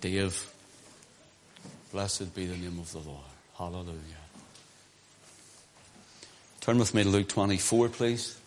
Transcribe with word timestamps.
Dave. 0.00 0.50
Blessed 1.92 2.34
be 2.34 2.46
the 2.46 2.56
name 2.56 2.78
of 2.78 2.90
the 2.92 2.98
Lord. 2.98 3.20
Hallelujah. 3.56 3.94
Turn 6.60 6.78
with 6.78 6.94
me 6.94 7.02
to 7.02 7.08
Luke 7.08 7.28
24, 7.28 7.90
please. 7.90 8.38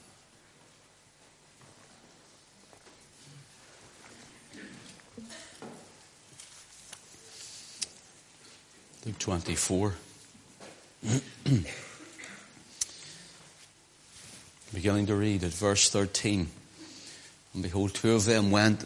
Luke 9.05 9.19
24. 9.19 9.93
Beginning 14.73 15.05
to 15.05 15.15
read 15.15 15.43
at 15.43 15.51
verse 15.51 15.89
13. 15.89 16.47
And 17.53 17.63
behold, 17.63 17.93
two 17.93 18.13
of 18.13 18.25
them 18.25 18.51
went 18.51 18.83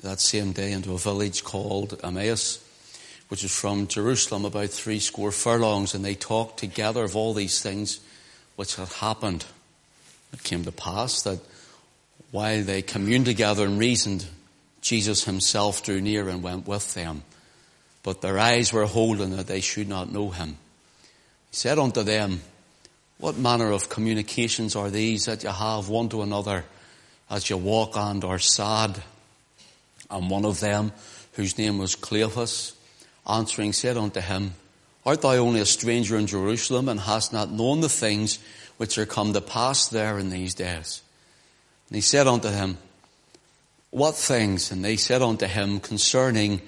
that 0.00 0.20
same 0.20 0.52
day 0.52 0.72
into 0.72 0.92
a 0.92 0.98
village 0.98 1.44
called 1.44 1.98
Emmaus, 2.02 2.62
which 3.28 3.44
is 3.44 3.56
from 3.56 3.86
Jerusalem 3.86 4.44
about 4.44 4.70
three 4.70 5.00
score 5.00 5.32
furlongs, 5.32 5.94
and 5.94 6.04
they 6.04 6.14
talked 6.14 6.58
together 6.58 7.04
of 7.04 7.16
all 7.16 7.34
these 7.34 7.60
things 7.60 8.00
which 8.56 8.76
had 8.76 8.88
happened. 8.88 9.44
It 10.32 10.42
came 10.42 10.64
to 10.64 10.72
pass 10.72 11.22
that 11.22 11.40
while 12.30 12.62
they 12.62 12.82
communed 12.82 13.26
together 13.26 13.64
and 13.64 13.78
reasoned, 13.78 14.26
Jesus 14.80 15.24
himself 15.24 15.82
drew 15.82 16.00
near 16.00 16.28
and 16.28 16.42
went 16.42 16.66
with 16.66 16.94
them. 16.94 17.22
But 18.02 18.20
their 18.20 18.38
eyes 18.38 18.72
were 18.72 18.86
holden 18.86 19.36
that 19.36 19.46
they 19.48 19.60
should 19.60 19.88
not 19.88 20.12
know 20.12 20.30
him. 20.30 20.58
He 21.50 21.56
said 21.56 21.78
unto 21.78 22.02
them, 22.02 22.42
What 23.18 23.36
manner 23.36 23.72
of 23.72 23.88
communications 23.88 24.76
are 24.76 24.90
these 24.90 25.24
that 25.24 25.42
you 25.42 25.50
have 25.50 25.88
one 25.88 26.08
to 26.10 26.22
another 26.22 26.64
as 27.28 27.50
you 27.50 27.56
walk 27.56 27.96
and 27.96 28.22
are 28.22 28.38
sad? 28.38 29.02
And 30.10 30.30
one 30.30 30.44
of 30.44 30.60
them, 30.60 30.92
whose 31.32 31.58
name 31.58 31.78
was 31.78 31.96
Cleopas, 31.96 32.72
answering 33.28 33.72
said 33.72 33.96
unto 33.96 34.20
him, 34.20 34.54
Art 35.04 35.22
thou 35.22 35.34
only 35.34 35.60
a 35.60 35.66
stranger 35.66 36.16
in 36.16 36.26
Jerusalem 36.26 36.88
and 36.88 36.98
hast 36.98 37.32
not 37.32 37.50
known 37.50 37.80
the 37.80 37.88
things 37.88 38.38
which 38.76 38.98
are 38.98 39.06
come 39.06 39.32
to 39.32 39.40
pass 39.40 39.88
there 39.88 40.18
in 40.18 40.30
these 40.30 40.54
days? 40.54 41.02
And 41.88 41.96
he 41.96 42.00
said 42.00 42.26
unto 42.26 42.48
him, 42.48 42.78
What 43.90 44.16
things? 44.16 44.72
And 44.72 44.84
they 44.84 44.96
said 44.96 45.22
unto 45.22 45.46
him 45.46 45.80
concerning 45.80 46.60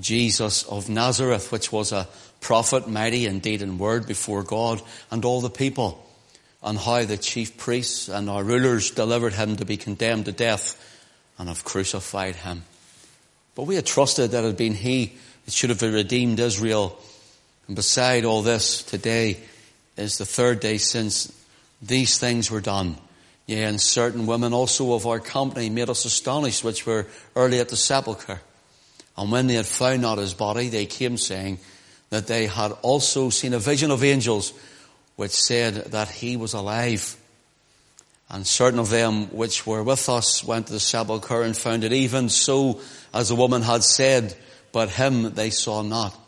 Jesus 0.00 0.64
of 0.64 0.88
Nazareth, 0.88 1.52
which 1.52 1.70
was 1.70 1.92
a 1.92 2.08
prophet, 2.40 2.88
mighty 2.88 3.26
indeed 3.26 3.62
in 3.62 3.78
word 3.78 4.06
before 4.06 4.42
God 4.42 4.82
and 5.10 5.24
all 5.24 5.40
the 5.40 5.50
people, 5.50 6.04
and 6.62 6.76
how 6.76 7.04
the 7.04 7.16
chief 7.16 7.56
priests 7.56 8.08
and 8.08 8.28
our 8.28 8.42
rulers 8.42 8.90
delivered 8.90 9.34
him 9.34 9.56
to 9.56 9.64
be 9.64 9.76
condemned 9.76 10.24
to 10.24 10.32
death 10.32 10.80
and 11.38 11.48
have 11.48 11.64
crucified 11.64 12.36
him. 12.36 12.64
But 13.54 13.64
we 13.64 13.76
had 13.76 13.86
trusted 13.86 14.32
that 14.32 14.44
it 14.44 14.46
had 14.48 14.56
been 14.56 14.74
he 14.74 15.12
that 15.44 15.54
should 15.54 15.70
have 15.70 15.82
redeemed 15.82 16.40
Israel. 16.40 16.98
And 17.66 17.76
beside 17.76 18.24
all 18.24 18.42
this, 18.42 18.82
today 18.82 19.38
is 19.96 20.18
the 20.18 20.26
third 20.26 20.60
day 20.60 20.78
since 20.78 21.32
these 21.80 22.18
things 22.18 22.50
were 22.50 22.60
done. 22.60 22.96
Yea, 23.46 23.64
and 23.64 23.80
certain 23.80 24.26
women 24.26 24.52
also 24.54 24.94
of 24.94 25.06
our 25.06 25.20
company 25.20 25.68
made 25.68 25.90
us 25.90 26.04
astonished, 26.04 26.64
which 26.64 26.86
were 26.86 27.06
early 27.36 27.60
at 27.60 27.68
the 27.68 27.76
sepulchre. 27.76 28.40
And 29.16 29.30
when 29.30 29.46
they 29.46 29.54
had 29.54 29.66
found 29.66 30.02
not 30.02 30.18
his 30.18 30.34
body, 30.34 30.68
they 30.68 30.86
came 30.86 31.16
saying 31.16 31.58
that 32.10 32.26
they 32.26 32.46
had 32.46 32.72
also 32.82 33.30
seen 33.30 33.52
a 33.52 33.58
vision 33.58 33.90
of 33.90 34.02
angels, 34.02 34.52
which 35.16 35.32
said 35.32 35.74
that 35.92 36.08
he 36.08 36.36
was 36.36 36.54
alive. 36.54 37.16
And 38.30 38.46
certain 38.46 38.78
of 38.78 38.90
them 38.90 39.26
which 39.26 39.66
were 39.66 39.82
with 39.82 40.08
us 40.08 40.42
went 40.42 40.66
to 40.66 40.72
the 40.72 40.80
sepulchre 40.80 41.42
and 41.42 41.56
found 41.56 41.84
it 41.84 41.92
even 41.92 42.28
so 42.28 42.80
as 43.12 43.28
the 43.28 43.34
woman 43.34 43.62
had 43.62 43.84
said, 43.84 44.34
but 44.72 44.88
him 44.88 45.34
they 45.34 45.50
saw 45.50 45.82
not. 45.82 46.18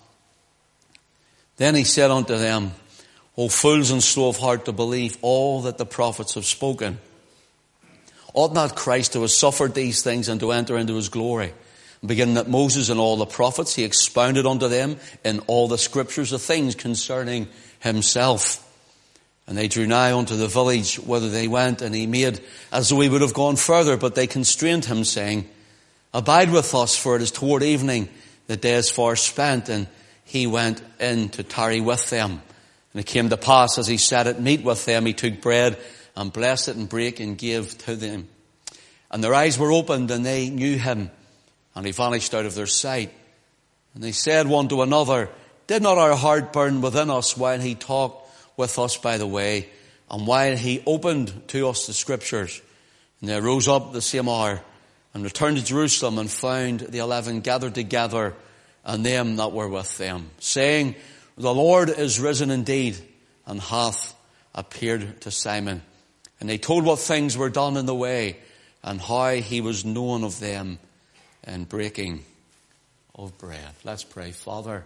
Then 1.57 1.75
he 1.75 1.85
said 1.85 2.11
unto 2.11 2.37
them, 2.37 2.73
O 3.37 3.49
fools 3.49 3.91
and 3.91 4.03
slow 4.03 4.29
of 4.29 4.39
heart 4.39 4.65
to 4.67 4.73
believe 4.73 5.19
all 5.23 5.63
that 5.63 5.79
the 5.79 5.87
prophets 5.87 6.35
have 6.35 6.45
spoken. 6.45 6.99
Ought 8.35 8.53
not 8.53 8.77
Christ 8.77 9.15
to 9.15 9.23
have 9.23 9.31
suffered 9.31 9.75
these 9.75 10.03
things 10.03 10.29
and 10.29 10.41
to 10.41 10.53
enter 10.53 10.77
into 10.77 10.95
his 10.95 11.09
glory? 11.09 11.55
Beginning 12.05 12.37
at 12.37 12.49
Moses 12.49 12.91
and 12.91 13.01
all 13.01 13.17
the 13.17 13.27
prophets, 13.27 13.75
he 13.75 13.85
expounded 13.85 14.47
unto 14.47 14.69
them 14.69 14.99
in 15.25 15.41
all 15.47 15.69
the 15.69 15.79
scriptures 15.79 16.31
the 16.31 16.39
things 16.39 16.75
concerning 16.75 17.49
himself. 17.81 18.63
And 19.47 19.57
they 19.57 19.69
drew 19.69 19.87
nigh 19.87 20.13
unto 20.13 20.37
the 20.37 20.49
village 20.49 20.97
whither 20.97 21.29
they 21.29 21.47
went, 21.47 21.81
and 21.81 21.95
he 21.95 22.07
made 22.07 22.41
as 22.73 22.89
though 22.89 23.01
he 23.01 23.09
would 23.09 23.21
have 23.21 23.35
gone 23.35 23.57
further, 23.57 23.97
but 23.97 24.15
they 24.15 24.27
constrained 24.27 24.85
him, 24.85 25.05
saying, 25.05 25.49
Abide 26.13 26.51
with 26.51 26.75
us, 26.75 26.97
for 26.97 27.15
it 27.17 27.23
is 27.23 27.31
toward 27.31 27.63
evening, 27.63 28.09
the 28.47 28.57
day 28.57 28.75
is 28.75 28.91
far 28.91 29.17
spent. 29.17 29.69
And 29.69 29.87
he 30.25 30.47
went 30.47 30.83
in 30.99 31.29
to 31.31 31.43
tarry 31.43 31.81
with 31.81 32.11
them. 32.11 32.43
And 32.93 33.01
it 33.01 33.07
came 33.07 33.29
to 33.29 33.37
pass, 33.37 33.79
as 33.79 33.87
he 33.87 33.99
sat 33.99 34.27
at 34.27 34.41
meat 34.41 34.65
with 34.65 34.85
them, 34.85 35.07
he 35.07 35.13
took 35.13 35.41
bread 35.41 35.79
and 36.17 36.33
blessed 36.33 36.71
it 36.71 36.77
and 36.77 36.89
brake 36.89 37.21
and 37.21 37.39
gave 37.39 37.77
to 37.79 37.95
them. 37.95 38.29
And 39.11 39.23
their 39.23 39.35
eyes 39.35 39.59
were 39.59 39.71
opened, 39.71 40.11
and 40.11 40.27
they 40.27 40.51
knew 40.51 40.77
him, 40.79 41.11
and 41.75 41.87
he 41.87 41.93
vanished 41.93 42.35
out 42.35 42.47
of 42.47 42.55
their 42.55 42.67
sight. 42.67 43.13
And 43.95 44.03
they 44.03 44.13
said 44.13 44.49
one 44.49 44.69
to 44.69 44.83
another, 44.83 45.29
Did 45.69 45.83
not 45.83 45.99
our 45.99 46.17
heart 46.17 46.53
burn 46.53 46.81
within 46.81 47.11
us 47.11 47.37
while 47.37 47.61
he 47.61 47.75
talked 47.75 48.26
with 48.57 48.79
us 48.79 48.97
by 48.97 49.19
the 49.19 49.27
way, 49.27 49.69
and 50.11 50.27
while 50.27 50.57
he 50.57 50.83
opened 50.87 51.49
to 51.49 51.69
us 51.69 51.87
the 51.87 51.93
scriptures. 51.93 52.61
And 53.21 53.31
they 53.31 53.41
rose 53.41 53.67
up 53.69 53.93
the 53.93 54.03
same 54.03 54.29
hour 54.29 54.61
and 55.15 55.25
returned 55.25 55.57
to 55.57 55.65
Jerusalem 55.65 56.19
and 56.19 56.31
found 56.31 56.81
the 56.81 56.99
eleven 56.99 57.41
gathered 57.41 57.75
together 57.75 58.35
and 58.85 59.05
them 59.05 59.37
that 59.37 59.53
were 59.53 59.69
with 59.69 59.97
them, 59.99 60.31
saying, 60.39 60.95
The 61.37 61.55
Lord 61.55 61.89
is 61.89 62.21
risen 62.21 62.51
indeed 62.51 62.97
and 63.47 63.61
hath 63.61 64.15
appeared 64.55 65.21
to 65.23 65.31
Simon. 65.31 65.83
And 66.39 66.49
they 66.49 66.59
told 66.59 66.85
what 66.85 66.99
things 66.99 67.37
were 67.37 67.51
done 67.51 67.77
in 67.77 67.87
the 67.87 67.95
way 67.95 68.39
and 68.83 69.01
how 69.01 69.33
he 69.33 69.61
was 69.61 69.85
known 69.85 70.23
of 70.23 70.39
them 70.39 70.79
in 71.47 71.65
breaking 71.65 72.25
of 73.15 73.37
bread. 73.39 73.73
Let's 73.85 74.05
pray. 74.05 74.33
Father, 74.33 74.85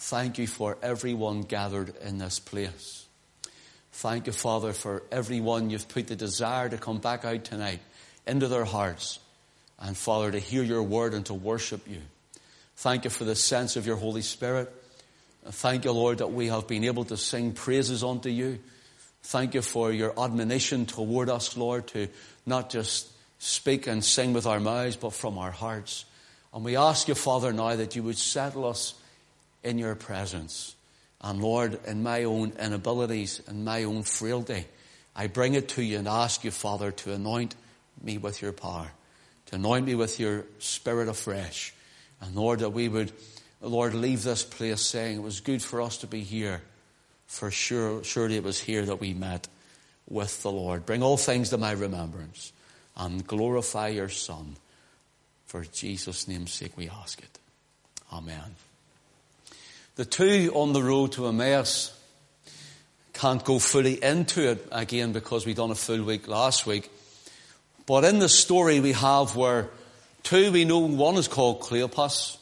Thank 0.00 0.38
you 0.38 0.46
for 0.46 0.78
everyone 0.82 1.42
gathered 1.42 1.94
in 1.98 2.16
this 2.16 2.38
place. 2.38 3.04
Thank 3.92 4.26
you, 4.26 4.32
Father, 4.32 4.72
for 4.72 5.02
everyone 5.12 5.68
you've 5.68 5.88
put 5.88 6.06
the 6.06 6.16
desire 6.16 6.70
to 6.70 6.78
come 6.78 6.98
back 6.98 7.26
out 7.26 7.44
tonight 7.44 7.80
into 8.26 8.48
their 8.48 8.64
hearts. 8.64 9.18
And 9.78 9.94
Father, 9.94 10.32
to 10.32 10.38
hear 10.38 10.62
your 10.62 10.82
word 10.82 11.12
and 11.12 11.26
to 11.26 11.34
worship 11.34 11.86
you. 11.86 12.00
Thank 12.76 13.04
you 13.04 13.10
for 13.10 13.24
the 13.24 13.36
sense 13.36 13.76
of 13.76 13.86
your 13.86 13.96
Holy 13.96 14.22
Spirit. 14.22 14.72
Thank 15.44 15.84
you, 15.84 15.92
Lord, 15.92 16.18
that 16.18 16.32
we 16.32 16.46
have 16.46 16.66
been 16.66 16.84
able 16.84 17.04
to 17.04 17.18
sing 17.18 17.52
praises 17.52 18.02
unto 18.02 18.30
you. 18.30 18.58
Thank 19.24 19.52
you 19.52 19.60
for 19.60 19.92
your 19.92 20.18
admonition 20.18 20.86
toward 20.86 21.28
us, 21.28 21.58
Lord, 21.58 21.86
to 21.88 22.08
not 22.46 22.70
just 22.70 23.06
speak 23.38 23.86
and 23.86 24.02
sing 24.02 24.32
with 24.32 24.46
our 24.46 24.60
mouths, 24.60 24.96
but 24.96 25.12
from 25.12 25.36
our 25.36 25.50
hearts. 25.50 26.06
And 26.54 26.64
we 26.64 26.76
ask 26.76 27.06
you, 27.06 27.14
Father, 27.14 27.52
now 27.52 27.76
that 27.76 27.96
you 27.96 28.02
would 28.02 28.16
settle 28.16 28.64
us 28.64 28.94
in 29.62 29.78
your 29.78 29.94
presence. 29.94 30.74
And 31.20 31.42
Lord, 31.42 31.78
in 31.86 32.02
my 32.02 32.24
own 32.24 32.52
inabilities 32.58 33.42
and 33.46 33.64
my 33.64 33.84
own 33.84 34.02
frailty, 34.02 34.66
I 35.14 35.26
bring 35.26 35.54
it 35.54 35.68
to 35.70 35.82
you 35.82 35.98
and 35.98 36.08
ask 36.08 36.44
you, 36.44 36.50
Father, 36.50 36.92
to 36.92 37.12
anoint 37.12 37.54
me 38.02 38.18
with 38.18 38.40
your 38.40 38.52
power, 38.52 38.90
to 39.46 39.56
anoint 39.56 39.86
me 39.86 39.94
with 39.94 40.18
your 40.18 40.46
spirit 40.58 41.08
afresh. 41.08 41.74
And 42.20 42.34
Lord, 42.34 42.60
that 42.60 42.70
we 42.70 42.88
would, 42.88 43.12
Lord, 43.60 43.94
leave 43.94 44.22
this 44.22 44.42
place 44.42 44.80
saying 44.80 45.18
it 45.18 45.22
was 45.22 45.40
good 45.40 45.62
for 45.62 45.82
us 45.82 45.98
to 45.98 46.06
be 46.06 46.20
here. 46.20 46.62
For 47.26 47.50
sure, 47.50 48.02
surely 48.02 48.36
it 48.36 48.42
was 48.42 48.58
here 48.58 48.84
that 48.86 49.00
we 49.00 49.14
met 49.14 49.46
with 50.08 50.42
the 50.42 50.50
Lord. 50.50 50.86
Bring 50.86 51.02
all 51.02 51.16
things 51.16 51.50
to 51.50 51.58
my 51.58 51.72
remembrance 51.72 52.52
and 52.96 53.26
glorify 53.26 53.88
your 53.88 54.08
Son. 54.08 54.56
For 55.46 55.64
Jesus' 55.64 56.28
name's 56.28 56.52
sake 56.52 56.76
we 56.76 56.88
ask 56.88 57.20
it. 57.20 57.38
Amen. 58.12 58.56
The 60.00 60.06
two 60.06 60.50
on 60.54 60.72
the 60.72 60.82
road 60.82 61.12
to 61.12 61.26
Emmaus 61.26 61.92
can't 63.12 63.44
go 63.44 63.58
fully 63.58 64.02
into 64.02 64.48
it 64.48 64.66
again 64.72 65.12
because 65.12 65.44
we 65.44 65.52
done 65.52 65.70
a 65.70 65.74
full 65.74 66.02
week 66.02 66.26
last 66.26 66.66
week. 66.66 66.90
But 67.84 68.04
in 68.04 68.18
the 68.18 68.30
story 68.30 68.80
we 68.80 68.92
have 68.92 69.36
where 69.36 69.68
two 70.22 70.52
we 70.52 70.64
know 70.64 70.78
one 70.78 71.16
is 71.16 71.28
called 71.28 71.60
Cleopas. 71.60 72.38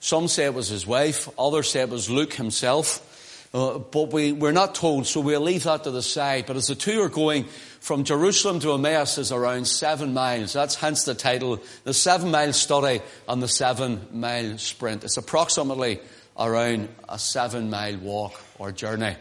Some 0.00 0.28
say 0.28 0.44
it 0.44 0.52
was 0.52 0.68
his 0.68 0.86
wife, 0.86 1.30
others 1.38 1.70
say 1.70 1.80
it 1.80 1.88
was 1.88 2.10
Luke 2.10 2.34
himself. 2.34 3.06
Uh, 3.54 3.78
but 3.78 4.12
we, 4.12 4.32
we're 4.32 4.52
not 4.52 4.74
told, 4.74 5.06
so 5.06 5.20
we'll 5.20 5.40
leave 5.40 5.64
that 5.64 5.84
to 5.84 5.90
the 5.90 6.02
side. 6.02 6.44
But 6.46 6.56
as 6.56 6.66
the 6.66 6.74
two 6.74 7.00
are 7.00 7.08
going 7.08 7.44
from 7.80 8.04
Jerusalem 8.04 8.60
to 8.60 8.74
Emmaus 8.74 9.16
is 9.16 9.32
around 9.32 9.66
seven 9.66 10.12
miles. 10.12 10.52
That's 10.52 10.74
hence 10.74 11.04
the 11.04 11.14
title, 11.14 11.60
the 11.84 11.94
seven 11.94 12.30
mile 12.30 12.52
study 12.52 13.00
and 13.26 13.42
the 13.42 13.48
seven 13.48 14.06
mile 14.12 14.58
sprint. 14.58 15.02
It's 15.02 15.16
approximately 15.16 15.98
around 16.40 16.88
a 17.08 17.18
seven 17.18 17.70
mile 17.70 17.98
walk 17.98 18.40
or 18.58 18.72
journey. 18.72 19.14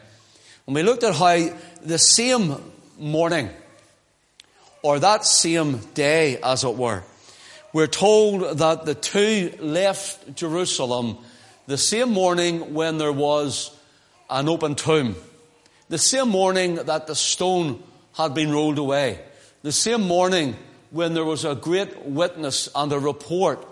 And 0.65 0.75
we 0.75 0.83
looked 0.83 1.03
at 1.03 1.15
how 1.15 1.49
the 1.81 1.97
same 1.99 2.55
morning, 2.97 3.49
or 4.81 4.99
that 4.99 5.25
same 5.25 5.77
day, 5.93 6.39
as 6.41 6.63
it 6.63 6.75
were, 6.75 7.03
we're 7.73 7.87
told 7.87 8.57
that 8.59 8.85
the 8.85 8.95
two 8.95 9.53
left 9.59 10.35
Jerusalem 10.35 11.17
the 11.67 11.77
same 11.77 12.11
morning 12.11 12.73
when 12.73 12.97
there 12.97 13.13
was 13.13 13.75
an 14.29 14.49
open 14.49 14.73
tomb. 14.73 15.15
The 15.89 15.99
same 15.99 16.29
morning 16.29 16.75
that 16.75 17.05
the 17.05 17.15
stone 17.15 17.83
had 18.13 18.33
been 18.33 18.51
rolled 18.51 18.79
away. 18.79 19.19
The 19.61 19.71
same 19.71 20.01
morning 20.01 20.55
when 20.89 21.13
there 21.13 21.25
was 21.25 21.45
a 21.45 21.53
great 21.53 22.05
witness 22.05 22.69
and 22.73 22.91
a 22.91 22.99
report 22.99 23.67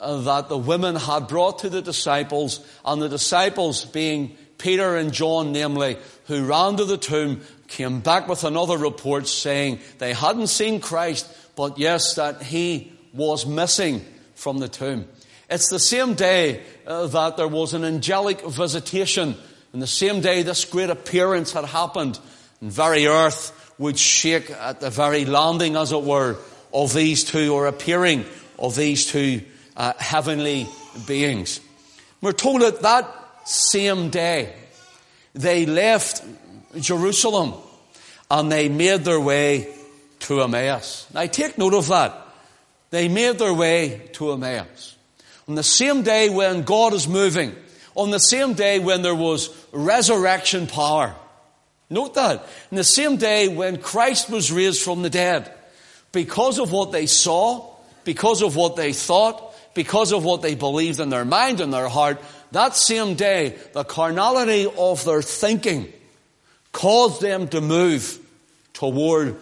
that 0.00 0.48
the 0.48 0.58
women 0.58 0.96
had 0.96 1.28
brought 1.28 1.60
to 1.60 1.70
the 1.70 1.82
disciples, 1.82 2.60
and 2.84 3.00
the 3.00 3.08
disciples, 3.08 3.84
being 3.84 4.36
Peter 4.58 4.96
and 4.96 5.12
John, 5.12 5.52
namely, 5.52 5.96
who 6.26 6.46
ran 6.46 6.76
to 6.76 6.84
the 6.84 6.98
tomb, 6.98 7.40
came 7.68 8.00
back 8.00 8.28
with 8.28 8.44
another 8.44 8.78
report 8.78 9.26
saying 9.26 9.80
they 9.98 10.12
hadn't 10.12 10.48
seen 10.48 10.80
Christ, 10.80 11.30
but 11.56 11.78
yes, 11.78 12.14
that 12.14 12.42
he 12.42 12.92
was 13.12 13.46
missing 13.46 14.04
from 14.34 14.58
the 14.58 14.68
tomb. 14.68 15.06
It's 15.48 15.68
the 15.68 15.78
same 15.78 16.14
day 16.14 16.62
uh, 16.86 17.06
that 17.08 17.36
there 17.36 17.48
was 17.48 17.74
an 17.74 17.84
angelic 17.84 18.42
visitation, 18.42 19.36
and 19.72 19.82
the 19.82 19.86
same 19.86 20.20
day 20.20 20.42
this 20.42 20.64
great 20.64 20.90
appearance 20.90 21.52
had 21.52 21.64
happened, 21.64 22.18
and 22.60 22.70
very 22.70 23.06
earth 23.06 23.74
would 23.78 23.98
shake 23.98 24.50
at 24.50 24.80
the 24.80 24.90
very 24.90 25.24
landing, 25.24 25.76
as 25.76 25.92
it 25.92 26.02
were, 26.02 26.36
of 26.72 26.92
these 26.92 27.24
two, 27.24 27.54
or 27.54 27.66
appearing 27.66 28.24
of 28.58 28.74
these 28.74 29.06
two 29.06 29.42
uh, 29.76 29.92
heavenly 29.98 30.68
beings. 31.06 31.60
We're 32.20 32.32
told 32.32 32.62
that 32.62 32.82
that 32.82 33.08
same 33.44 34.10
day 34.10 34.54
they 35.34 35.66
left 35.66 36.24
Jerusalem 36.78 37.54
and 38.30 38.50
they 38.50 38.68
made 38.68 39.04
their 39.04 39.20
way 39.20 39.72
to 40.20 40.42
Emmaus. 40.42 41.06
Now 41.12 41.26
take 41.26 41.58
note 41.58 41.74
of 41.74 41.88
that. 41.88 42.26
They 42.90 43.08
made 43.08 43.38
their 43.38 43.54
way 43.54 44.08
to 44.14 44.32
Emmaus. 44.32 44.96
On 45.48 45.54
the 45.54 45.62
same 45.62 46.02
day 46.02 46.28
when 46.30 46.62
God 46.62 46.92
is 46.92 47.06
moving, 47.06 47.54
on 47.94 48.10
the 48.10 48.18
same 48.18 48.54
day 48.54 48.78
when 48.78 49.02
there 49.02 49.14
was 49.14 49.50
resurrection 49.72 50.66
power. 50.66 51.14
Note 51.88 52.14
that. 52.14 52.46
In 52.70 52.76
the 52.76 52.84
same 52.84 53.16
day 53.16 53.48
when 53.48 53.80
Christ 53.80 54.28
was 54.28 54.50
raised 54.50 54.82
from 54.82 55.02
the 55.02 55.10
dead, 55.10 55.52
because 56.12 56.58
of 56.58 56.72
what 56.72 56.90
they 56.92 57.06
saw, 57.06 57.74
because 58.04 58.42
of 58.42 58.56
what 58.56 58.76
they 58.76 58.92
thought, 58.92 59.45
because 59.76 60.10
of 60.10 60.24
what 60.24 60.42
they 60.42 60.56
believed 60.56 60.98
in 60.98 61.10
their 61.10 61.24
mind 61.24 61.60
and 61.60 61.72
their 61.72 61.88
heart, 61.88 62.20
that 62.50 62.74
same 62.74 63.14
day, 63.14 63.56
the 63.74 63.84
carnality 63.84 64.66
of 64.76 65.04
their 65.04 65.22
thinking 65.22 65.92
caused 66.72 67.20
them 67.20 67.46
to 67.48 67.60
move 67.60 68.18
toward 68.72 69.36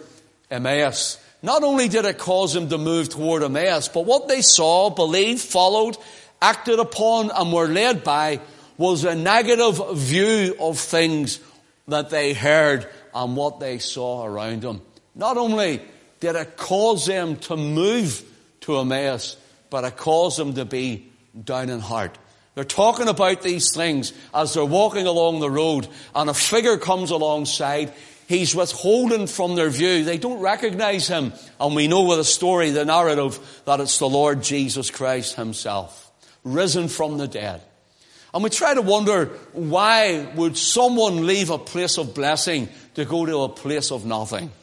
Emmaus. 0.51 1.17
Not 1.41 1.63
only 1.63 1.87
did 1.87 2.05
it 2.05 2.17
cause 2.17 2.53
them 2.53 2.69
to 2.69 2.77
move 2.77 3.09
toward 3.09 3.41
Emmaus, 3.43 3.87
but 3.87 4.05
what 4.05 4.27
they 4.27 4.41
saw, 4.41 4.89
believed, 4.89 5.41
followed, 5.41 5.97
acted 6.41 6.79
upon, 6.79 7.31
and 7.31 7.51
were 7.51 7.67
led 7.67 8.03
by 8.03 8.39
was 8.77 9.03
a 9.03 9.15
negative 9.15 9.97
view 9.97 10.55
of 10.59 10.77
things 10.77 11.39
that 11.87 12.09
they 12.09 12.33
heard 12.33 12.87
and 13.13 13.37
what 13.37 13.59
they 13.59 13.79
saw 13.79 14.25
around 14.25 14.61
them. 14.61 14.81
Not 15.13 15.37
only 15.37 15.81
did 16.19 16.35
it 16.35 16.57
cause 16.57 17.05
them 17.05 17.37
to 17.37 17.55
move 17.55 18.23
to 18.61 18.79
Emmaus, 18.79 19.37
but 19.75 19.83
it 19.83 19.97
caused 19.97 20.39
them 20.39 20.53
to 20.53 20.63
be 20.63 21.05
down 21.43 21.67
in 21.67 21.81
heart. 21.81 22.17
They're 22.53 22.63
talking 22.63 23.09
about 23.09 23.41
these 23.41 23.73
things 23.75 24.13
as 24.33 24.53
they're 24.53 24.63
walking 24.63 25.05
along 25.05 25.41
the 25.41 25.51
road 25.51 25.85
and 26.15 26.29
a 26.29 26.33
figure 26.33 26.77
comes 26.77 27.11
alongside. 27.11 27.91
He's 28.25 28.55
withholding 28.55 29.27
from 29.27 29.55
their 29.55 29.69
view. 29.69 30.05
They 30.05 30.17
don't 30.17 30.39
recognize 30.39 31.09
him. 31.09 31.33
And 31.59 31.75
we 31.75 31.89
know 31.89 32.03
with 32.03 32.19
the 32.19 32.23
story, 32.23 32.71
the 32.71 32.85
narrative, 32.85 33.37
that 33.65 33.81
it's 33.81 33.99
the 33.99 34.07
Lord 34.07 34.41
Jesus 34.41 34.89
Christ 34.89 35.35
himself, 35.35 36.09
risen 36.45 36.87
from 36.87 37.17
the 37.17 37.27
dead. 37.27 37.61
And 38.33 38.45
we 38.45 38.49
try 38.49 38.75
to 38.75 38.81
wonder 38.81 39.25
why 39.51 40.25
would 40.35 40.55
someone 40.55 41.27
leave 41.27 41.49
a 41.49 41.57
place 41.57 41.97
of 41.97 42.15
blessing 42.15 42.69
to 42.93 43.03
go 43.03 43.25
to 43.25 43.39
a 43.39 43.49
place 43.49 43.91
of 43.91 44.05
nothing? 44.05 44.53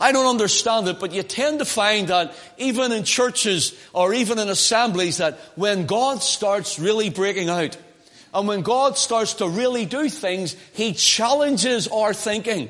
I 0.00 0.12
don't 0.12 0.26
understand 0.26 0.88
it, 0.88 1.00
but 1.00 1.12
you 1.12 1.22
tend 1.22 1.60
to 1.60 1.64
find 1.64 2.08
that 2.08 2.34
even 2.58 2.92
in 2.92 3.04
churches 3.04 3.74
or 3.92 4.12
even 4.12 4.38
in 4.38 4.48
assemblies 4.48 5.18
that 5.18 5.38
when 5.54 5.86
God 5.86 6.22
starts 6.22 6.78
really 6.78 7.08
breaking 7.08 7.48
out 7.48 7.76
and 8.34 8.46
when 8.46 8.60
God 8.60 8.98
starts 8.98 9.34
to 9.34 9.48
really 9.48 9.86
do 9.86 10.10
things, 10.10 10.54
He 10.74 10.92
challenges 10.92 11.88
our 11.88 12.12
thinking. 12.12 12.68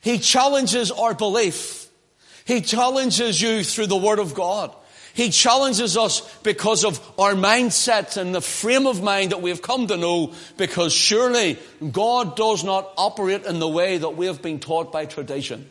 He 0.00 0.18
challenges 0.18 0.90
our 0.90 1.14
belief. 1.14 1.88
He 2.46 2.62
challenges 2.62 3.40
you 3.40 3.62
through 3.62 3.88
the 3.88 3.96
Word 3.96 4.18
of 4.18 4.32
God. 4.32 4.74
He 5.12 5.28
challenges 5.28 5.98
us 5.98 6.20
because 6.38 6.84
of 6.84 6.98
our 7.18 7.34
mindset 7.34 8.16
and 8.16 8.34
the 8.34 8.40
frame 8.40 8.86
of 8.86 9.02
mind 9.02 9.32
that 9.32 9.42
we 9.42 9.50
have 9.50 9.60
come 9.60 9.88
to 9.88 9.96
know 9.98 10.32
because 10.56 10.94
surely 10.94 11.58
God 11.92 12.36
does 12.36 12.64
not 12.64 12.90
operate 12.96 13.44
in 13.44 13.58
the 13.58 13.68
way 13.68 13.98
that 13.98 14.16
we 14.16 14.26
have 14.26 14.40
been 14.40 14.60
taught 14.60 14.92
by 14.92 15.04
tradition. 15.04 15.68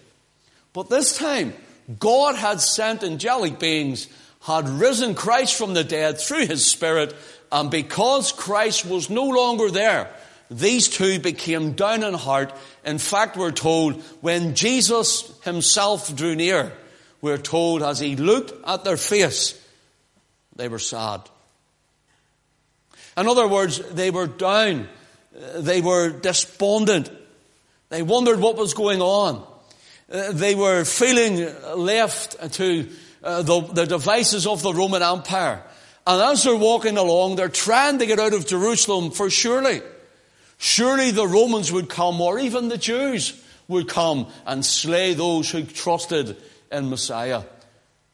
But 0.74 0.90
this 0.90 1.18
time, 1.18 1.54
God 2.00 2.36
had 2.36 2.62
sent 2.62 3.04
angelic 3.04 3.60
beings, 3.60 4.08
had 4.42 4.70
risen 4.70 5.16
Christ 5.16 5.56
from 5.56 5.74
the 5.74 5.84
dead 5.84 6.20
through 6.20 6.48
his 6.48 6.66
Spirit, 6.66 7.16
and 7.52 7.72
because 7.72 8.32
Christ 8.32 8.86
was 8.86 9.10
no 9.10 9.26
longer 9.26 9.72
there, 9.72 10.14
these 10.52 10.88
two 10.88 11.20
became 11.20 11.74
down 11.74 12.04
in 12.04 12.14
heart. 12.14 12.54
In 12.86 12.98
fact, 12.98 13.38
we're 13.38 13.52
told 13.52 14.02
when 14.22 14.56
Jesus 14.56 15.32
himself 15.44 16.16
drew 16.16 16.36
near, 16.36 16.72
we're 17.22 17.38
told 17.38 17.84
as 17.84 18.00
he 18.00 18.16
looked 18.16 18.54
at 18.68 18.84
their 18.84 18.98
face, 18.98 19.60
they 20.56 20.68
were 20.68 20.80
sad. 20.80 21.22
In 23.18 23.28
other 23.28 23.48
words, 23.48 23.80
they 23.92 24.12
were 24.12 24.28
down. 24.28 24.88
They 25.56 25.82
were 25.82 26.10
despondent. 26.10 27.12
They 27.90 28.02
wondered 28.02 28.40
what 28.40 28.56
was 28.56 28.74
going 28.74 29.02
on. 29.02 29.46
Uh, 30.12 30.32
they 30.32 30.56
were 30.56 30.86
feeling 30.86 31.48
left 31.76 32.54
to 32.54 32.90
uh, 33.24 33.42
the, 33.44 33.62
the 33.62 33.86
devices 33.86 34.48
of 34.48 34.62
the 34.62 34.74
Roman 34.74 35.04
Empire. 35.04 35.64
And 36.08 36.22
as 36.22 36.44
they're 36.44 36.56
walking 36.56 36.98
along, 36.98 37.36
they're 37.36 37.50
trying 37.50 38.00
to 38.00 38.06
get 38.06 38.20
out 38.20 38.34
of 38.34 38.48
Jerusalem 38.48 39.12
for 39.12 39.30
surely. 39.30 39.82
Surely 40.58 41.12
the 41.12 41.28
Romans 41.28 41.72
would 41.72 41.90
come, 41.90 42.20
or 42.20 42.40
even 42.40 42.68
the 42.68 42.78
Jews 42.78 43.40
would 43.68 43.88
come 43.88 44.28
and 44.46 44.66
slay 44.66 45.14
those 45.14 45.52
who 45.52 45.64
trusted 45.64 46.36
in 46.72 46.90
Messiah. 46.90 47.44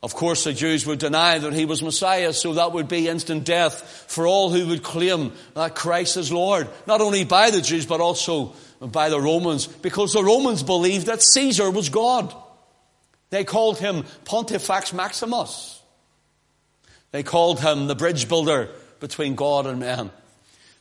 Of 0.04 0.14
course, 0.14 0.44
the 0.44 0.54
Jews 0.54 0.86
would 0.86 1.00
deny 1.00 1.40
that 1.40 1.54
he 1.54 1.66
was 1.66 1.82
Messiah, 1.82 2.34
so 2.34 2.54
that 2.54 2.74
would 2.74 2.88
be 2.88 3.08
instant 3.08 3.46
death 3.46 4.06
for 4.08 4.28
all 4.28 4.52
who 4.52 4.68
would 4.68 4.84
claim 4.84 5.32
that 5.56 5.74
Christ 5.74 6.18
is 6.18 6.32
Lord. 6.32 6.68
Not 6.86 7.02
only 7.02 7.24
by 7.24 7.50
the 7.50 7.62
Jews, 7.62 7.86
but 7.88 8.02
also 8.02 8.54
by 8.79 9.10
the 9.10 9.20
Romans 9.20 9.67
because 9.67 10.13
the 10.13 10.24
Romans 10.24 10.63
believed 10.63 11.08
that 11.08 11.22
Caesar 11.22 11.70
was 11.70 11.89
God. 11.89 12.34
They 13.29 13.44
called 13.44 13.79
him 13.79 14.05
Pontifex 14.25 14.94
Maximus. 14.94 15.82
They 17.12 17.24
called 17.24 17.60
him 17.60 17.88
the 17.88 17.96
bridge 17.96 18.27
builder 18.27 18.70
between 19.00 19.36
God 19.36 19.67
and 19.67 19.79
man. 19.79 20.12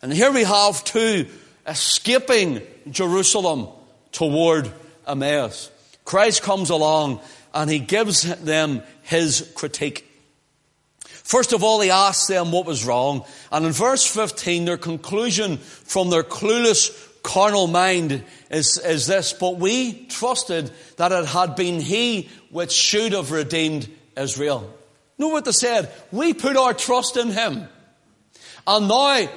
And 0.03 0.13
here 0.13 0.33
we 0.33 0.45
have 0.45 0.85
two 0.85 1.27
escaping 1.67 2.63
Jerusalem 2.91 3.69
toward 4.13 4.71
Emmaus. 5.07 5.71
Christ 6.05 6.43
comes 6.43 6.71
along 6.71 7.21
and 7.55 7.71
he 7.71 7.79
gives 7.79 8.23
them 8.43 8.83
his 9.03 9.51
critique. 9.55 10.11
First 11.07 11.53
of 11.55 11.65
all, 11.65 11.81
he 11.81 11.91
asks 11.91 12.27
them 12.27 12.53
what 12.53 12.67
was 12.67 12.85
wrong. 12.85 13.25
And 13.51 13.65
in 13.65 13.73
verse 13.73 14.07
15, 14.07 14.67
their 14.67 14.77
conclusion 14.77 15.57
from 15.57 16.11
their 16.11 16.23
clueless 16.23 16.91
carnal 17.25 17.67
mind 17.67 18.23
is, 18.51 18.79
is 18.79 19.09
this, 19.09 19.33
but 19.33 19.57
we 19.57 20.07
trusted 20.07 20.71
that 20.99 21.11
it 21.11 21.27
had 21.27 21.57
been 21.57 21.81
he 21.81 22.29
which 22.51 22.71
should 22.71 23.13
have 23.13 23.33
redeemed 23.33 23.89
Israel. 24.17 24.73
Know 25.19 25.29
what 25.29 25.45
they 25.45 25.53
said? 25.53 25.91
We 26.13 26.35
put 26.35 26.57
our 26.57 26.75
trust 26.75 27.17
in 27.17 27.31
him. 27.31 27.67
And 28.67 28.89
now, 28.89 29.29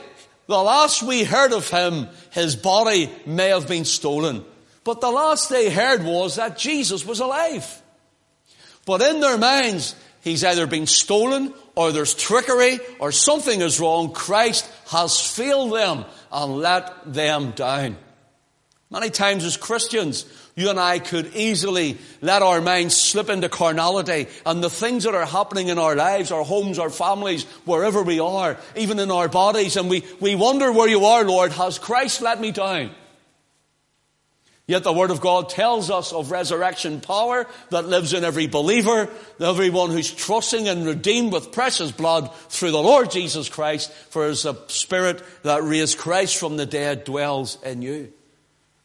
the 0.48 0.58
last 0.58 1.02
we 1.02 1.24
heard 1.24 1.54
of 1.54 1.70
him, 1.70 2.08
his 2.32 2.56
body 2.56 3.10
may 3.26 3.50
have 3.50 3.68
been 3.68 3.86
stolen. 3.86 4.44
But 4.84 5.02
the 5.02 5.12
last 5.12 5.50
they 5.50 5.70
heard 5.70 6.04
was 6.04 6.36
that 6.36 6.58
Jesus 6.58 7.06
was 7.06 7.20
alive. 7.20 7.82
But 8.86 9.02
in 9.02 9.20
their 9.20 9.38
minds, 9.38 9.96
he's 10.22 10.44
either 10.44 10.68
been 10.68 10.88
stolen 10.88 11.54
or 11.76 11.92
there's 11.92 12.16
trickery 12.16 12.80
or 13.00 13.12
something 13.12 13.62
is 13.62 13.80
wrong. 13.80 14.14
Christ 14.14 14.70
has 14.88 15.20
failed 15.20 15.74
them 15.74 16.06
and 16.32 16.58
let 16.58 17.14
them 17.14 17.52
down. 17.52 17.98
Many 18.90 19.10
times 19.10 19.44
as 19.44 19.58
Christians, 19.58 20.26
you 20.56 20.70
and 20.70 20.80
I 20.80 21.00
could 21.00 21.36
easily 21.36 21.98
let 22.22 22.42
our 22.42 22.62
minds 22.62 22.96
slip 22.96 23.30
into 23.30 23.50
carnality 23.50 24.28
and 24.46 24.64
the 24.64 24.70
things 24.70 25.04
that 25.04 25.14
are 25.14 25.26
happening 25.26 25.68
in 25.68 25.78
our 25.78 25.96
lives, 25.96 26.32
our 26.32 26.44
homes, 26.44 26.80
our 26.80 26.90
families, 26.90 27.44
wherever 27.66 28.02
we 28.02 28.22
are, 28.22 28.58
even 28.78 29.00
in 29.00 29.12
our 29.12 29.28
bodies, 29.28 29.76
and 29.76 29.90
we, 29.90 30.06
we 30.22 30.36
wonder 30.36 30.72
where 30.72 30.88
you 30.88 31.04
are, 31.04 31.26
Lord. 31.26 31.52
Has 31.52 31.80
Christ 31.80 32.22
let 32.22 32.40
me 32.40 32.52
down? 32.52 32.92
Yet 34.68 34.84
the 34.84 34.92
Word 34.92 35.12
of 35.12 35.22
God 35.22 35.48
tells 35.48 35.90
us 35.90 36.12
of 36.12 36.30
resurrection 36.30 37.00
power 37.00 37.48
that 37.70 37.88
lives 37.88 38.12
in 38.12 38.26
every 38.26 38.48
believer, 38.48 39.10
everyone 39.40 39.92
who's 39.92 40.14
trusting 40.14 40.68
and 40.68 40.86
redeemed 40.86 41.32
with 41.32 41.54
precious 41.54 41.90
blood 41.92 42.36
through 42.50 42.72
the 42.72 42.84
Lord 42.84 43.10
Jesus 43.10 43.48
Christ, 43.48 43.90
for 44.10 44.26
as 44.26 44.44
the 44.44 44.56
Spirit 44.68 45.24
that 45.44 45.64
raised 45.64 45.98
Christ 45.98 46.36
from 46.36 46.58
the 46.58 46.66
dead 46.66 47.06
dwells 47.06 47.58
in 47.64 47.82
you. 47.82 48.12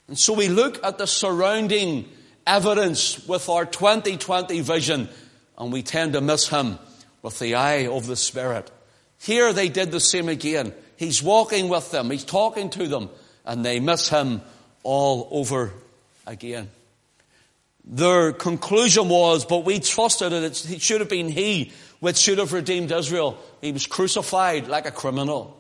And 0.07 0.17
so 0.17 0.35
we 0.35 0.49
look 0.49 0.85
at 0.85 0.99
the 0.99 1.07
surrounding 1.09 2.09
evidence 2.47 3.27
with 3.27 3.49
our 3.49 3.67
2020 3.67 4.61
vision, 4.61 5.09
and 5.59 5.73
we 5.73 5.83
tend 5.83 6.13
to 6.13 6.21
miss 6.21 6.47
Him 6.47 6.79
with 7.23 7.41
the 7.41 7.57
eye 7.57 7.89
of 7.89 8.07
the 8.07 8.17
Spirit. 8.17 8.71
Here 9.19 9.53
they 9.53 9.69
did 9.69 9.91
the 9.91 10.01
same 10.01 10.29
again. 10.29 10.75
He's 10.97 11.25
walking 11.25 11.69
with 11.69 11.91
them, 11.91 12.09
He's 12.09 12.25
talking 12.25 12.71
to 12.71 12.87
them, 12.87 13.11
and 13.45 13.65
they 13.65 13.81
miss 13.81 14.09
Him 14.09 14.43
all 14.83 15.29
over 15.31 15.73
again. 16.27 16.71
Their 17.85 18.33
conclusion 18.33 19.09
was, 19.09 19.45
but 19.45 19.65
we 19.65 19.81
trusted 19.81 20.33
it, 20.33 20.71
it 20.71 20.81
should 20.81 21.01
have 21.01 21.09
been 21.09 21.29
He 21.29 21.73
which 22.03 22.17
should 22.17 22.39
have 22.39 22.53
redeemed 22.53 22.91
Israel. 22.91 23.39
He 23.61 23.71
was 23.71 23.87
crucified 23.87 24.67
like 24.67 24.87
a 24.87 24.91
criminal. 24.91 25.57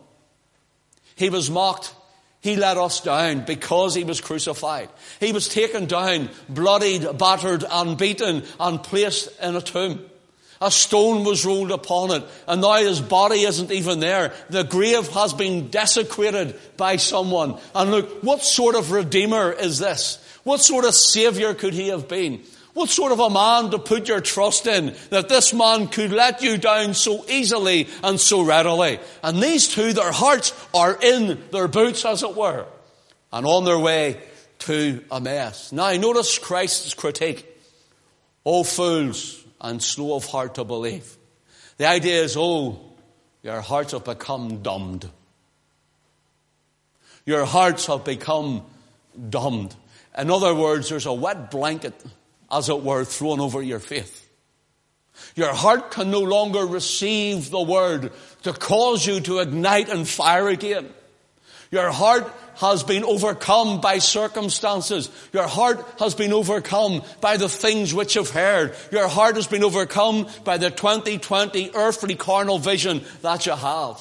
He 1.14 1.30
was 1.30 1.48
mocked. 1.48 1.94
He 2.40 2.56
let 2.56 2.76
us 2.76 3.00
down 3.00 3.44
because 3.44 3.94
he 3.94 4.02
was 4.02 4.20
crucified. 4.20 4.88
He 5.20 5.30
was 5.30 5.46
taken 5.46 5.86
down, 5.86 6.30
bloodied, 6.48 7.16
battered, 7.16 7.64
and 7.70 7.96
beaten, 7.96 8.42
and 8.58 8.82
placed 8.82 9.28
in 9.40 9.54
a 9.54 9.60
tomb. 9.60 10.04
A 10.62 10.70
stone 10.70 11.24
was 11.24 11.44
rolled 11.44 11.72
upon 11.72 12.12
it, 12.12 12.24
and 12.46 12.60
now 12.60 12.76
his 12.76 13.00
body 13.00 13.40
isn't 13.42 13.72
even 13.72 13.98
there. 13.98 14.32
The 14.48 14.62
grave 14.62 15.08
has 15.08 15.34
been 15.34 15.70
desecrated 15.70 16.56
by 16.76 16.96
someone. 16.96 17.58
And 17.74 17.90
look, 17.90 18.22
what 18.22 18.42
sort 18.42 18.76
of 18.76 18.92
redeemer 18.92 19.50
is 19.50 19.80
this? 19.80 20.24
What 20.44 20.60
sort 20.60 20.84
of 20.84 20.94
savior 20.94 21.52
could 21.54 21.74
he 21.74 21.88
have 21.88 22.06
been? 22.06 22.42
What 22.74 22.88
sort 22.88 23.10
of 23.10 23.18
a 23.18 23.28
man 23.28 23.72
to 23.72 23.78
put 23.78 24.06
your 24.06 24.20
trust 24.20 24.66
in 24.68 24.94
that 25.10 25.28
this 25.28 25.52
man 25.52 25.88
could 25.88 26.12
let 26.12 26.42
you 26.42 26.56
down 26.56 26.94
so 26.94 27.24
easily 27.28 27.88
and 28.04 28.18
so 28.18 28.42
readily? 28.42 29.00
And 29.22 29.42
these 29.42 29.66
two, 29.66 29.92
their 29.92 30.12
hearts 30.12 30.54
are 30.72 30.96
in 31.02 31.42
their 31.50 31.68
boots, 31.68 32.04
as 32.04 32.22
it 32.22 32.36
were, 32.36 32.66
and 33.32 33.44
on 33.44 33.64
their 33.64 33.78
way 33.78 34.20
to 34.60 35.02
a 35.10 35.16
Emmaus. 35.16 35.72
Now, 35.72 35.92
notice 35.96 36.38
Christ's 36.38 36.94
critique. 36.94 37.46
Oh, 38.46 38.64
fools, 38.64 39.41
and 39.62 39.82
slow 39.82 40.16
of 40.16 40.26
heart 40.26 40.56
to 40.56 40.64
believe. 40.64 41.16
The 41.78 41.86
idea 41.86 42.22
is, 42.22 42.36
oh, 42.36 42.80
your 43.42 43.60
hearts 43.60 43.92
have 43.92 44.04
become 44.04 44.62
dumbed. 44.62 45.08
Your 47.24 47.44
hearts 47.44 47.86
have 47.86 48.04
become 48.04 48.62
dumbed. 49.30 49.74
In 50.18 50.30
other 50.30 50.54
words, 50.54 50.88
there's 50.88 51.06
a 51.06 51.12
wet 51.12 51.50
blanket, 51.50 51.94
as 52.50 52.68
it 52.68 52.82
were, 52.82 53.04
thrown 53.04 53.40
over 53.40 53.62
your 53.62 53.78
faith. 53.78 54.28
Your 55.36 55.54
heart 55.54 55.92
can 55.92 56.10
no 56.10 56.20
longer 56.20 56.66
receive 56.66 57.50
the 57.50 57.62
word 57.62 58.12
to 58.42 58.52
cause 58.52 59.06
you 59.06 59.20
to 59.20 59.38
ignite 59.38 59.88
and 59.88 60.08
fire 60.08 60.48
again. 60.48 60.92
Your 61.70 61.90
heart 61.90 62.30
has 62.56 62.82
been 62.82 63.04
overcome 63.04 63.80
by 63.80 63.98
circumstances. 63.98 65.10
Your 65.32 65.46
heart 65.46 65.84
has 65.98 66.14
been 66.14 66.32
overcome 66.32 67.02
by 67.20 67.36
the 67.36 67.48
things 67.48 67.94
which 67.94 68.16
you've 68.16 68.30
heard. 68.30 68.74
Your 68.90 69.08
heart 69.08 69.36
has 69.36 69.46
been 69.46 69.64
overcome 69.64 70.28
by 70.44 70.58
the 70.58 70.70
2020 70.70 71.70
earthly 71.74 72.14
carnal 72.14 72.58
vision 72.58 73.02
that 73.22 73.46
you 73.46 73.52
have. 73.52 74.00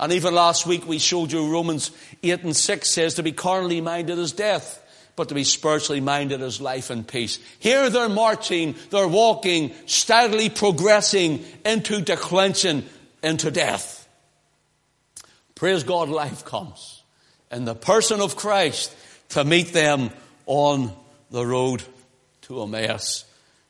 And 0.00 0.12
even 0.12 0.34
last 0.34 0.66
week 0.66 0.86
we 0.86 0.98
showed 0.98 1.32
you 1.32 1.50
Romans 1.52 1.90
8 2.22 2.44
and 2.44 2.56
6 2.56 2.88
says 2.88 3.14
to 3.14 3.22
be 3.22 3.32
carnally 3.32 3.80
minded 3.80 4.18
is 4.18 4.32
death, 4.32 4.82
but 5.16 5.28
to 5.30 5.34
be 5.34 5.44
spiritually 5.44 6.00
minded 6.00 6.40
is 6.40 6.60
life 6.60 6.90
and 6.90 7.06
peace. 7.06 7.40
Here 7.58 7.90
they're 7.90 8.08
marching, 8.08 8.76
they're 8.90 9.08
walking, 9.08 9.72
steadily 9.86 10.50
progressing 10.50 11.44
into 11.64 12.00
declension, 12.00 12.86
into 13.22 13.50
death. 13.50 14.08
Praise 15.56 15.82
God, 15.82 16.08
life 16.08 16.44
comes 16.44 16.97
in 17.50 17.64
the 17.64 17.74
person 17.74 18.20
of 18.20 18.36
Christ 18.36 18.94
to 19.30 19.44
meet 19.44 19.72
them 19.72 20.10
on 20.46 20.92
the 21.30 21.44
road 21.44 21.82
to 22.42 22.62
Emmaus. 22.62 23.24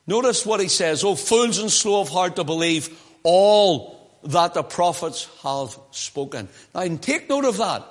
Notice 0.06 0.46
what 0.46 0.60
he 0.60 0.68
says, 0.68 1.04
Oh, 1.04 1.14
fools 1.14 1.58
and 1.58 1.70
slow 1.70 2.00
of 2.00 2.08
heart 2.08 2.36
to 2.36 2.44
believe 2.44 2.98
all 3.22 3.98
that 4.24 4.54
the 4.54 4.62
prophets 4.62 5.28
have 5.42 5.78
spoken. 5.90 6.48
Now, 6.74 6.86
take 6.96 7.28
note 7.28 7.44
of 7.44 7.58
that. 7.58 7.84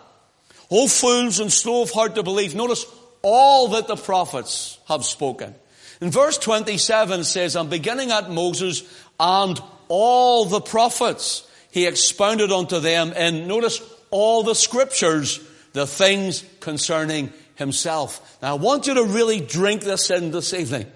Oh, 0.70 0.88
fools 0.88 1.40
and 1.40 1.52
slow 1.52 1.84
of 1.84 1.92
heart 1.92 2.16
to 2.16 2.24
believe. 2.24 2.56
Notice 2.56 2.86
all 3.22 3.70
that 3.70 3.88
the 3.88 3.96
prophets 3.96 4.80
have 4.88 5.06
spoken. 5.06 5.56
In 6.02 6.12
verse 6.12 6.38
27 6.38 7.24
says, 7.24 7.56
I'm 7.56 7.70
beginning 7.70 8.12
at 8.12 8.30
Moses 8.30 8.84
and 9.20 9.60
all 9.88 10.46
the 10.46 10.62
prophets. 10.62 11.48
He 11.72 11.86
expounded 11.86 12.52
unto 12.52 12.80
them, 12.80 13.14
and 13.16 13.48
notice 13.48 13.82
all 14.10 14.44
the 14.44 14.56
scriptures 14.56 15.40
the 15.78 15.86
things 15.86 16.44
concerning 16.60 17.32
himself. 17.54 18.40
Now 18.42 18.56
I 18.56 18.58
want 18.58 18.88
you 18.88 18.96
to 18.96 19.04
really 19.04 19.40
drink 19.40 19.84
this 19.84 20.10
in 20.10 20.32
this 20.32 20.52
evening. 20.52 20.92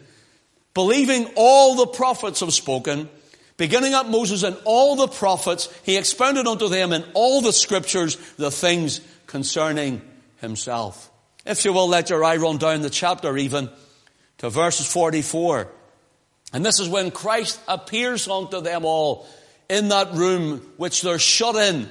Believing 0.73 1.29
all 1.35 1.75
the 1.75 1.85
prophets 1.85 2.39
have 2.39 2.51
spoken, 2.51 3.07
beginning 3.57 3.93
at 3.93 4.09
Moses 4.09 4.41
and 4.41 4.57
all 4.65 4.95
the 4.95 5.07
prophets, 5.07 5.69
he 5.83 5.97
expounded 5.97 6.47
unto 6.47 6.67
them 6.67 6.93
in 6.93 7.03
all 7.13 7.41
the 7.41 7.53
scriptures 7.53 8.15
the 8.37 8.49
things 8.49 9.01
concerning 9.27 10.01
himself. 10.37 11.11
If 11.45 11.63
you 11.63 11.73
will 11.73 11.87
let 11.87 12.09
your 12.09 12.23
eye 12.23 12.37
run 12.37 12.57
down 12.57 12.81
the 12.81 12.89
chapter 12.89 13.37
even 13.37 13.69
to 14.39 14.49
verses 14.49 14.91
44. 14.91 15.67
And 16.53 16.65
this 16.65 16.79
is 16.79 16.89
when 16.89 17.11
Christ 17.11 17.59
appears 17.67 18.27
unto 18.27 18.61
them 18.61 18.83
all 18.83 19.27
in 19.69 19.89
that 19.89 20.13
room 20.13 20.73
which 20.77 21.03
they're 21.03 21.19
shut 21.19 21.55
in 21.55 21.87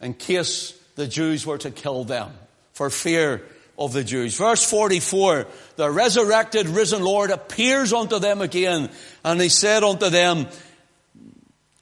in 0.00 0.14
case 0.14 0.76
the 0.94 1.06
Jews 1.06 1.46
were 1.46 1.58
to 1.58 1.70
kill 1.70 2.04
them 2.04 2.32
for 2.72 2.90
fear 2.90 3.42
of 3.78 3.92
the 3.92 4.04
Jews. 4.04 4.36
Verse 4.36 4.68
44, 4.68 5.46
the 5.76 5.90
resurrected, 5.90 6.68
risen 6.68 7.02
Lord 7.02 7.30
appears 7.30 7.92
unto 7.92 8.18
them 8.18 8.40
again, 8.40 8.90
and 9.24 9.40
he 9.40 9.48
said 9.48 9.82
unto 9.82 10.10
them, 10.10 10.46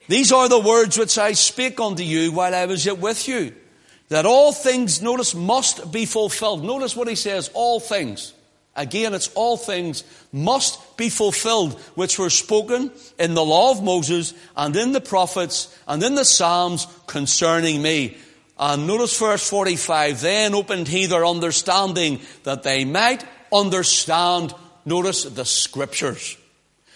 These 0.07 0.31
are 0.31 0.49
the 0.49 0.59
words 0.59 0.97
which 0.97 1.17
I 1.17 1.33
spake 1.33 1.79
unto 1.79 2.03
you 2.03 2.31
while 2.31 2.55
I 2.55 2.65
was 2.65 2.85
yet 2.85 2.97
with 2.97 3.27
you, 3.27 3.53
that 4.09 4.25
all 4.25 4.51
things, 4.51 5.01
notice, 5.01 5.35
must 5.35 5.91
be 5.91 6.05
fulfilled. 6.05 6.63
Notice 6.63 6.95
what 6.95 7.07
he 7.07 7.15
says, 7.15 7.49
all 7.53 7.79
things. 7.79 8.33
Again, 8.73 9.13
it's 9.13 9.27
all 9.33 9.57
things 9.57 10.05
must 10.31 10.95
be 10.95 11.09
fulfilled, 11.09 11.77
which 11.95 12.17
were 12.17 12.29
spoken 12.29 12.91
in 13.19 13.33
the 13.33 13.43
law 13.43 13.71
of 13.71 13.83
Moses 13.83 14.33
and 14.55 14.73
in 14.77 14.93
the 14.93 15.01
prophets 15.01 15.77
and 15.87 16.01
in 16.01 16.15
the 16.15 16.23
Psalms 16.23 16.87
concerning 17.05 17.81
me. 17.81 18.17
And 18.61 18.85
notice 18.85 19.17
verse 19.17 19.49
45, 19.49 20.21
then 20.21 20.53
opened 20.53 20.87
he 20.87 21.07
their 21.07 21.25
understanding 21.25 22.21
that 22.43 22.61
they 22.61 22.85
might 22.85 23.25
understand, 23.51 24.53
notice 24.85 25.23
the 25.23 25.45
scriptures. 25.45 26.37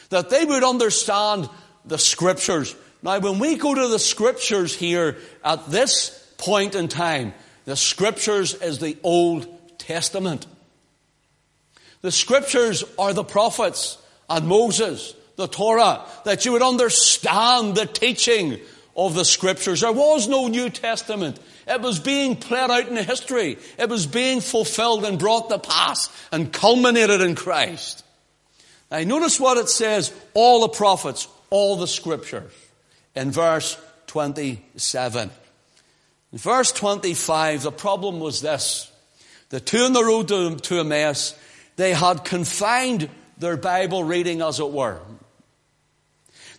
That 0.09 0.29
they 0.29 0.45
would 0.45 0.63
understand 0.63 1.49
the 1.83 1.97
scriptures. 1.97 2.75
Now 3.01 3.17
when 3.17 3.39
we 3.39 3.55
go 3.55 3.73
to 3.73 3.87
the 3.87 3.97
scriptures 3.97 4.75
here 4.75 5.17
at 5.43 5.71
this 5.71 6.11
point 6.37 6.75
in 6.75 6.87
time, 6.87 7.33
the 7.65 7.75
scriptures 7.75 8.53
is 8.53 8.77
the 8.77 8.95
Old 9.01 9.47
Testament. 9.79 10.45
The 12.01 12.11
scriptures 12.11 12.83
are 12.99 13.13
the 13.13 13.23
prophets 13.23 13.97
and 14.29 14.47
Moses, 14.47 15.15
the 15.35 15.47
Torah, 15.47 16.05
that 16.25 16.45
you 16.45 16.51
would 16.51 16.61
understand 16.61 17.73
the 17.73 17.87
teaching 17.87 18.59
of 18.95 19.13
the 19.13 19.25
scriptures. 19.25 19.81
There 19.81 19.91
was 19.91 20.27
no 20.27 20.47
New 20.47 20.69
Testament. 20.69 21.39
It 21.67 21.81
was 21.81 21.99
being 21.99 22.35
played 22.35 22.69
out 22.69 22.87
in 22.87 22.95
history. 22.95 23.57
It 23.77 23.89
was 23.89 24.05
being 24.05 24.39
fulfilled 24.39 25.03
and 25.05 25.19
brought 25.19 25.49
to 25.49 25.59
pass 25.59 26.09
and 26.31 26.51
culminated 26.51 27.21
in 27.21 27.35
Christ. 27.35 28.03
Now 28.89 29.01
notice 29.01 29.39
what 29.39 29.57
it 29.57 29.69
says, 29.69 30.13
all 30.33 30.61
the 30.61 30.69
prophets, 30.69 31.27
all 31.49 31.75
the 31.75 31.87
scriptures, 31.87 32.53
in 33.15 33.31
verse 33.31 33.77
27. 34.07 35.29
In 36.31 36.37
verse 36.37 36.71
25, 36.71 37.63
the 37.63 37.71
problem 37.71 38.19
was 38.19 38.41
this. 38.41 38.91
The 39.49 39.59
two 39.59 39.79
on 39.79 39.93
the 39.93 40.03
road 40.03 40.27
to, 40.29 40.55
to 40.55 40.79
Emmaus, 40.79 41.37
they 41.75 41.93
had 41.93 42.23
confined 42.23 43.09
their 43.37 43.57
Bible 43.57 44.03
reading 44.03 44.41
as 44.41 44.59
it 44.59 44.69
were. 44.69 44.99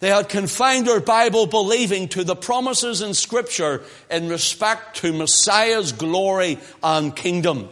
They 0.01 0.09
had 0.09 0.29
confined 0.29 0.87
their 0.87 1.01
Bible 1.01 1.47
believing 1.47 2.09
to 2.09 2.25
the 2.25 2.37
promises 2.37 3.01
in 3.01 3.15
Scripture 3.15 3.83
in 4.11 4.29
respect 4.29 4.97
to 4.97 5.13
Messiah's 5.13 5.93
glory 5.93 6.59
and 6.83 7.17
kingdom. 7.17 7.69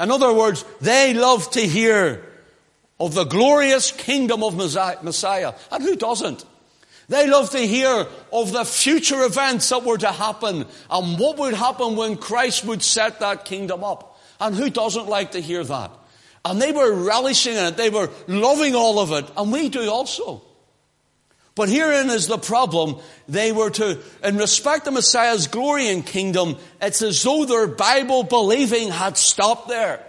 In 0.00 0.10
other 0.10 0.32
words, 0.32 0.64
they 0.80 1.14
loved 1.14 1.52
to 1.52 1.66
hear 1.66 2.24
of 2.98 3.14
the 3.14 3.24
glorious 3.24 3.92
kingdom 3.92 4.42
of 4.42 4.56
Messiah. 4.56 5.54
And 5.70 5.82
who 5.82 5.96
doesn't? 5.96 6.44
They 7.08 7.28
loved 7.28 7.52
to 7.52 7.58
hear 7.58 8.06
of 8.32 8.52
the 8.52 8.64
future 8.64 9.22
events 9.22 9.68
that 9.68 9.84
were 9.84 9.98
to 9.98 10.10
happen 10.10 10.66
and 10.90 11.18
what 11.18 11.38
would 11.38 11.54
happen 11.54 11.94
when 11.94 12.16
Christ 12.16 12.64
would 12.64 12.82
set 12.82 13.20
that 13.20 13.44
kingdom 13.44 13.84
up. 13.84 14.18
And 14.40 14.54
who 14.54 14.68
doesn't 14.68 15.06
like 15.06 15.32
to 15.32 15.40
hear 15.40 15.62
that? 15.62 15.90
And 16.44 16.60
they 16.60 16.72
were 16.72 16.92
relishing 16.92 17.54
in 17.54 17.64
it. 17.64 17.76
They 17.76 17.90
were 17.90 18.10
loving 18.26 18.74
all 18.74 18.98
of 18.98 19.12
it. 19.12 19.30
And 19.36 19.52
we 19.52 19.68
do 19.68 19.88
also. 19.88 20.42
But 21.56 21.70
herein 21.70 22.10
is 22.10 22.26
the 22.28 22.38
problem. 22.38 22.96
They 23.28 23.50
were 23.50 23.70
to, 23.70 23.98
in 24.22 24.36
respect 24.36 24.84
to 24.84 24.90
Messiah's 24.90 25.48
glory 25.48 25.88
and 25.88 26.06
kingdom, 26.06 26.56
it's 26.80 27.00
as 27.00 27.22
though 27.22 27.46
their 27.46 27.66
Bible 27.66 28.22
believing 28.22 28.90
had 28.90 29.16
stopped 29.16 29.66
there. 29.66 30.04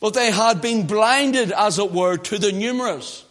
But 0.00 0.14
they 0.14 0.32
had 0.32 0.60
been 0.60 0.86
blinded, 0.86 1.52
as 1.52 1.78
it 1.78 1.92
were, 1.92 2.16
to 2.18 2.38
the 2.38 2.50
numerous 2.50 3.24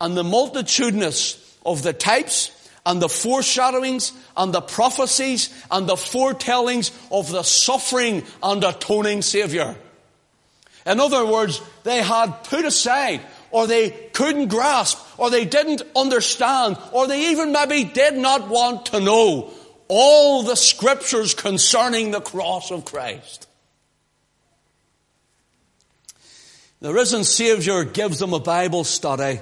and 0.00 0.16
the 0.16 0.24
multitudinous 0.24 1.36
of 1.64 1.82
the 1.82 1.92
types 1.92 2.50
and 2.86 3.00
the 3.00 3.10
foreshadowings 3.10 4.12
and 4.38 4.54
the 4.54 4.62
prophecies 4.62 5.50
and 5.70 5.86
the 5.86 5.98
foretellings 5.98 6.92
of 7.12 7.30
the 7.30 7.42
suffering 7.42 8.24
and 8.42 8.64
atoning 8.64 9.20
Savior. 9.20 9.76
In 10.86 10.98
other 10.98 11.26
words, 11.26 11.60
they 11.82 12.02
had 12.02 12.42
put 12.44 12.64
aside 12.64 13.20
or 13.50 13.66
they 13.66 13.90
couldn't 13.90 14.48
grasp, 14.48 14.98
or 15.18 15.30
they 15.30 15.44
didn't 15.44 15.82
understand, 15.96 16.76
or 16.92 17.06
they 17.06 17.30
even 17.30 17.52
maybe 17.52 17.84
did 17.84 18.16
not 18.16 18.48
want 18.48 18.86
to 18.86 19.00
know 19.00 19.52
all 19.88 20.42
the 20.42 20.56
scriptures 20.56 21.34
concerning 21.34 22.10
the 22.10 22.20
cross 22.20 22.70
of 22.70 22.84
Christ. 22.84 23.48
The 26.80 26.94
risen 26.94 27.24
Savior 27.24 27.84
gives 27.84 28.18
them 28.20 28.32
a 28.32 28.40
Bible 28.40 28.84
study 28.84 29.40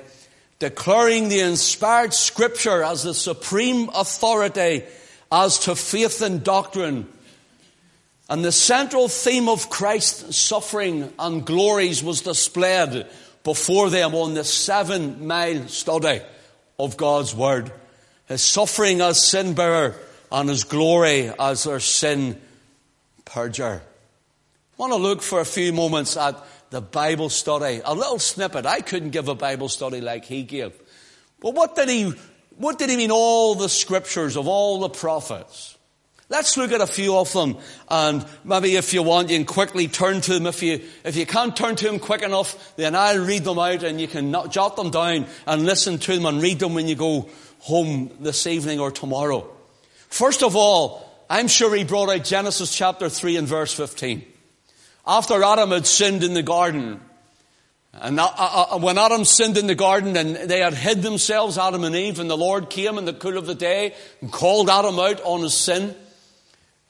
declaring 0.58 1.28
the 1.28 1.40
inspired 1.40 2.12
scripture 2.12 2.82
as 2.82 3.04
the 3.04 3.14
supreme 3.14 3.90
authority 3.94 4.84
as 5.30 5.60
to 5.60 5.76
faith 5.76 6.20
and 6.22 6.42
doctrine. 6.42 7.06
And 8.28 8.44
the 8.44 8.52
central 8.52 9.08
theme 9.08 9.48
of 9.48 9.70
Christ's 9.70 10.36
suffering 10.36 11.12
and 11.18 11.46
glories 11.46 12.02
was 12.02 12.22
displayed 12.22 13.06
before 13.48 13.88
them 13.88 14.14
on 14.14 14.34
the 14.34 14.44
seven 14.44 15.26
mile 15.26 15.66
study 15.68 16.20
of 16.78 16.98
God's 16.98 17.34
Word. 17.34 17.72
His 18.26 18.42
suffering 18.42 19.00
as 19.00 19.26
sin 19.26 19.54
bearer 19.54 19.94
and 20.30 20.50
his 20.50 20.64
glory 20.64 21.32
as 21.38 21.64
their 21.64 21.80
sin 21.80 22.38
purger. 23.24 23.80
I 23.80 24.76
want 24.76 24.92
to 24.92 24.98
look 24.98 25.22
for 25.22 25.40
a 25.40 25.46
few 25.46 25.72
moments 25.72 26.14
at 26.18 26.36
the 26.68 26.82
Bible 26.82 27.30
study. 27.30 27.80
A 27.82 27.94
little 27.94 28.18
snippet. 28.18 28.66
I 28.66 28.82
couldn't 28.82 29.12
give 29.12 29.28
a 29.28 29.34
Bible 29.34 29.70
study 29.70 30.02
like 30.02 30.26
he 30.26 30.42
gave. 30.42 30.74
But 31.40 31.54
what 31.54 31.74
did 31.74 31.88
he, 31.88 32.12
what 32.58 32.78
did 32.78 32.90
he 32.90 32.98
mean 32.98 33.10
all 33.10 33.54
the 33.54 33.70
scriptures 33.70 34.36
of 34.36 34.46
all 34.46 34.80
the 34.80 34.90
prophets? 34.90 35.77
Let's 36.30 36.58
look 36.58 36.72
at 36.72 36.82
a 36.82 36.86
few 36.86 37.16
of 37.16 37.32
them, 37.32 37.56
and 37.88 38.22
maybe 38.44 38.76
if 38.76 38.92
you 38.92 39.02
want, 39.02 39.30
you 39.30 39.38
can 39.38 39.46
quickly 39.46 39.88
turn 39.88 40.20
to 40.20 40.34
them. 40.34 40.46
If 40.46 40.62
you, 40.62 40.82
if 41.02 41.16
you 41.16 41.24
can't 41.24 41.56
turn 41.56 41.74
to 41.76 41.86
them 41.86 41.98
quick 41.98 42.20
enough, 42.20 42.76
then 42.76 42.94
I'll 42.94 43.24
read 43.24 43.44
them 43.44 43.58
out 43.58 43.82
and 43.82 43.98
you 43.98 44.08
can 44.08 44.30
jot 44.50 44.76
them 44.76 44.90
down 44.90 45.24
and 45.46 45.64
listen 45.64 45.96
to 45.96 46.14
them 46.14 46.26
and 46.26 46.42
read 46.42 46.58
them 46.58 46.74
when 46.74 46.86
you 46.86 46.96
go 46.96 47.30
home 47.60 48.10
this 48.20 48.46
evening 48.46 48.78
or 48.78 48.90
tomorrow. 48.90 49.48
First 50.10 50.42
of 50.42 50.54
all, 50.54 51.08
I'm 51.30 51.48
sure 51.48 51.74
he 51.74 51.84
brought 51.84 52.10
out 52.10 52.24
Genesis 52.24 52.76
chapter 52.76 53.08
3 53.08 53.36
and 53.38 53.48
verse 53.48 53.72
15. 53.72 54.22
After 55.06 55.42
Adam 55.42 55.70
had 55.70 55.86
sinned 55.86 56.22
in 56.22 56.34
the 56.34 56.42
garden, 56.42 57.00
and 57.94 58.20
uh, 58.20 58.30
uh, 58.36 58.66
uh, 58.72 58.78
when 58.78 58.98
Adam 58.98 59.24
sinned 59.24 59.56
in 59.56 59.66
the 59.66 59.74
garden 59.74 60.14
and 60.14 60.36
they 60.36 60.60
had 60.60 60.74
hid 60.74 61.00
themselves, 61.00 61.56
Adam 61.56 61.84
and 61.84 61.96
Eve, 61.96 62.18
and 62.20 62.28
the 62.28 62.36
Lord 62.36 62.68
came 62.68 62.98
in 62.98 63.06
the 63.06 63.14
cool 63.14 63.38
of 63.38 63.46
the 63.46 63.54
day 63.54 63.94
and 64.20 64.30
called 64.30 64.68
Adam 64.68 64.98
out 64.98 65.22
on 65.22 65.40
his 65.40 65.54
sin, 65.54 65.94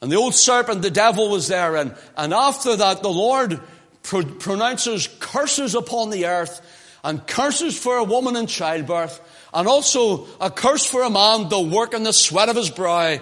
and 0.01 0.11
the 0.11 0.15
old 0.15 0.33
serpent, 0.33 0.81
the 0.81 0.91
devil, 0.91 1.29
was 1.29 1.47
there. 1.47 1.75
And, 1.75 1.93
and 2.15 2.33
after 2.33 2.75
that, 2.75 3.01
the 3.01 3.09
Lord 3.09 3.59
pro- 4.03 4.23
pronounces 4.23 5.07
curses 5.19 5.75
upon 5.75 6.09
the 6.09 6.27
earth 6.27 6.61
and 7.03 7.25
curses 7.25 7.77
for 7.77 7.97
a 7.97 8.03
woman 8.03 8.35
in 8.35 8.47
childbirth 8.47 9.19
and 9.53 9.67
also 9.67 10.27
a 10.39 10.49
curse 10.49 10.85
for 10.85 11.03
a 11.03 11.09
man 11.09 11.49
the 11.49 11.59
work 11.59 11.93
and 11.93 12.05
the 12.05 12.13
sweat 12.13 12.49
of 12.49 12.55
his 12.55 12.69
brow. 12.69 13.19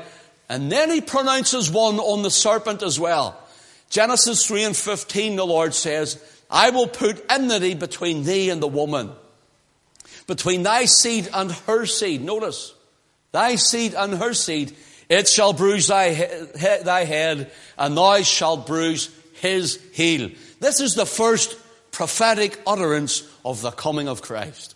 And 0.50 0.72
then 0.72 0.92
he 0.92 1.02
pronounces 1.02 1.72
one 1.72 2.00
on 2.00 2.22
the 2.22 2.32
serpent 2.32 2.84
as 2.84 3.00
well. 3.00 3.42
Genesis 3.90 4.46
3 4.46 4.66
and 4.66 4.76
15, 4.76 5.36
the 5.36 5.46
Lord 5.46 5.74
says, 5.74 6.22
I 6.50 6.70
will 6.70 6.88
put 6.88 7.26
enmity 7.30 7.74
between 7.74 8.24
thee 8.24 8.50
and 8.50 8.62
the 8.62 8.68
woman, 8.68 9.12
between 10.28 10.64
thy 10.64 10.86
seed 10.86 11.30
and 11.34 11.52
her 11.52 11.86
seed. 11.86 12.22
Notice, 12.22 12.74
thy 13.32 13.56
seed 13.56 13.94
and 13.94 14.14
her 14.16 14.34
seed 14.34 14.76
it 15.10 15.28
shall 15.28 15.54
bruise 15.54 15.88
thy, 15.88 16.14
he- 16.14 16.84
thy 16.84 17.04
head, 17.06 17.52
and 17.78 17.98
thou 17.98 18.22
shalt 18.22 18.68
bruise 18.68 19.10
his 19.34 19.80
heel. 19.94 20.30
This 20.60 20.80
is 20.80 20.96
the 20.96 21.06
first 21.06 21.56
prophetic 21.92 22.60
utterance 22.68 23.24
of 23.46 23.62
the 23.62 23.72
coming 23.72 24.08
of 24.08 24.22
Christ. 24.22 24.76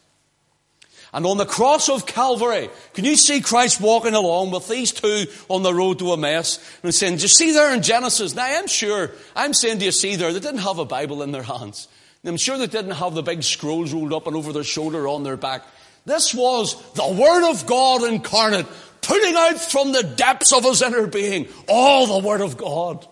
And 1.14 1.26
on 1.26 1.38
the 1.38 1.46
cross 1.46 1.90
of 1.90 2.06
Calvary, 2.06 2.70
can 2.94 3.04
you 3.04 3.18
see 3.18 3.42
Christ 3.42 3.82
walking 3.82 4.14
along 4.14 4.52
with 4.52 4.70
these 4.70 4.94
two 4.94 5.26
on 5.50 5.62
the 5.62 5.74
road 5.74 6.00
to 6.00 6.14
Emmaus 6.14 6.60
and 6.84 6.96
saying, 6.96 7.18
Do 7.18 7.24
you 7.24 7.28
see 7.28 7.52
there 7.52 7.74
in 7.74 7.82
Genesis? 7.82 8.34
Now 8.34 8.46
I'm 8.46 8.68
sure, 8.68 9.12
I'm 9.36 9.54
saying, 9.54 9.80
Do 9.80 9.86
you 9.86 9.92
see 9.92 10.16
there? 10.16 10.32
They 10.32 10.40
didn't 10.40 10.62
have 10.62 10.80
a 10.80 10.86
Bible 10.86 11.22
in 11.22 11.34
their 11.34 11.44
hands. 11.44 11.90
I'm 12.24 12.38
sure 12.38 12.58
they 12.58 12.68
didn't 12.68 12.92
have 12.92 13.14
the 13.14 13.24
big 13.24 13.44
scrolls 13.44 13.92
rolled 13.92 14.14
up 14.14 14.28
and 14.28 14.36
over 14.38 14.54
their 14.54 14.64
shoulder 14.64 15.08
on 15.08 15.24
their 15.24 15.38
back. 15.38 15.64
This 16.06 16.34
was 16.34 16.82
the 16.94 17.08
Word 17.08 17.50
of 17.50 17.66
God 17.68 18.04
incarnate 18.04 18.68
putting 19.02 19.36
out 19.36 19.60
from 19.60 19.92
the 19.92 20.04
depths 20.04 20.54
of 20.54 20.64
his 20.64 20.82
inner 20.82 21.08
being 21.08 21.48
all 21.68 22.08
the 22.08 22.28
Word 22.28 22.42
of 22.42 22.58
God, 22.58 23.06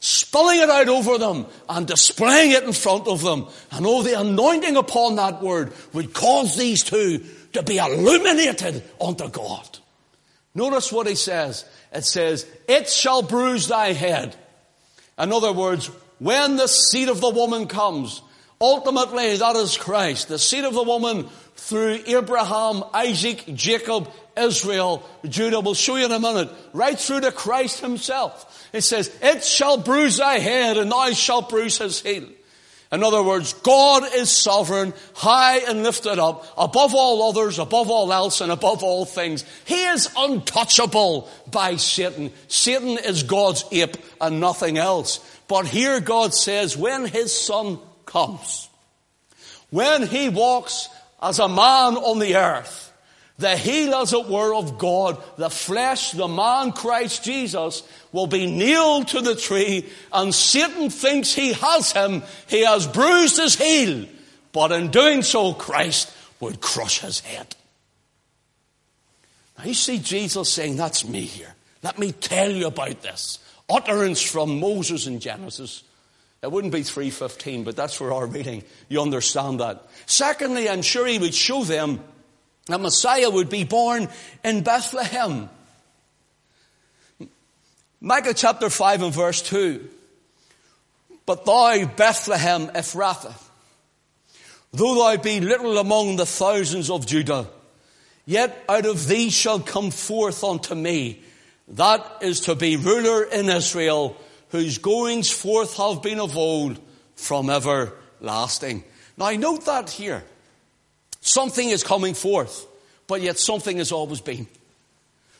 spilling 0.00 0.60
it 0.60 0.70
out 0.70 0.88
over 0.88 1.18
them 1.18 1.46
and 1.68 1.86
displaying 1.86 2.50
it 2.52 2.64
in 2.64 2.72
front 2.72 3.08
of 3.08 3.22
them. 3.22 3.46
And 3.70 3.86
oh, 3.86 4.02
the 4.02 4.20
anointing 4.20 4.76
upon 4.76 5.16
that 5.16 5.42
Word 5.42 5.72
would 5.92 6.12
cause 6.12 6.56
these 6.56 6.82
two 6.82 7.24
to 7.52 7.62
be 7.62 7.78
illuminated 7.78 8.82
unto 9.00 9.28
God. 9.28 9.78
Notice 10.54 10.92
what 10.92 11.06
he 11.06 11.14
says. 11.14 11.64
It 11.92 12.04
says, 12.04 12.46
It 12.68 12.88
shall 12.88 13.22
bruise 13.22 13.68
thy 13.68 13.92
head. 13.92 14.36
In 15.18 15.32
other 15.32 15.52
words, 15.52 15.86
when 16.18 16.56
the 16.56 16.66
seed 16.66 17.08
of 17.08 17.20
the 17.20 17.30
woman 17.30 17.66
comes, 17.66 18.22
ultimately 18.62 19.36
that 19.36 19.56
is 19.56 19.76
Christ. 19.76 20.28
The 20.28 20.38
seed 20.38 20.64
of 20.64 20.72
the 20.72 20.82
woman 20.82 21.28
through 21.56 22.00
Abraham, 22.06 22.84
Isaac, 22.94 23.44
Jacob, 23.54 24.10
Israel, 24.36 25.06
Judah. 25.28 25.60
We'll 25.60 25.74
show 25.74 25.96
you 25.96 26.06
in 26.06 26.12
a 26.12 26.18
minute. 26.18 26.48
Right 26.72 26.98
through 26.98 27.20
to 27.20 27.32
Christ 27.32 27.80
himself. 27.80 28.68
It 28.72 28.82
says, 28.82 29.14
it 29.20 29.44
shall 29.44 29.76
bruise 29.76 30.16
thy 30.16 30.38
head 30.38 30.78
and 30.78 30.90
thou 30.90 31.10
shalt 31.10 31.50
bruise 31.50 31.78
his 31.78 32.00
heel. 32.00 32.26
In 32.90 33.02
other 33.02 33.22
words, 33.22 33.54
God 33.54 34.04
is 34.14 34.28
sovereign, 34.30 34.92
high 35.14 35.58
and 35.60 35.82
lifted 35.82 36.18
up, 36.18 36.44
above 36.58 36.94
all 36.94 37.30
others, 37.30 37.58
above 37.58 37.88
all 37.90 38.12
else, 38.12 38.42
and 38.42 38.52
above 38.52 38.82
all 38.82 39.06
things. 39.06 39.46
He 39.64 39.82
is 39.86 40.10
untouchable 40.14 41.26
by 41.50 41.76
Satan. 41.76 42.32
Satan 42.48 42.98
is 42.98 43.22
God's 43.22 43.64
ape 43.72 43.96
and 44.20 44.40
nothing 44.40 44.76
else. 44.76 45.20
But 45.48 45.66
here 45.66 46.00
God 46.00 46.34
says, 46.34 46.76
when 46.76 47.06
his 47.06 47.32
son 47.32 47.78
comes, 48.12 48.68
when 49.70 50.06
he 50.06 50.28
walks 50.28 50.88
as 51.22 51.38
a 51.38 51.48
man 51.48 51.96
on 51.96 52.18
the 52.18 52.36
earth, 52.36 52.92
the 53.38 53.56
heel, 53.56 53.94
as 53.94 54.12
it 54.12 54.26
were, 54.26 54.54
of 54.54 54.78
God, 54.78 55.22
the 55.36 55.48
flesh, 55.48 56.12
the 56.12 56.28
man 56.28 56.72
Christ 56.72 57.24
Jesus, 57.24 57.82
will 58.12 58.26
be 58.26 58.46
nailed 58.46 59.08
to 59.08 59.22
the 59.22 59.34
tree, 59.34 59.88
and 60.12 60.34
Satan 60.34 60.90
thinks 60.90 61.32
he 61.32 61.54
has 61.54 61.92
him. 61.92 62.22
He 62.46 62.64
has 62.64 62.86
bruised 62.86 63.38
his 63.38 63.56
heel, 63.56 64.06
but 64.52 64.72
in 64.72 64.90
doing 64.90 65.22
so, 65.22 65.54
Christ 65.54 66.14
would 66.40 66.60
crush 66.60 67.00
his 67.00 67.20
head. 67.20 67.56
Now 69.58 69.64
you 69.64 69.74
see 69.74 69.98
Jesus 69.98 70.50
saying, 70.50 70.76
That's 70.76 71.06
me 71.06 71.22
here. 71.22 71.54
Let 71.82 71.98
me 71.98 72.12
tell 72.12 72.50
you 72.50 72.66
about 72.66 73.00
this. 73.02 73.38
Utterance 73.68 74.20
from 74.22 74.60
Moses 74.60 75.06
in 75.06 75.18
Genesis. 75.18 75.82
It 76.42 76.50
wouldn't 76.50 76.72
be 76.72 76.82
315, 76.82 77.64
but 77.64 77.76
that's 77.76 77.94
for 77.94 78.12
our 78.12 78.26
reading. 78.26 78.64
You 78.88 79.00
understand 79.00 79.60
that. 79.60 79.86
Secondly, 80.06 80.68
I'm 80.68 80.82
sure 80.82 81.06
he 81.06 81.18
would 81.18 81.34
show 81.34 81.62
them 81.62 82.02
that 82.66 82.80
Messiah 82.80 83.30
would 83.30 83.48
be 83.48 83.64
born 83.64 84.08
in 84.44 84.62
Bethlehem. 84.62 85.48
Micah 88.00 88.34
chapter 88.34 88.68
5 88.68 89.02
and 89.02 89.14
verse 89.14 89.42
2. 89.42 89.88
But 91.24 91.44
thou, 91.44 91.84
Bethlehem 91.86 92.66
Ephrathah, 92.68 93.40
though 94.72 94.96
thou 94.96 95.16
be 95.22 95.40
little 95.40 95.78
among 95.78 96.16
the 96.16 96.26
thousands 96.26 96.90
of 96.90 97.06
Judah, 97.06 97.46
yet 98.26 98.64
out 98.68 98.86
of 98.86 99.06
thee 99.06 99.30
shall 99.30 99.60
come 99.60 99.92
forth 99.92 100.42
unto 100.42 100.74
me 100.74 101.22
that 101.68 102.18
is 102.20 102.40
to 102.40 102.54
be 102.54 102.76
ruler 102.76 103.24
in 103.24 103.48
Israel, 103.48 104.16
whose 104.52 104.78
goings 104.78 105.30
forth 105.30 105.76
have 105.78 106.02
been 106.02 106.20
of 106.20 106.36
old 106.36 106.78
from 107.16 107.50
everlasting. 107.50 108.84
Now 109.16 109.26
I 109.26 109.36
note 109.36 109.64
that 109.64 109.90
here. 109.90 110.22
Something 111.20 111.70
is 111.70 111.82
coming 111.82 112.14
forth, 112.14 112.66
but 113.06 113.22
yet 113.22 113.38
something 113.38 113.78
has 113.78 113.92
always 113.92 114.20
been. 114.20 114.46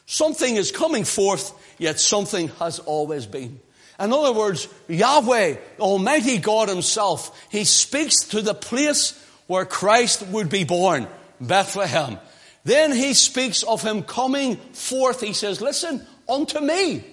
Something 0.06 0.56
is 0.56 0.72
coming 0.72 1.04
forth, 1.04 1.52
yet 1.78 2.00
something 2.00 2.48
has 2.58 2.78
always 2.78 3.26
been. 3.26 3.60
In 4.00 4.12
other 4.12 4.32
words, 4.32 4.66
Yahweh, 4.88 5.56
Almighty 5.78 6.38
God 6.38 6.68
Himself, 6.68 7.48
He 7.50 7.64
speaks 7.64 8.24
to 8.28 8.40
the 8.40 8.54
place 8.54 9.12
where 9.46 9.66
Christ 9.66 10.26
would 10.28 10.48
be 10.48 10.64
born, 10.64 11.06
Bethlehem. 11.40 12.18
Then 12.64 12.92
He 12.92 13.12
speaks 13.12 13.62
of 13.62 13.82
Him 13.82 14.04
coming 14.04 14.56
forth. 14.56 15.20
He 15.20 15.34
says, 15.34 15.60
listen, 15.60 16.06
unto 16.28 16.60
me, 16.60 17.04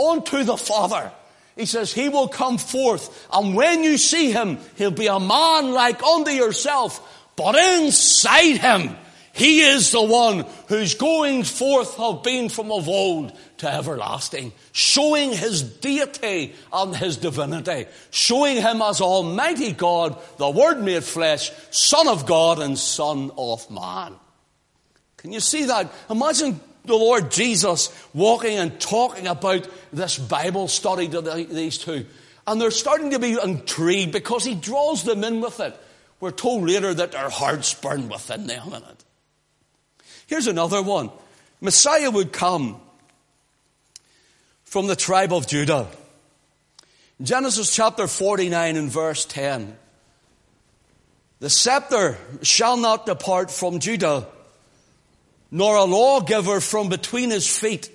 unto 0.00 0.44
the 0.44 0.56
Father. 0.56 1.12
He 1.56 1.66
says, 1.66 1.92
He 1.92 2.08
will 2.08 2.28
come 2.28 2.58
forth, 2.58 3.28
and 3.32 3.54
when 3.54 3.84
you 3.84 3.98
see 3.98 4.32
Him, 4.32 4.58
He'll 4.76 4.90
be 4.90 5.08
a 5.08 5.20
man 5.20 5.72
like 5.72 6.02
unto 6.02 6.30
yourself, 6.30 7.28
but 7.36 7.54
inside 7.54 8.58
Him, 8.58 8.96
He 9.32 9.60
is 9.60 9.90
the 9.90 10.02
one 10.02 10.46
whose 10.68 10.94
goings 10.94 11.50
forth 11.50 11.96
have 11.96 12.22
been 12.22 12.48
from 12.48 12.72
of 12.72 12.88
old 12.88 13.36
to 13.58 13.70
everlasting, 13.70 14.52
showing 14.72 15.32
His 15.32 15.62
deity 15.62 16.54
and 16.72 16.96
His 16.96 17.18
divinity, 17.18 17.86
showing 18.10 18.56
Him 18.56 18.80
as 18.80 19.00
Almighty 19.00 19.72
God, 19.72 20.18
the 20.38 20.50
Word 20.50 20.82
made 20.82 21.04
flesh, 21.04 21.50
Son 21.70 22.08
of 22.08 22.26
God 22.26 22.60
and 22.60 22.78
Son 22.78 23.30
of 23.36 23.70
man. 23.70 24.14
Can 25.18 25.32
you 25.32 25.40
see 25.40 25.64
that? 25.64 25.92
Imagine 26.08 26.58
the 26.84 26.94
Lord 26.94 27.30
Jesus 27.30 27.92
walking 28.14 28.58
and 28.58 28.80
talking 28.80 29.26
about 29.26 29.68
this 29.92 30.18
Bible 30.18 30.68
study 30.68 31.08
to 31.08 31.20
the, 31.20 31.46
these 31.48 31.78
two. 31.78 32.06
And 32.46 32.60
they're 32.60 32.70
starting 32.70 33.10
to 33.10 33.18
be 33.18 33.38
intrigued 33.40 34.12
because 34.12 34.44
he 34.44 34.54
draws 34.54 35.04
them 35.04 35.22
in 35.24 35.40
with 35.40 35.60
it. 35.60 35.78
We're 36.20 36.30
told 36.30 36.66
later 36.68 36.92
that 36.92 37.12
their 37.12 37.30
hearts 37.30 37.74
burn 37.74 38.08
within 38.08 38.46
them 38.46 38.68
in 38.68 38.82
it. 38.82 39.04
Here's 40.26 40.46
another 40.46 40.82
one. 40.82 41.10
Messiah 41.60 42.10
would 42.10 42.32
come 42.32 42.80
from 44.64 44.86
the 44.86 44.96
tribe 44.96 45.32
of 45.32 45.46
Judah. 45.46 45.88
Genesis 47.22 47.74
chapter 47.74 48.06
49 48.06 48.76
and 48.76 48.90
verse 48.90 49.24
10. 49.26 49.76
The 51.40 51.50
scepter 51.50 52.18
shall 52.42 52.76
not 52.76 53.06
depart 53.06 53.50
from 53.50 53.80
Judah 53.80 54.26
nor 55.50 55.76
a 55.76 55.84
lawgiver 55.84 56.60
from 56.60 56.88
between 56.88 57.30
his 57.30 57.48
feet 57.48 57.90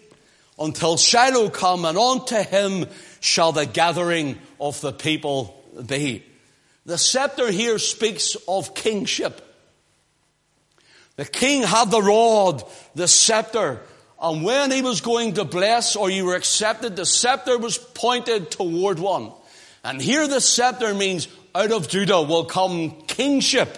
until 0.59 0.97
Shiloh 0.97 1.49
come, 1.49 1.85
and 1.85 1.97
unto 1.97 2.37
him 2.37 2.85
shall 3.19 3.51
the 3.51 3.65
gathering 3.65 4.37
of 4.59 4.79
the 4.81 4.93
people 4.93 5.63
be. 5.85 6.23
The 6.85 6.97
scepter 6.97 7.51
here 7.51 7.79
speaks 7.79 8.37
of 8.47 8.75
kingship. 8.75 9.41
The 11.15 11.25
king 11.25 11.63
had 11.63 11.91
the 11.91 12.01
rod, 12.01 12.63
the 12.93 13.07
scepter, 13.07 13.81
and 14.21 14.43
when 14.43 14.71
he 14.71 14.81
was 14.81 15.01
going 15.01 15.33
to 15.33 15.45
bless 15.45 15.95
or 15.95 16.09
you 16.09 16.25
were 16.25 16.35
accepted, 16.35 16.95
the 16.95 17.05
scepter 17.05 17.57
was 17.57 17.77
pointed 17.77 18.49
toward 18.49 18.97
one. 18.97 19.31
And 19.83 20.01
here 20.01 20.27
the 20.27 20.41
scepter 20.41 20.93
means 20.93 21.27
out 21.53 21.71
of 21.71 21.89
Judah 21.89 22.21
will 22.21 22.45
come 22.45 22.91
kingship. 23.07 23.77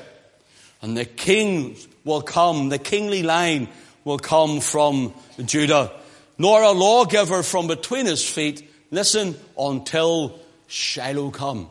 And 0.82 0.96
the 0.96 1.06
king 1.06 1.76
will 2.08 2.24
come, 2.24 2.70
the 2.70 2.80
kingly 2.80 3.22
line 3.22 3.68
will 4.04 4.18
come 4.18 4.62
from 4.62 5.14
Judah, 5.46 5.92
nor 6.40 6.64
a 6.64 6.72
lawgiver 6.72 7.44
from 7.44 7.68
between 7.68 8.08
his 8.08 8.28
feet, 8.28 8.68
listen, 8.90 9.36
until 9.58 10.40
Shiloh 10.68 11.30
come. 11.30 11.70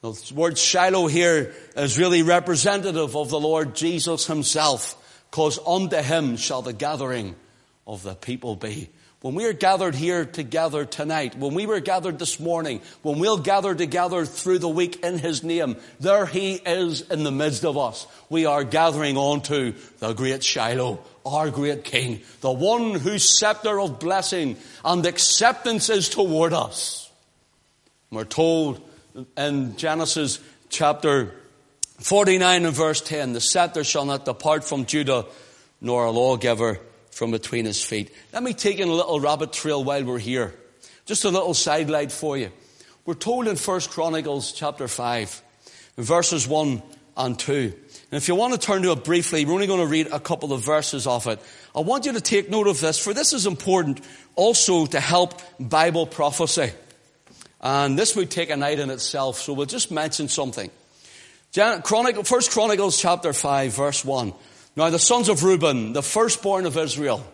The 0.00 0.32
word 0.34 0.58
Shiloh 0.58 1.06
here 1.06 1.54
is 1.76 1.98
really 1.98 2.22
representative 2.22 3.16
of 3.16 3.30
the 3.30 3.38
Lord 3.38 3.76
Jesus 3.76 4.26
himself, 4.26 4.96
because 5.30 5.58
unto 5.66 5.96
him 5.96 6.36
shall 6.36 6.62
the 6.62 6.72
gathering 6.72 7.36
of 7.86 8.02
the 8.02 8.14
people 8.14 8.56
be. 8.56 8.88
When 9.22 9.34
we 9.34 9.46
are 9.46 9.54
gathered 9.54 9.94
here 9.94 10.26
together 10.26 10.84
tonight, 10.84 11.36
when 11.36 11.54
we 11.54 11.66
were 11.66 11.80
gathered 11.80 12.18
this 12.18 12.38
morning, 12.38 12.82
when 13.00 13.18
we'll 13.18 13.38
gather 13.38 13.74
together 13.74 14.26
through 14.26 14.58
the 14.58 14.68
week 14.68 15.02
in 15.02 15.18
His 15.18 15.42
name, 15.42 15.76
there 15.98 16.26
He 16.26 16.54
is 16.54 17.00
in 17.00 17.24
the 17.24 17.32
midst 17.32 17.64
of 17.64 17.78
us. 17.78 18.06
We 18.28 18.44
are 18.44 18.62
gathering 18.62 19.16
onto 19.16 19.72
the 20.00 20.12
great 20.12 20.44
Shiloh, 20.44 21.00
our 21.24 21.50
great 21.50 21.82
King, 21.82 22.20
the 22.42 22.52
one 22.52 22.92
whose 22.92 23.38
scepter 23.38 23.80
of 23.80 23.98
blessing 24.00 24.58
and 24.84 25.04
acceptance 25.06 25.88
is 25.88 26.10
toward 26.10 26.52
us. 26.52 27.10
We're 28.10 28.24
told 28.24 28.86
in 29.36 29.76
Genesis 29.78 30.40
chapter 30.68 31.34
49 32.00 32.66
and 32.66 32.74
verse 32.74 33.00
10, 33.00 33.32
the 33.32 33.40
scepter 33.40 33.82
shall 33.82 34.04
not 34.04 34.26
depart 34.26 34.62
from 34.62 34.84
Judah, 34.84 35.24
nor 35.80 36.04
a 36.04 36.10
lawgiver 36.10 36.80
from 37.16 37.30
between 37.30 37.64
his 37.64 37.82
feet. 37.82 38.14
Let 38.34 38.42
me 38.42 38.52
take 38.52 38.78
in 38.78 38.90
a 38.90 38.92
little 38.92 39.18
rabbit 39.18 39.50
trail 39.50 39.82
while 39.82 40.04
we're 40.04 40.18
here. 40.18 40.54
Just 41.06 41.24
a 41.24 41.30
little 41.30 41.54
sidelight 41.54 42.12
for 42.12 42.36
you. 42.36 42.52
We're 43.06 43.14
told 43.14 43.48
in 43.48 43.56
1 43.56 43.80
Chronicles 43.88 44.52
chapter 44.52 44.86
5, 44.86 45.42
verses 45.96 46.46
1 46.46 46.82
and 47.16 47.38
2. 47.38 47.72
And 48.10 48.18
if 48.18 48.28
you 48.28 48.34
want 48.34 48.52
to 48.52 48.58
turn 48.58 48.82
to 48.82 48.92
it 48.92 49.02
briefly, 49.02 49.46
we're 49.46 49.54
only 49.54 49.66
going 49.66 49.80
to 49.80 49.86
read 49.86 50.08
a 50.08 50.20
couple 50.20 50.52
of 50.52 50.62
verses 50.62 51.06
of 51.06 51.26
it. 51.26 51.40
I 51.74 51.80
want 51.80 52.04
you 52.04 52.12
to 52.12 52.20
take 52.20 52.50
note 52.50 52.66
of 52.66 52.80
this, 52.80 52.98
for 52.98 53.14
this 53.14 53.32
is 53.32 53.46
important 53.46 54.02
also 54.34 54.84
to 54.84 55.00
help 55.00 55.40
Bible 55.58 56.06
prophecy. 56.06 56.70
And 57.62 57.98
this 57.98 58.14
would 58.14 58.30
take 58.30 58.50
a 58.50 58.58
night 58.58 58.78
in 58.78 58.90
itself, 58.90 59.38
so 59.38 59.54
we'll 59.54 59.64
just 59.64 59.90
mention 59.90 60.28
something. 60.28 60.70
1 61.54 61.80
Chronicles 61.80 63.00
chapter 63.00 63.32
5, 63.32 63.72
verse 63.74 64.04
1. 64.04 64.34
Now 64.76 64.90
the 64.90 64.98
sons 64.98 65.28
of 65.28 65.42
Reuben, 65.42 65.94
the 65.94 66.02
firstborn 66.02 66.66
of 66.66 66.76
Israel, 66.76 67.24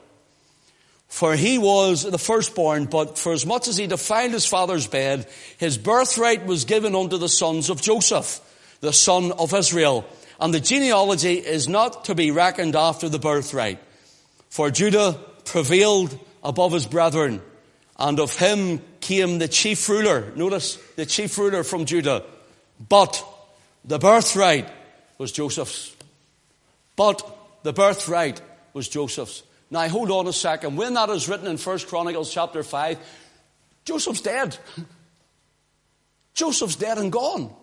for 1.09 1.37
he 1.37 1.59
was 1.59 2.05
the 2.05 2.18
firstborn, 2.18 2.87
but 2.87 3.18
for 3.18 3.33
as 3.33 3.44
much 3.44 3.68
as 3.68 3.76
he 3.76 3.87
defiled 3.87 4.33
his 4.33 4.46
father's 4.46 4.87
bed, 4.87 5.28
his 5.59 5.76
birthright 5.76 6.46
was 6.46 6.64
given 6.64 6.94
unto 6.94 7.18
the 7.18 7.28
sons 7.28 7.68
of 7.68 7.83
Joseph, 7.83 8.40
the 8.81 8.92
son 8.94 9.33
of 9.33 9.52
Israel. 9.52 10.07
And 10.40 10.55
the 10.55 10.61
genealogy 10.61 11.35
is 11.35 11.68
not 11.68 12.07
to 12.07 12.14
be 12.14 12.31
reckoned 12.31 12.74
after 12.74 13.09
the 13.09 13.18
birthright. 13.18 13.78
For 14.48 14.70
Judah 14.70 15.20
prevailed 15.44 16.18
above 16.42 16.72
his 16.72 16.87
brethren, 16.87 17.42
and 17.98 18.18
of 18.18 18.37
him 18.38 18.81
came 19.00 19.38
the 19.38 19.48
chief 19.48 19.88
ruler. 19.88 20.33
Notice 20.35 20.76
the 20.96 21.07
chief 21.07 21.37
ruler 21.37 21.62
from 21.62 21.85
Judah. 21.85 22.24
But 22.88 23.22
the 23.85 23.98
birthright 23.98 24.68
was 25.18 25.31
Joseph's. 25.31 25.94
But 26.96 27.32
the 27.62 27.72
birthright 27.72 28.40
was 28.72 28.88
Joseph's. 28.88 29.42
Now 29.70 29.88
hold 29.88 30.11
on 30.11 30.27
a 30.27 30.33
second. 30.33 30.77
When 30.77 30.94
that 30.94 31.09
is 31.11 31.29
written 31.29 31.46
in 31.46 31.57
1 31.57 31.79
Chronicles 31.81 32.33
chapter 32.33 32.62
5, 32.62 32.98
Joseph's 33.85 34.20
dead. 34.20 34.57
Joseph's 36.35 36.77
dead 36.77 36.98
and 36.98 37.12
gone. 37.12 37.55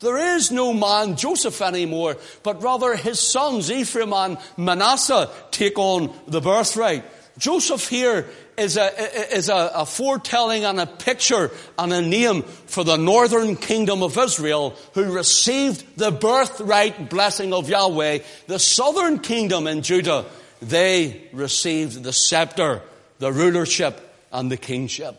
There 0.00 0.36
is 0.36 0.50
no 0.50 0.72
man 0.72 1.16
Joseph 1.16 1.62
anymore, 1.62 2.16
but 2.42 2.62
rather 2.62 2.96
his 2.96 3.20
sons 3.20 3.70
Ephraim 3.70 4.12
and 4.12 4.36
Manasseh 4.56 5.30
take 5.52 5.78
on 5.78 6.12
the 6.26 6.40
birthright. 6.40 7.04
Joseph 7.38 7.88
here 7.88 8.28
is 8.56 8.76
a, 8.76 9.34
is 9.34 9.48
a, 9.48 9.70
a, 9.74 9.86
foretelling 9.86 10.64
and 10.64 10.78
a 10.78 10.86
picture 10.86 11.50
and 11.78 11.92
a 11.92 12.02
name 12.02 12.42
for 12.42 12.84
the 12.84 12.96
northern 12.96 13.56
kingdom 13.56 14.02
of 14.02 14.16
Israel 14.18 14.76
who 14.94 15.12
received 15.12 15.96
the 15.96 16.10
birthright 16.10 17.08
blessing 17.08 17.54
of 17.54 17.68
Yahweh. 17.68 18.18
The 18.46 18.58
southern 18.58 19.20
kingdom 19.20 19.66
in 19.66 19.82
Judah, 19.82 20.26
they 20.60 21.28
received 21.32 22.02
the 22.02 22.12
scepter, 22.12 22.82
the 23.18 23.32
rulership, 23.32 24.00
and 24.32 24.50
the 24.50 24.56
kingship. 24.56 25.18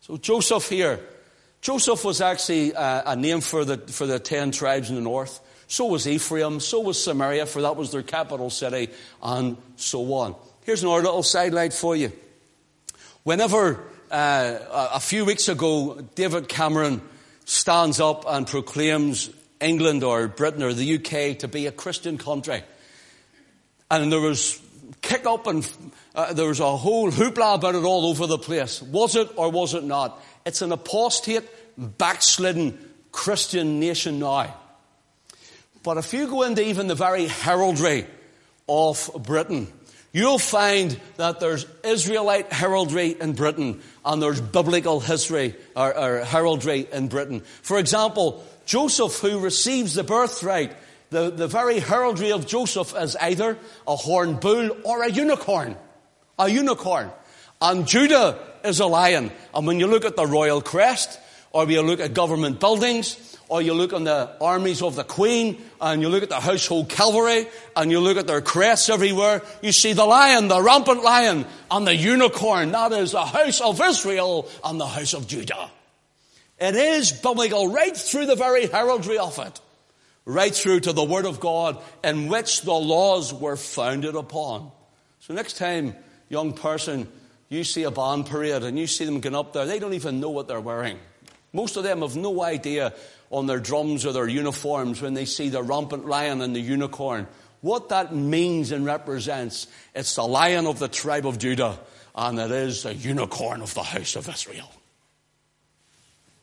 So 0.00 0.16
Joseph 0.16 0.68
here, 0.68 1.00
Joseph 1.60 2.04
was 2.04 2.20
actually 2.20 2.72
a, 2.72 3.02
a 3.06 3.16
name 3.16 3.40
for 3.40 3.64
the, 3.64 3.78
for 3.78 4.06
the 4.06 4.18
ten 4.18 4.52
tribes 4.52 4.90
in 4.90 4.96
the 4.96 5.02
north. 5.02 5.40
So 5.66 5.86
was 5.86 6.06
Ephraim, 6.06 6.60
so 6.60 6.80
was 6.80 7.02
Samaria, 7.02 7.46
for 7.46 7.62
that 7.62 7.74
was 7.74 7.90
their 7.90 8.02
capital 8.02 8.50
city, 8.50 8.90
and 9.22 9.56
so 9.76 10.12
on. 10.12 10.36
Here's 10.64 10.82
another 10.82 11.02
little 11.02 11.22
sidelight 11.22 11.72
for 11.72 11.96
you. 11.96 12.12
Whenever 13.24 13.82
uh, 14.10 14.58
a 14.92 15.00
few 15.00 15.24
weeks 15.24 15.48
ago, 15.48 15.98
David 16.14 16.46
Cameron 16.46 17.00
stands 17.46 17.98
up 17.98 18.26
and 18.28 18.46
proclaims 18.46 19.30
England 19.62 20.04
or 20.04 20.28
Britain 20.28 20.62
or 20.62 20.74
the 20.74 20.96
UK 20.96 21.38
to 21.38 21.48
be 21.48 21.66
a 21.66 21.72
Christian 21.72 22.18
country, 22.18 22.62
and 23.90 24.12
there 24.12 24.20
was 24.20 24.60
kick 25.00 25.24
up 25.24 25.46
and 25.46 25.66
uh, 26.14 26.34
there 26.34 26.48
was 26.48 26.60
a 26.60 26.76
whole 26.76 27.10
hoopla 27.10 27.54
about 27.54 27.74
it 27.74 27.84
all 27.84 28.04
over 28.06 28.26
the 28.26 28.36
place. 28.36 28.82
Was 28.82 29.16
it 29.16 29.30
or 29.36 29.50
was 29.50 29.72
it 29.72 29.84
not? 29.84 30.22
It's 30.44 30.60
an 30.60 30.72
apostate, 30.72 31.48
backslidden 31.78 32.78
Christian 33.10 33.80
nation 33.80 34.18
now. 34.18 34.54
But 35.82 35.96
if 35.96 36.12
you 36.12 36.26
go 36.26 36.42
into 36.42 36.62
even 36.62 36.88
the 36.88 36.94
very 36.94 37.26
heraldry 37.26 38.06
of 38.68 39.10
Britain, 39.22 39.72
you'll 40.14 40.38
find 40.38 40.98
that 41.16 41.40
there's 41.40 41.66
Israelite 41.82 42.50
heraldry 42.50 43.08
in 43.20 43.34
Britain 43.34 43.82
and 44.04 44.22
there's 44.22 44.40
biblical 44.40 45.00
history 45.00 45.54
or, 45.76 45.94
or, 45.94 46.24
heraldry 46.24 46.88
in 46.90 47.08
Britain. 47.08 47.42
For 47.60 47.78
example, 47.78 48.42
Joseph, 48.64 49.18
who 49.18 49.40
receives 49.40 49.92
the 49.94 50.04
birthright, 50.04 50.74
the, 51.10 51.30
the 51.30 51.48
very 51.48 51.80
heraldry 51.80 52.32
of 52.32 52.46
Joseph 52.46 52.94
is 52.96 53.16
either 53.16 53.58
a 53.86 53.96
horned 53.96 54.40
bull 54.40 54.70
or 54.84 55.02
a 55.02 55.10
unicorn. 55.10 55.76
A 56.38 56.48
unicorn. 56.48 57.10
And 57.60 57.86
Judah 57.86 58.38
is 58.64 58.80
a 58.80 58.86
lion. 58.86 59.32
And 59.52 59.66
when 59.66 59.80
you 59.80 59.86
look 59.86 60.04
at 60.04 60.16
the 60.16 60.26
royal 60.26 60.62
crest, 60.62 61.18
or 61.50 61.70
you 61.70 61.82
look 61.82 62.00
at 62.00 62.14
government 62.14 62.58
buildings, 62.58 63.33
or 63.48 63.60
you 63.62 63.74
look 63.74 63.92
on 63.92 64.04
the 64.04 64.30
armies 64.40 64.82
of 64.82 64.96
the 64.96 65.04
Queen, 65.04 65.62
and 65.80 66.00
you 66.00 66.08
look 66.08 66.22
at 66.22 66.28
the 66.28 66.40
household 66.40 66.88
cavalry, 66.88 67.46
and 67.76 67.90
you 67.90 68.00
look 68.00 68.16
at 68.16 68.26
their 68.26 68.40
crests 68.40 68.88
everywhere, 68.88 69.42
you 69.62 69.72
see 69.72 69.92
the 69.92 70.04
lion, 70.04 70.48
the 70.48 70.62
rampant 70.62 71.02
lion, 71.02 71.44
and 71.70 71.86
the 71.86 71.94
unicorn. 71.94 72.72
That 72.72 72.92
is 72.92 73.12
the 73.12 73.24
house 73.24 73.60
of 73.60 73.80
Israel 73.80 74.48
and 74.64 74.80
the 74.80 74.86
house 74.86 75.12
of 75.14 75.26
Judah. 75.26 75.70
It 76.58 76.76
is 76.76 77.12
biblical 77.12 77.72
right 77.72 77.96
through 77.96 78.26
the 78.26 78.36
very 78.36 78.66
heraldry 78.66 79.18
of 79.18 79.38
it, 79.38 79.60
right 80.24 80.54
through 80.54 80.80
to 80.80 80.92
the 80.92 81.04
Word 81.04 81.26
of 81.26 81.40
God 81.40 81.82
in 82.02 82.28
which 82.28 82.62
the 82.62 82.72
laws 82.72 83.34
were 83.34 83.56
founded 83.56 84.14
upon. 84.14 84.70
So 85.20 85.34
next 85.34 85.58
time, 85.58 85.94
young 86.28 86.52
person, 86.52 87.08
you 87.48 87.64
see 87.64 87.82
a 87.82 87.90
band 87.90 88.26
parade 88.26 88.62
and 88.62 88.78
you 88.78 88.86
see 88.86 89.04
them 89.04 89.20
going 89.20 89.34
up 89.34 89.52
there, 89.52 89.66
they 89.66 89.78
don't 89.78 89.94
even 89.94 90.20
know 90.20 90.30
what 90.30 90.48
they're 90.48 90.60
wearing. 90.60 90.98
Most 91.52 91.76
of 91.76 91.84
them 91.84 92.02
have 92.02 92.16
no 92.16 92.42
idea 92.42 92.92
on 93.34 93.46
their 93.46 93.58
drums 93.58 94.06
or 94.06 94.12
their 94.12 94.28
uniforms 94.28 95.02
when 95.02 95.14
they 95.14 95.24
see 95.24 95.48
the 95.48 95.60
rampant 95.60 96.06
lion 96.06 96.40
and 96.40 96.54
the 96.54 96.60
unicorn. 96.60 97.26
What 97.62 97.88
that 97.88 98.14
means 98.14 98.70
and 98.70 98.86
represents, 98.86 99.66
it's 99.92 100.14
the 100.14 100.22
lion 100.22 100.68
of 100.68 100.78
the 100.78 100.86
tribe 100.86 101.26
of 101.26 101.38
Judah, 101.38 101.76
and 102.14 102.38
it 102.38 102.52
is 102.52 102.84
the 102.84 102.94
unicorn 102.94 103.60
of 103.60 103.74
the 103.74 103.82
house 103.82 104.14
of 104.14 104.28
Israel. 104.28 104.70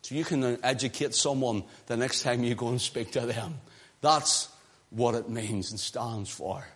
So 0.02 0.16
you 0.16 0.26
can 0.26 0.60
educate 0.64 1.16
someone 1.16 1.64
the 1.88 1.96
next 1.96 2.24
time 2.24 2.44
you 2.44 2.56
go 2.56 2.68
and 2.68 2.82
speak 2.82 3.12
to 3.12 3.22
them. 3.22 3.60
That's 4.02 4.50
what 4.90 5.16
it 5.16 5.30
means 5.30 5.72
and 5.72 5.80
stands 5.80 6.30
for. 6.30 6.68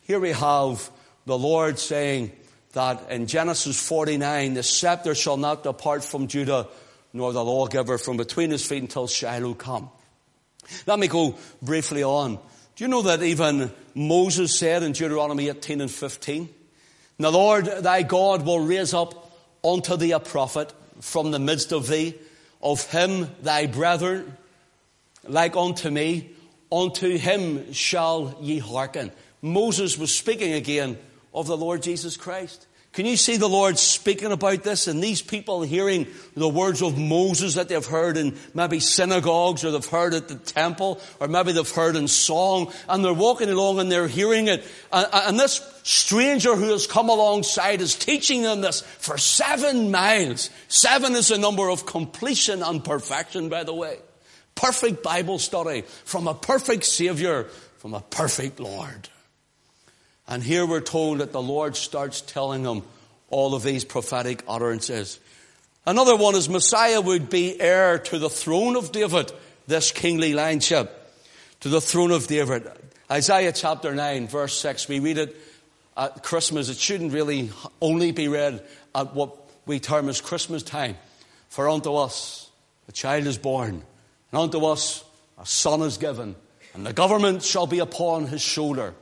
Here 0.00 0.18
we 0.18 0.32
have 0.32 0.90
the 1.26 1.38
Lord 1.38 1.78
saying 1.78 2.32
that 2.72 3.08
in 3.08 3.28
Genesis 3.28 3.80
49, 3.86 4.54
the 4.54 4.64
scepter 4.64 5.14
shall 5.14 5.36
not 5.36 5.62
depart 5.62 6.02
from 6.02 6.26
Judah, 6.26 6.66
nor 7.12 7.32
the 7.32 7.44
lawgiver 7.44 7.98
from 7.98 8.16
between 8.16 8.50
his 8.50 8.64
feet 8.64 8.82
until 8.82 9.06
Shiloh 9.06 9.54
come. 9.54 9.90
Let 10.86 10.98
me 10.98 11.08
go 11.08 11.36
briefly 11.62 12.02
on. 12.02 12.38
Do 12.76 12.84
you 12.84 12.88
know 12.88 13.02
that 13.02 13.22
even 13.22 13.72
Moses 13.94 14.56
said 14.56 14.82
in 14.82 14.92
Deuteronomy 14.92 15.48
18 15.48 15.80
and 15.80 15.90
15, 15.90 16.48
The 17.18 17.32
Lord 17.32 17.64
thy 17.64 18.02
God 18.02 18.46
will 18.46 18.60
raise 18.60 18.94
up 18.94 19.32
unto 19.64 19.96
thee 19.96 20.12
a 20.12 20.20
prophet 20.20 20.72
from 21.00 21.32
the 21.32 21.40
midst 21.40 21.72
of 21.72 21.88
thee, 21.88 22.14
of 22.62 22.88
him 22.90 23.28
thy 23.42 23.66
brethren, 23.66 24.36
like 25.24 25.56
unto 25.56 25.90
me, 25.90 26.30
unto 26.70 27.16
him 27.18 27.72
shall 27.72 28.36
ye 28.40 28.58
hearken. 28.58 29.10
Moses 29.42 29.98
was 29.98 30.16
speaking 30.16 30.52
again 30.52 30.98
of 31.34 31.48
the 31.48 31.56
Lord 31.56 31.82
Jesus 31.82 32.16
Christ. 32.16 32.67
Can 32.92 33.06
you 33.06 33.16
see 33.16 33.36
the 33.36 33.48
Lord 33.48 33.78
speaking 33.78 34.32
about 34.32 34.64
this 34.64 34.88
and 34.88 35.02
these 35.02 35.22
people 35.22 35.62
hearing 35.62 36.06
the 36.34 36.48
words 36.48 36.82
of 36.82 36.98
Moses 36.98 37.54
that 37.54 37.68
they've 37.68 37.84
heard 37.84 38.16
in 38.16 38.36
maybe 38.54 38.80
synagogues 38.80 39.64
or 39.64 39.70
they've 39.70 39.84
heard 39.84 40.14
at 40.14 40.28
the 40.28 40.34
temple 40.34 41.00
or 41.20 41.28
maybe 41.28 41.52
they've 41.52 41.70
heard 41.70 41.96
in 41.96 42.08
song 42.08 42.72
and 42.88 43.04
they're 43.04 43.12
walking 43.12 43.50
along 43.50 43.78
and 43.78 43.92
they're 43.92 44.08
hearing 44.08 44.48
it 44.48 44.66
and, 44.92 45.38
this 45.38 45.60
stranger 45.84 46.56
who 46.56 46.72
has 46.72 46.86
come 46.86 47.08
alongside 47.08 47.80
is 47.80 47.94
teaching 47.94 48.42
them 48.42 48.62
this 48.62 48.80
for 48.80 49.16
seven 49.16 49.90
miles. 49.90 50.50
Seven 50.66 51.14
is 51.14 51.30
a 51.30 51.38
number 51.38 51.70
of 51.70 51.86
completion 51.86 52.62
and 52.62 52.82
perfection 52.84 53.48
by 53.48 53.64
the 53.64 53.74
way. 53.74 53.98
Perfect 54.56 55.04
Bible 55.04 55.38
study 55.38 55.82
from 56.04 56.26
a 56.26 56.34
perfect 56.34 56.84
Savior, 56.84 57.44
from 57.76 57.94
a 57.94 58.00
perfect 58.00 58.58
Lord. 58.58 59.08
And 60.28 60.42
here 60.42 60.66
we're 60.66 60.82
told 60.82 61.18
that 61.18 61.32
the 61.32 61.40
Lord 61.40 61.74
starts 61.74 62.20
telling 62.20 62.62
them 62.62 62.82
all 63.30 63.54
of 63.54 63.62
these 63.62 63.84
prophetic 63.84 64.44
utterances. 64.46 65.18
Another 65.86 66.16
one 66.16 66.34
is 66.34 66.50
Messiah 66.50 67.00
would 67.00 67.30
be 67.30 67.58
heir 67.58 67.98
to 67.98 68.18
the 68.18 68.28
throne 68.28 68.76
of 68.76 68.92
David, 68.92 69.32
this 69.66 69.90
kingly 69.90 70.34
lineship, 70.34 70.90
to 71.60 71.70
the 71.70 71.80
throne 71.80 72.10
of 72.10 72.26
David. 72.26 72.70
Isaiah 73.10 73.52
chapter 73.52 73.94
9, 73.94 74.28
verse 74.28 74.54
6, 74.58 74.86
we 74.88 75.00
read 75.00 75.16
it 75.16 75.36
at 75.96 76.22
Christmas. 76.22 76.68
It 76.68 76.76
shouldn't 76.76 77.14
really 77.14 77.50
only 77.80 78.12
be 78.12 78.28
read 78.28 78.62
at 78.94 79.14
what 79.14 79.34
we 79.64 79.80
term 79.80 80.10
as 80.10 80.20
Christmas 80.20 80.62
time. 80.62 80.96
For 81.48 81.70
unto 81.70 81.94
us 81.94 82.50
a 82.86 82.92
child 82.92 83.26
is 83.26 83.38
born, 83.38 83.82
and 84.30 84.40
unto 84.40 84.66
us 84.66 85.02
a 85.38 85.46
son 85.46 85.80
is 85.80 85.96
given, 85.96 86.36
and 86.74 86.84
the 86.84 86.92
government 86.92 87.42
shall 87.42 87.66
be 87.66 87.78
upon 87.78 88.26
his 88.26 88.42
shoulder 88.42 88.92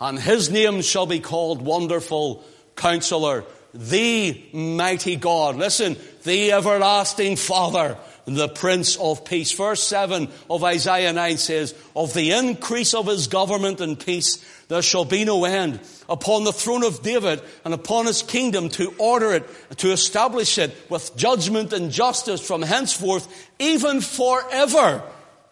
and 0.00 0.18
his 0.18 0.50
name 0.50 0.82
shall 0.82 1.06
be 1.06 1.20
called 1.20 1.62
Wonderful 1.62 2.44
Counselor, 2.76 3.44
the 3.72 4.42
Mighty 4.52 5.16
God. 5.16 5.56
Listen, 5.56 5.96
the 6.24 6.52
Everlasting 6.52 7.36
Father, 7.36 7.96
the 8.24 8.48
Prince 8.48 8.96
of 8.96 9.24
Peace. 9.24 9.52
Verse 9.52 9.82
7 9.82 10.28
of 10.48 10.64
Isaiah 10.64 11.12
9 11.12 11.36
says, 11.36 11.74
Of 11.94 12.14
the 12.14 12.32
increase 12.32 12.94
of 12.94 13.06
his 13.06 13.26
government 13.26 13.80
and 13.80 13.98
peace 13.98 14.44
there 14.68 14.82
shall 14.82 15.04
be 15.04 15.24
no 15.24 15.44
end 15.44 15.80
upon 16.08 16.44
the 16.44 16.52
throne 16.52 16.84
of 16.84 17.02
David 17.02 17.42
and 17.64 17.74
upon 17.74 18.06
his 18.06 18.22
kingdom 18.22 18.68
to 18.70 18.94
order 18.98 19.34
it, 19.34 19.48
to 19.78 19.92
establish 19.92 20.58
it 20.58 20.74
with 20.88 21.16
judgment 21.16 21.72
and 21.72 21.90
justice 21.90 22.46
from 22.46 22.62
henceforth, 22.62 23.28
even 23.58 24.00
forever. 24.00 25.02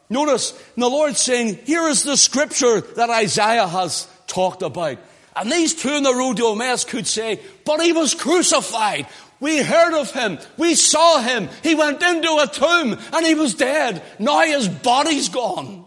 Notice 0.09 0.53
the 0.77 0.89
Lord 0.89 1.17
saying, 1.17 1.59
here 1.65 1.89
is 1.89 2.03
the 2.05 2.17
scripture 2.17 2.81
that 2.81 3.11
Isaiah 3.11 3.67
has 3.67 4.07
talked 4.33 4.63
about. 4.63 4.99
And 5.37 5.51
these 5.51 5.75
two 5.75 5.93
in 5.93 6.03
the 6.03 6.15
road 6.15 6.37
to 6.39 6.49
Emmaus 6.49 6.85
could 6.85 7.07
say, 7.07 7.41
but 7.65 7.81
he 7.81 7.93
was 7.93 8.15
crucified. 8.15 9.07
We 9.41 9.63
heard 9.63 9.99
of 9.99 10.11
him. 10.11 10.39
We 10.57 10.75
saw 10.75 11.21
him. 11.21 11.49
He 11.63 11.75
went 11.75 12.03
into 12.03 12.29
a 12.29 12.47
tomb 12.47 12.99
and 13.13 13.27
he 13.27 13.35
was 13.35 13.55
dead. 13.55 14.03
Now 14.19 14.41
his 14.41 14.69
body's 14.69 15.29
gone. 15.29 15.85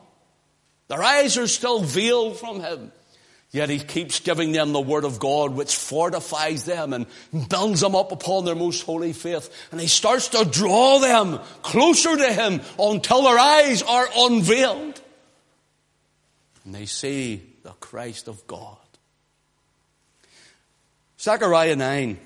Their 0.88 1.02
eyes 1.02 1.38
are 1.38 1.48
still 1.48 1.80
veiled 1.80 2.38
from 2.38 2.60
him. 2.60 2.92
Yet 3.52 3.70
he 3.70 3.80
keeps 3.80 4.20
giving 4.20 4.52
them 4.52 4.74
the 4.74 4.82
word 4.82 5.06
of 5.06 5.18
God, 5.18 5.54
which 5.54 5.76
fortifies 5.78 6.66
them 6.66 6.92
and 6.92 7.06
builds 7.50 7.80
them 7.80 7.96
up 7.96 8.12
upon 8.12 8.44
their 8.44 8.56
most 8.56 8.82
holy 8.84 9.14
faith. 9.14 9.50
And 9.72 9.80
he 9.80 9.88
starts 9.88 10.28
to 10.30 10.44
draw 10.44 11.00
them 11.00 11.40
closer 11.62 12.18
to 12.18 12.34
him 12.34 12.60
until 12.78 13.24
their 13.24 13.40
eyes 13.40 13.82
are 13.82 14.10
unveiled. 14.18 15.00
And 16.66 16.76
they 16.76 16.86
see 16.86 17.55
the 17.66 17.72
Christ 17.72 18.28
of 18.28 18.46
God. 18.46 18.78
Zechariah 21.20 21.76
9. 21.76 22.20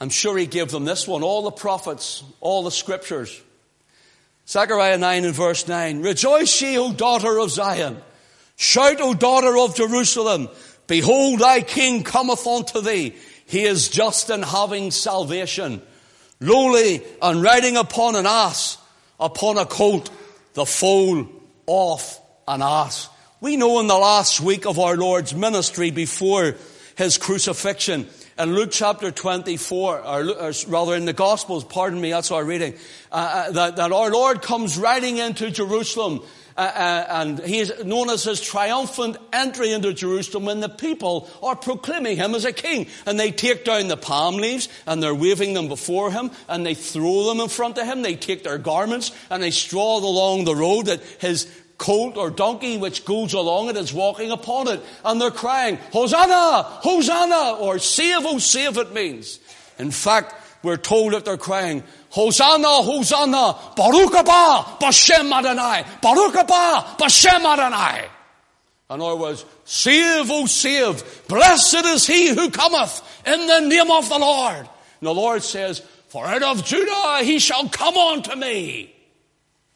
I'm 0.00 0.08
sure 0.08 0.38
he 0.38 0.46
gave 0.46 0.70
them 0.70 0.86
this 0.86 1.06
one, 1.06 1.22
all 1.22 1.42
the 1.42 1.50
prophets, 1.50 2.24
all 2.40 2.62
the 2.62 2.70
scriptures. 2.70 3.42
Zechariah 4.48 4.96
9 4.96 5.26
and 5.26 5.34
verse 5.34 5.68
9. 5.68 6.00
Rejoice 6.00 6.62
ye, 6.62 6.78
O 6.78 6.94
daughter 6.94 7.38
of 7.38 7.50
Zion. 7.50 7.98
Shout, 8.56 9.02
O 9.02 9.12
daughter 9.12 9.54
of 9.58 9.76
Jerusalem. 9.76 10.48
Behold, 10.86 11.40
thy 11.40 11.60
king 11.60 12.04
cometh 12.04 12.46
unto 12.46 12.80
thee. 12.80 13.14
He 13.44 13.64
is 13.64 13.90
just 13.90 14.30
and 14.30 14.46
having 14.46 14.92
salvation. 14.92 15.82
Lowly 16.40 17.02
and 17.20 17.42
riding 17.42 17.76
upon 17.76 18.16
an 18.16 18.24
ass, 18.24 18.78
upon 19.20 19.58
a 19.58 19.66
colt, 19.66 20.10
the 20.54 20.64
foal 20.64 21.28
of 21.68 22.18
an 22.48 22.62
ass. 22.62 23.10
We 23.44 23.58
know 23.58 23.78
in 23.80 23.88
the 23.88 23.98
last 23.98 24.40
week 24.40 24.64
of 24.64 24.78
our 24.78 24.96
Lord's 24.96 25.34
ministry 25.34 25.90
before 25.90 26.54
his 26.96 27.18
crucifixion, 27.18 28.06
in 28.38 28.54
Luke 28.54 28.70
chapter 28.72 29.10
24, 29.10 30.00
or, 30.00 30.52
rather 30.68 30.96
in 30.96 31.04
the 31.04 31.12
Gospels, 31.12 31.62
pardon 31.62 32.00
me, 32.00 32.10
that's 32.10 32.30
our 32.30 32.42
reading, 32.42 32.72
uh, 33.12 33.14
uh, 33.14 33.50
that, 33.50 33.76
that, 33.76 33.92
our 33.92 34.10
Lord 34.10 34.40
comes 34.40 34.78
riding 34.78 35.18
into 35.18 35.50
Jerusalem, 35.50 36.22
uh, 36.56 36.60
uh, 36.60 37.06
and 37.10 37.38
he 37.40 37.58
is 37.58 37.84
known 37.84 38.08
as 38.08 38.24
his 38.24 38.40
triumphant 38.40 39.18
entry 39.30 39.72
into 39.72 39.92
Jerusalem 39.92 40.46
when 40.46 40.60
the 40.60 40.70
people 40.70 41.28
are 41.42 41.54
proclaiming 41.54 42.16
him 42.16 42.34
as 42.34 42.46
a 42.46 42.52
king. 42.52 42.86
And 43.04 43.20
they 43.20 43.30
take 43.30 43.66
down 43.66 43.88
the 43.88 43.98
palm 43.98 44.36
leaves, 44.36 44.70
and 44.86 45.02
they're 45.02 45.14
waving 45.14 45.52
them 45.52 45.68
before 45.68 46.10
him, 46.10 46.30
and 46.48 46.64
they 46.64 46.74
throw 46.74 47.24
them 47.24 47.40
in 47.40 47.50
front 47.50 47.76
of 47.76 47.84
him. 47.84 48.00
They 48.00 48.16
take 48.16 48.42
their 48.42 48.56
garments, 48.56 49.12
and 49.28 49.42
they 49.42 49.50
stroll 49.50 50.02
along 50.02 50.44
the 50.44 50.56
road 50.56 50.86
that 50.86 51.02
his 51.18 51.46
colt 51.78 52.16
or 52.16 52.30
donkey 52.30 52.76
which 52.76 53.04
goes 53.04 53.32
along 53.32 53.68
it 53.68 53.76
is 53.76 53.92
walking 53.92 54.30
upon 54.30 54.68
it. 54.68 54.80
And 55.04 55.20
they're 55.20 55.30
crying, 55.30 55.78
Hosanna! 55.92 56.62
Hosanna! 56.62 57.58
Or 57.58 57.78
save, 57.78 58.24
oh 58.24 58.38
save 58.38 58.78
it 58.78 58.92
means. 58.92 59.38
In 59.78 59.90
fact, 59.90 60.34
we're 60.62 60.76
told 60.76 61.12
that 61.12 61.24
they're 61.24 61.36
crying, 61.36 61.82
Hosanna, 62.10 62.82
Hosanna, 62.82 63.56
Baruch 63.76 64.12
haba, 64.12 64.78
Bashem 64.78 65.30
Adonai, 65.32 65.84
Baruch 66.00 66.34
haba, 66.34 66.96
Bashem 66.96 67.44
Adonai. 67.44 68.08
In 68.90 69.00
other 69.00 69.16
words, 69.16 69.44
save, 69.64 70.30
oh 70.30 70.46
save, 70.46 71.26
blessed 71.26 71.84
is 71.86 72.06
he 72.06 72.28
who 72.28 72.50
cometh 72.50 73.02
in 73.26 73.46
the 73.46 73.60
name 73.60 73.90
of 73.90 74.08
the 74.08 74.18
Lord. 74.18 74.56
And 74.56 74.68
the 75.02 75.14
Lord 75.14 75.42
says, 75.42 75.80
for 76.08 76.26
out 76.26 76.42
of 76.42 76.64
Judah 76.64 77.18
he 77.22 77.38
shall 77.38 77.68
come 77.68 77.96
unto 77.96 78.36
me. 78.36 78.94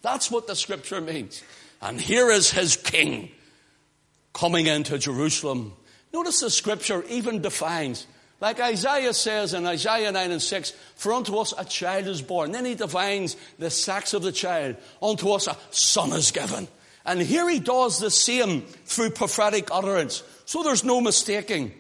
That's 0.03 0.31
what 0.31 0.47
the 0.47 0.55
scripture 0.55 1.01
means. 1.01 1.43
And 1.81 2.01
here 2.01 2.31
is 2.31 2.51
his 2.51 2.77
king 2.77 3.31
coming 4.33 4.67
into 4.67 4.99
Jerusalem. 4.99 5.73
Notice 6.13 6.41
the 6.41 6.51
scripture 6.51 7.05
even 7.09 7.43
defines 7.43 8.07
Like 8.41 8.61
Isaiah 8.61 9.15
says 9.15 9.53
in 9.53 9.67
Isaiah 9.67 10.13
9 10.13 10.31
and 10.31 10.43
6, 10.43 10.71
For 10.95 11.13
unto 11.13 11.37
us 11.39 11.53
a 11.59 11.65
child 11.65 12.07
is 12.07 12.23
born. 12.23 12.53
Then 12.53 12.65
he 12.65 12.77
defines 12.77 13.37
the 13.59 13.71
sex 13.71 14.15
of 14.15 14.23
the 14.23 14.33
child. 14.33 14.77
Unto 15.03 15.31
us 15.31 15.49
a 15.49 15.57
son 15.71 16.13
is 16.13 16.31
given. 16.31 16.69
And 17.05 17.21
here 17.21 17.49
he 17.49 17.59
does 17.59 17.99
the 17.99 18.11
same 18.11 18.63
through 18.63 19.11
prophetic 19.11 19.69
utterance. 19.73 20.23
So 20.45 20.63
there's 20.63 20.85
no 20.85 21.01
mistaking. 21.01 21.73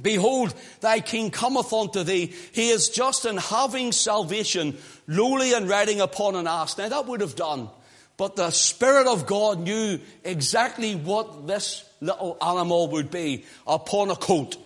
Behold, 0.00 0.54
thy 0.80 1.00
king 1.00 1.30
cometh 1.30 1.72
unto 1.72 2.02
thee. 2.02 2.34
He 2.52 2.70
is 2.70 2.88
just 2.88 3.24
in 3.24 3.36
having 3.36 3.92
salvation, 3.92 4.78
lowly 5.06 5.52
and 5.52 5.68
riding 5.68 6.00
upon 6.00 6.34
an 6.34 6.48
ass. 6.48 6.78
Now 6.78 6.88
that 6.88 7.06
would 7.06 7.20
have 7.20 7.36
done. 7.36 7.68
But 8.16 8.36
the 8.36 8.50
Spirit 8.50 9.06
of 9.06 9.26
God 9.26 9.60
knew 9.60 9.98
exactly 10.22 10.94
what 10.94 11.46
this 11.46 11.84
little 12.00 12.36
animal 12.42 12.88
would 12.88 13.10
be 13.10 13.44
upon 13.66 14.10
a 14.10 14.16
coat. 14.16 14.56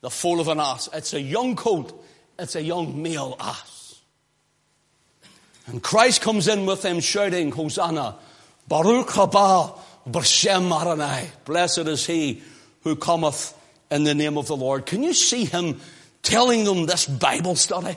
The 0.00 0.10
foal 0.10 0.40
of 0.40 0.48
an 0.48 0.60
ass. 0.60 0.88
It's 0.92 1.14
a 1.14 1.20
young 1.20 1.56
coat. 1.56 2.04
It's 2.38 2.54
a 2.54 2.62
young 2.62 3.02
male 3.02 3.36
ass. 3.40 4.00
And 5.66 5.82
Christ 5.82 6.20
comes 6.22 6.46
in 6.46 6.66
with 6.66 6.82
them 6.82 7.00
shouting, 7.00 7.50
Hosanna, 7.50 8.16
Baruch 8.68 9.08
haba 9.08 9.78
b'shem 10.08 10.70
Adonai. 10.70 11.30
Blessed 11.44 11.78
is 11.78 12.06
he 12.06 12.42
who 12.82 12.94
cometh 12.94 13.52
in 13.90 14.04
the 14.04 14.14
name 14.14 14.38
of 14.38 14.46
the 14.46 14.56
Lord. 14.56 14.86
Can 14.86 15.02
you 15.02 15.12
see 15.12 15.44
him 15.44 15.80
telling 16.22 16.64
them 16.64 16.86
this 16.86 17.06
Bible 17.06 17.56
study? 17.56 17.96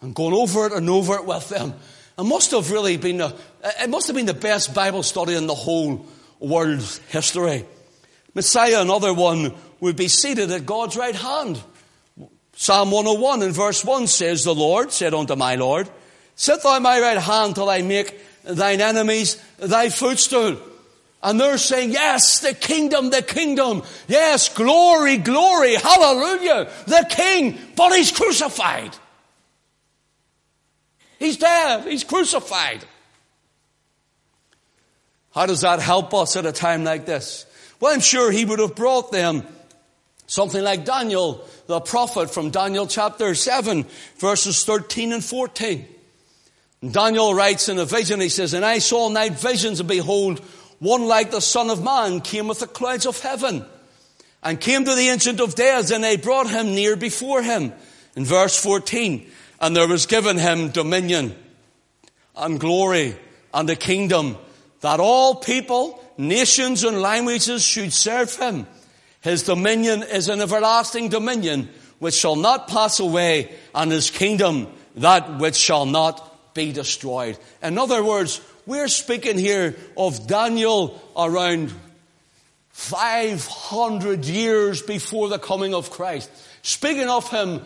And 0.00 0.14
going 0.14 0.34
over 0.34 0.66
it 0.66 0.72
and 0.72 0.90
over 0.90 1.14
it 1.14 1.26
with 1.26 1.48
them. 1.48 1.74
It 2.18 2.24
must 2.24 2.50
have 2.50 2.70
really 2.70 2.96
been 2.96 3.20
a, 3.20 3.34
it 3.80 3.88
must 3.88 4.06
have 4.06 4.16
been 4.16 4.26
the 4.26 4.34
best 4.34 4.74
Bible 4.74 5.02
study 5.02 5.34
in 5.34 5.46
the 5.46 5.54
whole 5.54 6.06
world's 6.38 6.98
history. 7.08 7.64
Messiah, 8.34 8.80
another 8.80 9.12
one, 9.12 9.54
would 9.80 9.96
be 9.96 10.08
seated 10.08 10.50
at 10.50 10.66
God's 10.66 10.96
right 10.96 11.14
hand. 11.14 11.62
Psalm 12.54 12.90
101 12.90 13.42
in 13.42 13.52
verse 13.52 13.84
1 13.84 14.06
says, 14.06 14.44
The 14.44 14.54
Lord 14.54 14.92
said 14.92 15.14
unto 15.14 15.36
my 15.36 15.54
Lord, 15.56 15.88
Sit 16.36 16.62
thou 16.62 16.76
at 16.76 16.82
my 16.82 17.00
right 17.00 17.18
hand 17.18 17.54
till 17.54 17.68
I 17.68 17.82
make 17.82 18.18
thine 18.44 18.80
enemies 18.80 19.42
thy 19.58 19.88
footstool. 19.88 20.58
And 21.22 21.40
they're 21.40 21.58
saying, 21.58 21.92
yes, 21.92 22.40
the 22.40 22.52
kingdom, 22.52 23.10
the 23.10 23.22
kingdom. 23.22 23.84
Yes, 24.08 24.48
glory, 24.48 25.18
glory, 25.18 25.76
hallelujah, 25.76 26.68
the 26.86 27.06
king, 27.08 27.58
but 27.76 27.94
he's 27.94 28.10
crucified. 28.10 28.90
He's 31.22 31.36
dead, 31.36 31.86
he's 31.86 32.02
crucified. 32.02 32.84
How 35.32 35.46
does 35.46 35.60
that 35.60 35.78
help 35.78 36.12
us 36.14 36.34
at 36.34 36.46
a 36.46 36.50
time 36.50 36.82
like 36.82 37.06
this? 37.06 37.46
Well, 37.78 37.94
I'm 37.94 38.00
sure 38.00 38.32
he 38.32 38.44
would 38.44 38.58
have 38.58 38.74
brought 38.74 39.12
them 39.12 39.44
something 40.26 40.64
like 40.64 40.84
Daniel, 40.84 41.46
the 41.68 41.80
prophet 41.80 42.28
from 42.28 42.50
Daniel 42.50 42.88
chapter 42.88 43.36
7, 43.36 43.86
verses 44.18 44.64
13 44.64 45.12
and 45.12 45.24
14. 45.24 45.86
Daniel 46.90 47.32
writes 47.34 47.68
in 47.68 47.78
a 47.78 47.84
vision, 47.84 48.20
he 48.20 48.28
says, 48.28 48.52
And 48.52 48.64
I 48.64 48.78
saw 48.78 49.08
night 49.08 49.34
visions, 49.34 49.78
and 49.78 49.88
behold, 49.88 50.40
one 50.80 51.06
like 51.06 51.30
the 51.30 51.40
Son 51.40 51.70
of 51.70 51.84
Man 51.84 52.20
came 52.20 52.48
with 52.48 52.58
the 52.58 52.66
clouds 52.66 53.06
of 53.06 53.20
heaven, 53.20 53.64
and 54.42 54.60
came 54.60 54.84
to 54.84 54.94
the 54.96 55.08
Ancient 55.08 55.38
of 55.38 55.54
Days, 55.54 55.92
and 55.92 56.02
they 56.02 56.16
brought 56.16 56.50
him 56.50 56.74
near 56.74 56.96
before 56.96 57.42
him. 57.42 57.72
In 58.16 58.24
verse 58.24 58.60
14, 58.60 59.30
and 59.62 59.76
there 59.76 59.86
was 59.86 60.06
given 60.06 60.36
him 60.36 60.70
dominion 60.70 61.34
and 62.36 62.58
glory 62.58 63.16
and 63.54 63.70
a 63.70 63.76
kingdom 63.76 64.36
that 64.80 64.98
all 64.98 65.36
people, 65.36 66.02
nations 66.18 66.82
and 66.82 67.00
languages 67.00 67.62
should 67.62 67.92
serve 67.92 68.34
him. 68.34 68.66
His 69.20 69.44
dominion 69.44 70.02
is 70.02 70.28
an 70.28 70.40
everlasting 70.40 71.10
dominion 71.10 71.68
which 72.00 72.14
shall 72.14 72.34
not 72.34 72.66
pass 72.66 72.98
away 72.98 73.52
and 73.72 73.92
his 73.92 74.10
kingdom 74.10 74.66
that 74.96 75.38
which 75.38 75.54
shall 75.54 75.86
not 75.86 76.54
be 76.54 76.72
destroyed. 76.72 77.38
In 77.62 77.78
other 77.78 78.02
words, 78.02 78.40
we're 78.66 78.88
speaking 78.88 79.38
here 79.38 79.76
of 79.96 80.26
Daniel 80.26 81.00
around 81.16 81.72
500 82.70 84.24
years 84.24 84.82
before 84.82 85.28
the 85.28 85.38
coming 85.38 85.72
of 85.72 85.90
Christ. 85.90 86.28
Speaking 86.62 87.08
of 87.08 87.30
him 87.30 87.62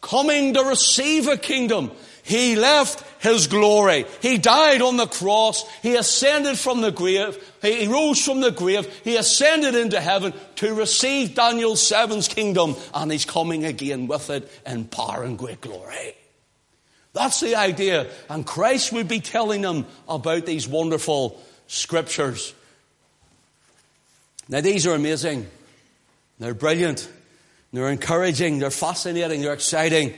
coming 0.00 0.54
to 0.54 0.62
receive 0.62 1.28
a 1.28 1.36
kingdom. 1.36 1.90
He 2.22 2.54
left 2.54 3.04
his 3.22 3.46
glory. 3.46 4.04
He 4.22 4.38
died 4.38 4.82
on 4.82 4.96
the 4.96 5.06
cross. 5.06 5.68
He 5.82 5.96
ascended 5.96 6.58
from 6.58 6.80
the 6.80 6.92
grave. 6.92 7.36
He 7.62 7.88
rose 7.88 8.24
from 8.24 8.40
the 8.40 8.50
grave. 8.50 8.86
He 9.02 9.16
ascended 9.16 9.74
into 9.74 10.00
heaven 10.00 10.32
to 10.56 10.74
receive 10.74 11.34
Daniel 11.34 11.72
7's 11.72 12.28
kingdom 12.28 12.76
and 12.94 13.10
he's 13.10 13.24
coming 13.24 13.64
again 13.64 14.06
with 14.06 14.30
it 14.30 14.50
in 14.66 14.84
power 14.84 15.24
and 15.24 15.38
great 15.38 15.60
glory. 15.60 16.14
That's 17.12 17.40
the 17.40 17.56
idea. 17.56 18.06
And 18.28 18.46
Christ 18.46 18.92
would 18.92 19.08
be 19.08 19.20
telling 19.20 19.62
them 19.62 19.86
about 20.08 20.46
these 20.46 20.68
wonderful 20.68 21.40
scriptures. 21.66 22.54
Now, 24.48 24.60
these 24.60 24.86
are 24.86 24.94
amazing. 24.94 25.48
They're 26.38 26.54
brilliant. 26.54 27.08
They're 27.72 27.88
encouraging. 27.88 28.58
They're 28.58 28.70
fascinating. 28.70 29.42
They're 29.42 29.52
exciting. 29.52 30.14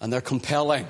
And 0.00 0.12
they're 0.12 0.20
compelling. 0.20 0.86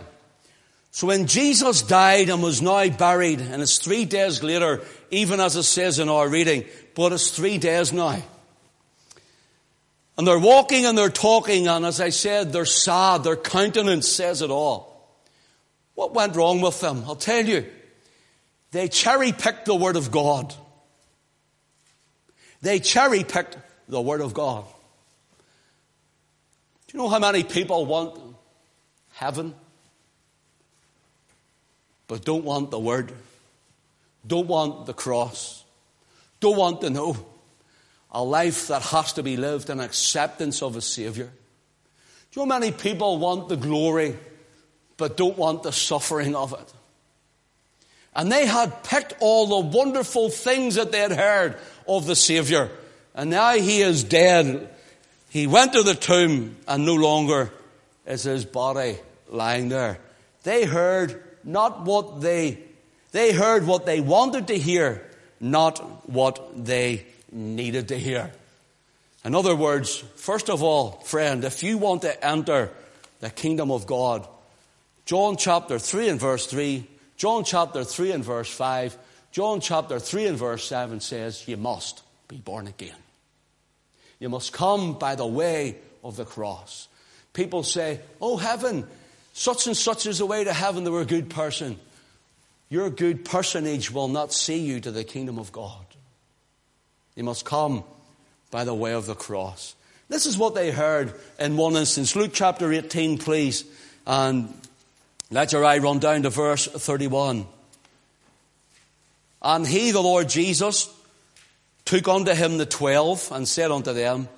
So 0.90 1.06
when 1.08 1.26
Jesus 1.26 1.82
died 1.82 2.30
and 2.30 2.42
was 2.42 2.62
now 2.62 2.88
buried, 2.88 3.40
and 3.40 3.62
it's 3.62 3.78
three 3.78 4.06
days 4.06 4.42
later, 4.42 4.82
even 5.10 5.40
as 5.40 5.54
it 5.54 5.64
says 5.64 5.98
in 5.98 6.08
our 6.08 6.28
reading, 6.28 6.64
but 6.94 7.12
it's 7.12 7.30
three 7.30 7.58
days 7.58 7.92
now. 7.92 8.22
And 10.16 10.26
they're 10.26 10.38
walking 10.38 10.86
and 10.86 10.96
they're 10.96 11.10
talking, 11.10 11.68
and 11.68 11.84
as 11.84 12.00
I 12.00 12.08
said, 12.08 12.52
they're 12.52 12.64
sad. 12.64 13.24
Their 13.24 13.36
countenance 13.36 14.08
says 14.08 14.40
it 14.40 14.50
all. 14.50 14.96
What 15.94 16.14
went 16.14 16.34
wrong 16.34 16.62
with 16.62 16.80
them? 16.80 17.04
I'll 17.06 17.16
tell 17.16 17.44
you. 17.44 17.66
They 18.70 18.88
cherry 18.88 19.32
picked 19.32 19.66
the 19.66 19.74
Word 19.74 19.96
of 19.96 20.10
God. 20.10 20.54
They 22.62 22.80
cherry 22.80 23.22
picked 23.22 23.58
the 23.88 24.00
Word 24.00 24.22
of 24.22 24.32
God. 24.32 24.64
You 26.96 27.02
know 27.02 27.08
how 27.10 27.18
many 27.18 27.44
people 27.44 27.84
want 27.84 28.18
heaven, 29.12 29.54
but 32.08 32.24
don't 32.24 32.42
want 32.42 32.70
the 32.70 32.78
Word? 32.78 33.12
Don't 34.26 34.46
want 34.46 34.86
the 34.86 34.94
cross? 34.94 35.62
Don't 36.40 36.56
want 36.56 36.80
to 36.80 36.88
know? 36.88 37.18
a 38.16 38.24
life 38.24 38.68
that 38.68 38.80
has 38.80 39.12
to 39.12 39.22
be 39.22 39.36
lived 39.36 39.68
in 39.68 39.78
acceptance 39.78 40.62
of 40.62 40.74
a 40.74 40.80
Savior. 40.80 41.26
Do 41.26 42.40
you 42.40 42.46
know 42.46 42.58
many 42.58 42.72
people 42.72 43.18
want 43.18 43.50
the 43.50 43.56
glory 43.56 44.16
but 44.96 45.18
don't 45.18 45.36
want 45.36 45.62
the 45.62 45.72
suffering 45.72 46.34
of 46.34 46.54
it? 46.54 46.72
And 48.14 48.32
they 48.32 48.46
had 48.46 48.84
picked 48.84 49.12
all 49.20 49.60
the 49.60 49.76
wonderful 49.76 50.30
things 50.30 50.76
that 50.76 50.92
they 50.92 51.00
had 51.00 51.12
heard 51.12 51.58
of 51.86 52.06
the 52.06 52.16
Savior. 52.16 52.70
And 53.14 53.28
now 53.28 53.52
he 53.52 53.82
is 53.82 54.02
dead. 54.02 54.70
He 55.36 55.46
went 55.46 55.74
to 55.74 55.82
the 55.82 55.94
tomb 55.94 56.56
and 56.66 56.86
no 56.86 56.94
longer 56.94 57.52
is 58.06 58.22
his 58.22 58.46
body 58.46 58.96
lying 59.28 59.68
there. 59.68 59.98
They 60.44 60.64
heard 60.64 61.22
not 61.44 61.84
what 61.84 62.22
they, 62.22 62.60
they 63.12 63.34
heard 63.34 63.66
what 63.66 63.84
they 63.84 64.00
wanted 64.00 64.46
to 64.46 64.56
hear, 64.56 65.06
not 65.38 66.08
what 66.08 66.64
they 66.64 67.04
needed 67.30 67.88
to 67.88 67.98
hear. 67.98 68.32
In 69.26 69.34
other 69.34 69.54
words, 69.54 69.98
first 70.14 70.48
of 70.48 70.62
all, 70.62 70.92
friend, 71.04 71.44
if 71.44 71.62
you 71.62 71.76
want 71.76 72.00
to 72.00 72.26
enter 72.26 72.70
the 73.20 73.28
kingdom 73.28 73.70
of 73.70 73.86
God, 73.86 74.26
John 75.04 75.36
chapter 75.36 75.78
3 75.78 76.08
and 76.08 76.18
verse 76.18 76.46
3, 76.46 76.88
John 77.18 77.44
chapter 77.44 77.84
3 77.84 78.12
and 78.12 78.24
verse 78.24 78.50
5, 78.50 78.96
John 79.32 79.60
chapter 79.60 79.98
3 79.98 80.28
and 80.28 80.38
verse 80.38 80.66
7 80.66 81.00
says, 81.00 81.46
You 81.46 81.58
must 81.58 82.02
be 82.26 82.38
born 82.38 82.68
again. 82.68 82.96
You 84.18 84.28
must 84.28 84.52
come 84.52 84.98
by 84.98 85.14
the 85.14 85.26
way 85.26 85.76
of 86.02 86.16
the 86.16 86.24
cross. 86.24 86.88
People 87.32 87.62
say, 87.62 88.00
Oh, 88.20 88.36
heaven, 88.36 88.86
such 89.32 89.66
and 89.66 89.76
such 89.76 90.06
is 90.06 90.18
the 90.18 90.26
way 90.26 90.44
to 90.44 90.52
heaven, 90.52 90.84
they 90.84 90.90
were 90.90 91.02
a 91.02 91.06
good 91.06 91.28
person. 91.28 91.78
Your 92.68 92.90
good 92.90 93.24
personage 93.24 93.90
will 93.90 94.08
not 94.08 94.32
see 94.32 94.58
you 94.58 94.80
to 94.80 94.90
the 94.90 95.04
kingdom 95.04 95.38
of 95.38 95.52
God. 95.52 95.84
You 97.14 97.24
must 97.24 97.44
come 97.44 97.84
by 98.50 98.64
the 98.64 98.74
way 98.74 98.92
of 98.92 99.06
the 99.06 99.14
cross. 99.14 99.74
This 100.08 100.26
is 100.26 100.38
what 100.38 100.54
they 100.54 100.70
heard 100.70 101.12
in 101.38 101.56
one 101.56 101.76
instance. 101.76 102.14
Luke 102.16 102.30
chapter 102.32 102.72
18, 102.72 103.18
please. 103.18 103.64
And 104.06 104.52
let 105.30 105.52
your 105.52 105.64
eye 105.64 105.78
run 105.78 105.98
down 105.98 106.22
to 106.22 106.30
verse 106.30 106.66
31. 106.66 107.46
And 109.42 109.66
he, 109.66 109.90
the 109.90 110.02
Lord 110.02 110.28
Jesus, 110.28 110.88
took 111.86 112.06
unto 112.06 112.34
him 112.34 112.58
the 112.58 112.66
twelve 112.66 113.30
and 113.32 113.48
said 113.48 113.70
unto 113.70 113.94
them, 113.94 114.28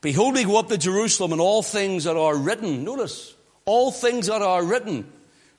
Behold, 0.00 0.34
we 0.34 0.44
go 0.44 0.58
up 0.58 0.68
to 0.68 0.78
Jerusalem, 0.78 1.32
and 1.32 1.40
all 1.40 1.62
things 1.62 2.04
that 2.04 2.16
are 2.16 2.36
written, 2.36 2.84
notice, 2.84 3.34
all 3.64 3.90
things 3.90 4.28
that 4.28 4.42
are 4.42 4.62
written 4.62 5.10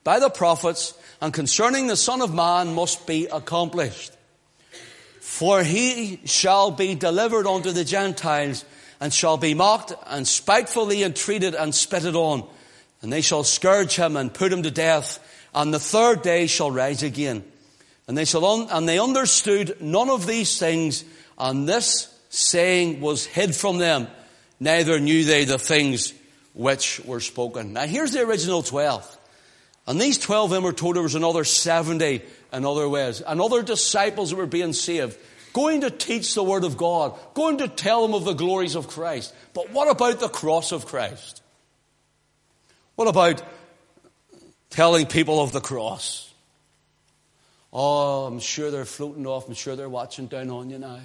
by 0.06 0.20
the 0.20 0.30
prophets 0.30 0.93
and 1.20 1.34
concerning 1.34 1.88
the 1.88 1.97
Son 1.97 2.22
of 2.22 2.34
Man 2.34 2.74
must 2.74 3.06
be 3.06 3.26
accomplished. 3.26 4.14
For 5.20 5.64
he 5.64 6.22
shall 6.26 6.72
be 6.72 6.95
delivered 6.95 7.45
unto 7.45 7.72
the 7.72 7.84
Gentiles 7.84 8.64
and 9.00 9.14
shall 9.14 9.38
be 9.38 9.54
mocked 9.54 9.93
and 10.08 10.28
spitefully 10.28 11.04
entreated 11.04 11.54
and 11.54 11.76
spitted 11.76 12.16
on. 12.16 12.47
And 13.02 13.14
they 13.14 13.22
shall 13.22 13.43
scourge 13.43 13.95
him 13.95 14.18
and 14.18 14.34
put 14.34 14.52
him 14.52 14.64
to 14.64 14.72
death. 14.72 15.20
And 15.54 15.74
the 15.74 15.80
third 15.80 16.22
day 16.22 16.47
shall 16.47 16.72
rise 16.72 17.04
again. 17.04 17.43
And 18.08 18.18
they 18.18 18.26
shall, 18.26 18.43
un- 18.43 18.68
and 18.72 18.89
they 18.89 19.00
understood 19.00 19.78
none 19.80 20.10
of 20.10 20.26
these 20.26 20.58
things. 20.58 21.04
And 21.40 21.68
this 21.68 22.14
saying 22.30 23.02
was 23.02 23.26
hid 23.26 23.56
from 23.56 23.78
them. 23.78 24.08
Neither 24.60 25.00
knew 25.00 25.24
they 25.24 25.46
the 25.46 25.58
things 25.58 26.14
which 26.54 27.00
were 27.06 27.22
spoken. 27.22 27.74
Now 27.74 27.86
here's 27.86 28.12
the 28.12 28.22
original 28.22 28.62
12. 28.62 29.18
And 29.88 30.00
these 30.00 30.18
12 30.18 30.52
them 30.52 30.64
were 30.64 30.74
told 30.74 30.96
there 30.96 31.04
was 31.04 31.16
another 31.16 31.44
70 31.44 32.22
in 32.54 32.66
other 32.66 32.88
ways. 32.88 33.22
And 33.22 33.42
other 33.42 33.64
disciples 33.64 34.30
that 34.30 34.36
were 34.36 34.46
being 34.46 34.74
saved. 34.74 35.18
Going 35.54 35.82
to 35.82 35.90
teach 35.90 36.36
the 36.36 36.44
Word 36.44 36.64
of 36.64 36.78
God. 36.78 37.18
Going 37.34 37.58
to 37.60 37.68
tell 37.68 38.04
them 38.04 38.14
of 38.14 38.24
the 38.24 38.34
glories 38.34 38.76
of 38.76 38.88
Christ. 38.88 39.34
But 39.54 39.72
what 39.72 39.90
about 39.90 40.20
the 40.20 40.30
cross 40.30 40.72
of 40.72 40.86
Christ? 40.86 41.42
What 42.96 43.08
about 43.08 43.42
telling 44.70 45.08
people 45.08 45.42
of 45.42 45.54
the 45.54 45.62
cross? 45.62 46.32
Oh, 47.72 48.26
I'm 48.26 48.40
sure 48.40 48.70
they're 48.72 48.86
floating 48.86 49.26
off. 49.26 49.48
I'm 49.48 49.54
sure 49.54 49.76
they're 49.76 49.90
watching 49.90 50.28
down 50.28 50.50
on 50.50 50.70
you 50.70 50.80
now. 50.80 51.00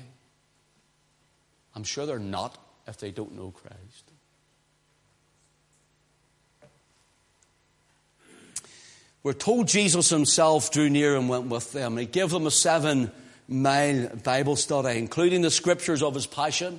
I'm 1.74 1.84
sure 1.84 2.06
they're 2.06 2.18
not 2.18 2.56
if 2.86 2.98
they 2.98 3.10
don't 3.10 3.34
know 3.34 3.50
Christ. 3.50 4.10
We're 9.22 9.32
told 9.32 9.68
Jesus 9.68 10.10
himself 10.10 10.70
drew 10.70 10.90
near 10.90 11.16
and 11.16 11.30
went 11.30 11.46
with 11.46 11.72
them. 11.72 11.96
He 11.96 12.04
gave 12.04 12.30
them 12.30 12.46
a 12.46 12.50
seven 12.50 13.10
mile 13.48 14.08
Bible 14.22 14.54
study, 14.56 14.98
including 14.98 15.40
the 15.40 15.50
scriptures 15.50 16.02
of 16.02 16.14
his 16.14 16.26
passion 16.26 16.78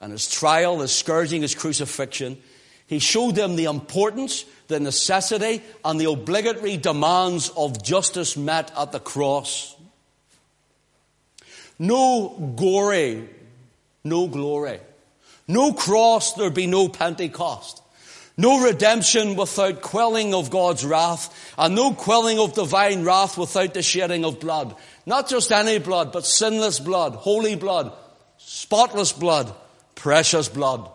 and 0.00 0.12
his 0.12 0.28
trial, 0.28 0.80
his 0.80 0.92
scourging, 0.92 1.40
his 1.40 1.54
crucifixion. 1.54 2.36
He 2.86 2.98
showed 2.98 3.34
them 3.34 3.56
the 3.56 3.64
importance, 3.64 4.44
the 4.68 4.78
necessity, 4.78 5.62
and 5.84 5.98
the 5.98 6.10
obligatory 6.10 6.76
demands 6.76 7.48
of 7.56 7.82
justice 7.82 8.36
met 8.36 8.70
at 8.76 8.92
the 8.92 9.00
cross. 9.00 9.74
No 11.78 12.52
glory, 12.56 13.28
no 14.08 14.26
glory. 14.26 14.80
No 15.48 15.72
cross, 15.72 16.34
there'd 16.34 16.54
be 16.54 16.66
no 16.66 16.88
Pentecost. 16.88 17.82
No 18.38 18.62
redemption 18.62 19.36
without 19.36 19.80
quelling 19.80 20.34
of 20.34 20.50
God's 20.50 20.84
wrath, 20.84 21.54
and 21.56 21.74
no 21.74 21.94
quelling 21.94 22.38
of 22.38 22.54
divine 22.54 23.02
wrath 23.04 23.38
without 23.38 23.72
the 23.72 23.82
shedding 23.82 24.24
of 24.24 24.40
blood. 24.40 24.76
Not 25.06 25.28
just 25.28 25.50
any 25.52 25.78
blood, 25.78 26.12
but 26.12 26.26
sinless 26.26 26.78
blood, 26.78 27.14
holy 27.14 27.54
blood, 27.54 27.92
spotless 28.36 29.12
blood, 29.12 29.54
precious 29.94 30.48
blood. 30.48 30.90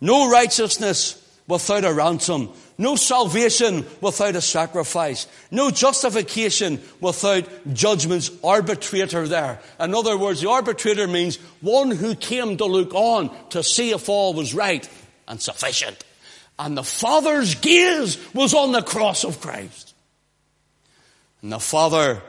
No 0.00 0.30
righteousness 0.30 1.20
without 1.46 1.84
a 1.84 1.92
ransom. 1.92 2.50
No 2.78 2.96
salvation 2.96 3.84
without 4.00 4.34
a 4.34 4.40
sacrifice. 4.40 5.26
No 5.50 5.70
justification 5.70 6.80
without 7.00 7.48
judgment's 7.72 8.30
arbitrator 8.42 9.28
there. 9.28 9.60
In 9.78 9.94
other 9.94 10.16
words, 10.16 10.40
the 10.40 10.50
arbitrator 10.50 11.06
means 11.06 11.36
one 11.60 11.90
who 11.90 12.14
came 12.14 12.56
to 12.56 12.64
look 12.64 12.94
on 12.94 13.30
to 13.50 13.62
see 13.62 13.92
if 13.92 14.08
all 14.08 14.34
was 14.34 14.54
right 14.54 14.88
and 15.28 15.40
sufficient. 15.40 16.02
And 16.58 16.76
the 16.76 16.84
Father's 16.84 17.54
gaze 17.56 18.18
was 18.32 18.54
on 18.54 18.72
the 18.72 18.82
cross 18.82 19.24
of 19.24 19.40
Christ. 19.40 19.94
And 21.42 21.52
the 21.52 21.60
Father, 21.60 22.22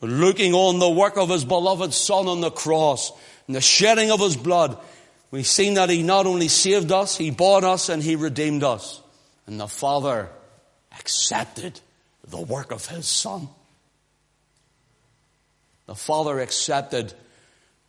looking 0.00 0.54
on 0.54 0.78
the 0.78 0.90
work 0.90 1.16
of 1.16 1.28
His 1.28 1.44
beloved 1.44 1.92
Son 1.92 2.26
on 2.26 2.40
the 2.40 2.50
cross 2.50 3.12
and 3.46 3.54
the 3.54 3.60
shedding 3.60 4.10
of 4.10 4.20
His 4.20 4.36
blood, 4.36 4.78
we've 5.32 5.46
seen 5.46 5.74
that 5.74 5.90
He 5.90 6.04
not 6.04 6.26
only 6.26 6.46
saved 6.46 6.92
us, 6.92 7.16
He 7.16 7.32
bought 7.32 7.64
us 7.64 7.88
and 7.88 8.00
He 8.00 8.14
redeemed 8.14 8.62
us. 8.62 9.02
And 9.48 9.58
the 9.58 9.66
Father 9.66 10.28
accepted 10.96 11.80
the 12.28 12.40
work 12.40 12.70
of 12.70 12.86
His 12.86 13.08
Son. 13.08 13.48
The 15.86 15.96
Father 15.96 16.38
accepted 16.38 17.12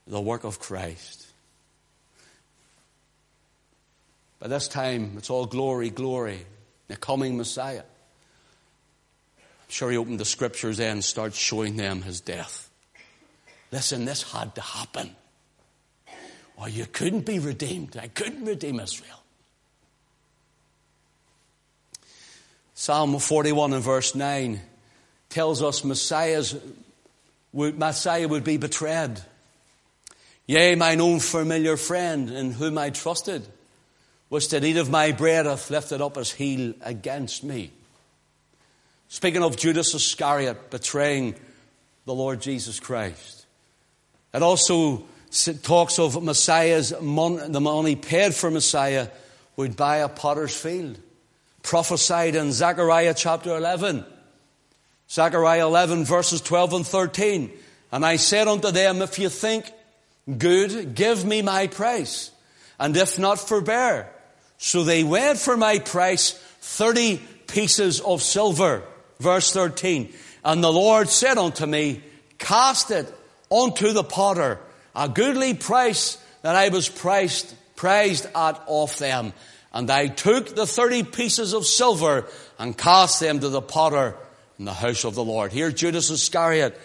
the 0.08 0.20
work 0.20 0.44
of 0.44 0.60
Christ. 0.60 1.28
By 4.40 4.50
this 4.50 4.68
time, 4.68 5.14
it's 5.18 5.30
all 5.30 5.46
glory, 5.46 5.90
glory, 5.90 6.46
the 6.90 6.98
coming 6.98 7.38
Messiah. 7.38 7.84
I'm 9.38 9.70
sure 9.70 9.90
he 9.90 9.96
opened 9.96 10.20
the 10.20 10.26
scriptures 10.26 10.78
then 10.78 10.92
and 10.92 11.04
started 11.04 11.34
showing 11.34 11.78
them 11.78 12.02
his 12.02 12.20
death. 12.20 12.70
Listen, 13.72 14.04
this 14.04 14.30
had 14.34 14.54
to 14.56 14.62
happen. 14.62 15.16
You 16.68 16.86
couldn't 16.86 17.26
be 17.26 17.40
redeemed. 17.40 17.98
I 17.98 18.08
couldn't 18.08 18.46
redeem 18.46 18.80
Israel. 18.80 19.20
Psalm 22.74 23.18
41 23.18 23.74
and 23.74 23.84
verse 23.84 24.16
9 24.16 24.60
tells 25.30 25.62
us 25.62 25.84
Messiah's, 25.84 26.56
Messiah 27.54 28.28
would 28.28 28.44
be 28.44 28.58
betrayed. 28.58 29.20
Yea, 30.48 30.76
mine 30.76 31.00
own 31.00 31.20
familiar 31.20 31.78
friend 31.78 32.30
in 32.30 32.52
whom 32.52 32.78
I 32.78 32.90
trusted 32.90 33.48
which 34.34 34.48
did 34.48 34.64
eat 34.64 34.78
of 34.78 34.90
my 34.90 35.12
bread 35.12 35.46
hath 35.46 35.70
lifted 35.70 36.02
up 36.02 36.16
his 36.16 36.32
heel 36.32 36.74
against 36.82 37.44
me. 37.44 37.70
Speaking 39.08 39.44
of 39.44 39.58
Judas 39.58 39.94
Iscariot 39.94 40.72
betraying 40.72 41.36
the 42.06 42.16
Lord 42.16 42.42
Jesus 42.42 42.80
Christ. 42.80 43.46
It 44.34 44.42
also 44.42 45.04
talks 45.64 46.00
of 46.00 46.22
Messiah's 46.24 46.94
money, 47.02 47.48
the 47.50 47.62
money 47.62 47.96
paid 47.96 48.34
for 48.36 48.52
Messiah 48.52 49.08
would 49.56 49.76
buy 49.76 49.98
a 49.98 50.10
potter's 50.10 50.56
field. 50.56 50.98
Prophesied 51.62 52.36
in 52.36 52.52
Zechariah 52.52 53.14
chapter 53.16 53.56
11. 53.56 54.06
Zechariah 55.10 55.68
11 55.68 56.06
verses 56.06 56.42
12 56.42 56.74
and 56.74 56.88
13. 56.88 57.52
And 57.92 58.06
I 58.06 58.16
said 58.16 58.48
unto 58.48 58.72
them, 58.72 59.02
if 59.02 59.20
you 59.20 59.30
think 59.30 59.72
good, 60.38 60.96
give 60.96 61.24
me 61.26 61.42
my 61.42 61.68
price. 61.68 62.32
And 62.80 62.98
if 62.98 63.20
not, 63.20 63.40
forbear. 63.40 64.10
So 64.58 64.84
they 64.84 65.04
went 65.04 65.38
for 65.40 65.58
my 65.58 65.80
price 65.80 66.32
30 66.62 67.22
pieces 67.48 68.02
of 68.02 68.22
silver. 68.22 68.84
Verse 69.20 69.54
13. 69.54 70.12
And 70.44 70.64
the 70.64 70.72
Lord 70.72 71.10
said 71.10 71.38
unto 71.38 71.66
me, 71.66 72.02
cast 72.38 72.92
it 72.92 73.14
unto 73.52 73.94
the 73.94 74.04
potter, 74.04 74.60
a 74.96 75.10
goodly 75.10 75.54
price 75.54 76.18
that 76.42 76.56
I 76.56 76.70
was 76.70 76.90
priced, 76.90 77.56
prized 77.76 78.28
at 78.36 78.62
of 78.68 78.98
them. 78.98 79.34
And 79.74 79.90
I 79.90 80.08
took 80.08 80.56
the 80.56 80.68
30 80.68 81.04
pieces 81.04 81.54
of 81.54 81.66
silver 81.66 82.28
and 82.60 82.78
cast 82.78 83.20
them 83.20 83.40
to 83.40 83.50
the 83.50 83.62
potter 83.62 84.16
in 84.60 84.66
the 84.66 84.74
house 84.74 85.04
of 85.04 85.16
the 85.16 85.24
Lord. 85.24 85.52
Here 85.52 85.72
Judas 85.72 86.10
Iscariot 86.10 86.80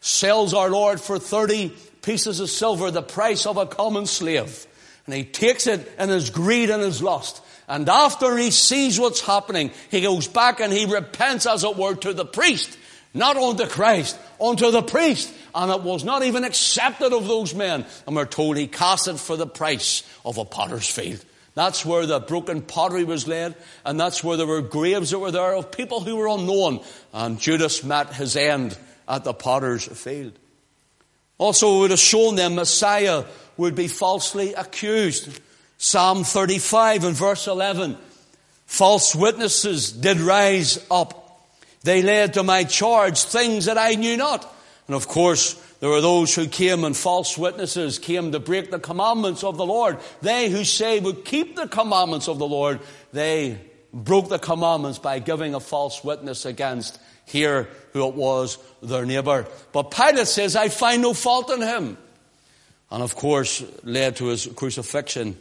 sells 0.00 0.54
our 0.54 0.70
Lord 0.70 1.00
for 1.00 1.18
30 1.18 1.74
pieces 2.02 2.38
of 2.40 2.48
silver, 2.48 2.90
the 2.90 3.02
price 3.02 3.44
of 3.44 3.56
a 3.56 3.66
common 3.66 4.06
slave. 4.06 4.66
And 5.06 5.14
he 5.14 5.24
takes 5.24 5.66
it 5.66 5.90
in 5.98 6.10
his 6.10 6.30
greed 6.30 6.70
and 6.70 6.82
his 6.82 7.02
lust. 7.02 7.42
And 7.66 7.88
after 7.88 8.36
he 8.36 8.50
sees 8.50 9.00
what's 9.00 9.20
happening, 9.20 9.72
he 9.90 10.00
goes 10.00 10.28
back 10.28 10.60
and 10.60 10.72
he 10.72 10.86
repents, 10.86 11.46
as 11.46 11.64
it 11.64 11.76
were, 11.76 11.94
to 11.96 12.14
the 12.14 12.24
priest. 12.24 12.78
Not 13.12 13.36
unto 13.36 13.66
Christ, 13.66 14.18
unto 14.40 14.70
the 14.70 14.82
priest. 14.82 15.32
And 15.58 15.72
it 15.72 15.82
was 15.82 16.04
not 16.04 16.22
even 16.22 16.44
accepted 16.44 17.12
of 17.12 17.26
those 17.26 17.52
men. 17.52 17.84
And 18.06 18.14
we're 18.14 18.26
told 18.26 18.56
he 18.56 18.68
cast 18.68 19.08
it 19.08 19.18
for 19.18 19.36
the 19.36 19.46
price 19.46 20.04
of 20.24 20.38
a 20.38 20.44
potter's 20.44 20.88
field. 20.88 21.24
That's 21.54 21.84
where 21.84 22.06
the 22.06 22.20
broken 22.20 22.62
pottery 22.62 23.02
was 23.02 23.26
laid, 23.26 23.56
and 23.84 23.98
that's 23.98 24.22
where 24.22 24.36
there 24.36 24.46
were 24.46 24.62
graves 24.62 25.10
that 25.10 25.18
were 25.18 25.32
there 25.32 25.54
of 25.54 25.72
people 25.72 25.98
who 25.98 26.14
were 26.14 26.28
unknown. 26.28 26.78
And 27.12 27.40
Judas 27.40 27.82
met 27.82 28.14
his 28.14 28.36
end 28.36 28.78
at 29.08 29.24
the 29.24 29.34
potter's 29.34 29.84
field. 29.84 30.38
Also, 31.38 31.78
it 31.78 31.80
would 31.80 31.90
have 31.90 31.98
shown 31.98 32.36
them 32.36 32.54
Messiah 32.54 33.24
would 33.56 33.74
be 33.74 33.88
falsely 33.88 34.54
accused. 34.54 35.40
Psalm 35.76 36.22
35 36.22 37.02
and 37.02 37.16
verse 37.16 37.48
11. 37.48 37.96
False 38.66 39.16
witnesses 39.16 39.90
did 39.90 40.20
rise 40.20 40.78
up. 40.88 41.50
They 41.82 42.02
laid 42.02 42.34
to 42.34 42.44
my 42.44 42.62
charge 42.62 43.24
things 43.24 43.64
that 43.64 43.76
I 43.78 43.96
knew 43.96 44.16
not. 44.16 44.54
And 44.88 44.96
of 44.96 45.06
course, 45.06 45.54
there 45.80 45.90
were 45.90 46.00
those 46.00 46.34
who 46.34 46.48
came 46.48 46.82
and 46.82 46.96
false 46.96 47.38
witnesses 47.38 47.98
came 47.98 48.32
to 48.32 48.40
break 48.40 48.70
the 48.70 48.80
commandments 48.80 49.44
of 49.44 49.56
the 49.56 49.66
Lord. 49.66 49.98
They 50.22 50.50
who 50.50 50.64
say 50.64 50.98
would 50.98 51.24
keep 51.24 51.54
the 51.54 51.68
commandments 51.68 52.26
of 52.26 52.38
the 52.38 52.48
Lord, 52.48 52.80
they 53.12 53.60
broke 53.92 54.28
the 54.28 54.38
commandments 54.38 54.98
by 54.98 55.20
giving 55.20 55.54
a 55.54 55.60
false 55.60 56.02
witness 56.02 56.44
against 56.46 56.98
here 57.26 57.68
who 57.92 58.08
it 58.08 58.14
was 58.14 58.58
their 58.82 59.06
neighbor. 59.06 59.46
But 59.72 59.90
Pilate 59.92 60.26
says, 60.26 60.56
I 60.56 60.68
find 60.68 61.02
no 61.02 61.14
fault 61.14 61.50
in 61.50 61.60
him 61.60 61.98
and 62.90 63.02
of 63.02 63.14
course 63.14 63.62
led 63.84 64.16
to 64.16 64.26
his 64.26 64.46
crucifixion. 64.46 65.36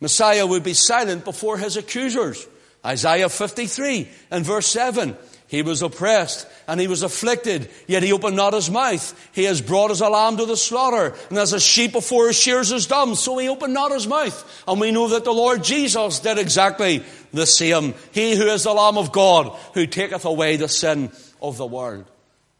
Messiah 0.00 0.46
would 0.46 0.62
be 0.62 0.74
silent 0.74 1.24
before 1.24 1.58
his 1.58 1.76
accusers. 1.76 2.46
Isaiah 2.84 3.28
53 3.28 4.08
and 4.30 4.44
verse 4.44 4.66
7. 4.68 5.16
He 5.54 5.62
was 5.62 5.82
oppressed 5.82 6.48
and 6.66 6.80
he 6.80 6.88
was 6.88 7.04
afflicted, 7.04 7.70
yet 7.86 8.02
he 8.02 8.12
opened 8.12 8.34
not 8.34 8.54
his 8.54 8.68
mouth. 8.68 9.30
He 9.30 9.44
has 9.44 9.60
brought 9.60 9.92
as 9.92 10.00
a 10.00 10.08
lamb 10.08 10.36
to 10.38 10.46
the 10.46 10.56
slaughter, 10.56 11.14
and 11.30 11.38
as 11.38 11.52
a 11.52 11.60
sheep 11.60 11.92
before 11.92 12.26
his 12.26 12.36
shears 12.36 12.72
is 12.72 12.88
dumb, 12.88 13.14
so 13.14 13.38
he 13.38 13.48
opened 13.48 13.72
not 13.72 13.92
his 13.92 14.08
mouth. 14.08 14.64
And 14.66 14.80
we 14.80 14.90
know 14.90 15.10
that 15.10 15.22
the 15.22 15.32
Lord 15.32 15.62
Jesus 15.62 16.18
did 16.18 16.38
exactly 16.38 17.04
the 17.32 17.46
same. 17.46 17.94
He 18.10 18.34
who 18.34 18.48
is 18.48 18.64
the 18.64 18.72
Lamb 18.72 18.98
of 18.98 19.12
God, 19.12 19.56
who 19.74 19.86
taketh 19.86 20.24
away 20.24 20.56
the 20.56 20.66
sin 20.66 21.12
of 21.40 21.56
the 21.56 21.66
world. 21.66 22.10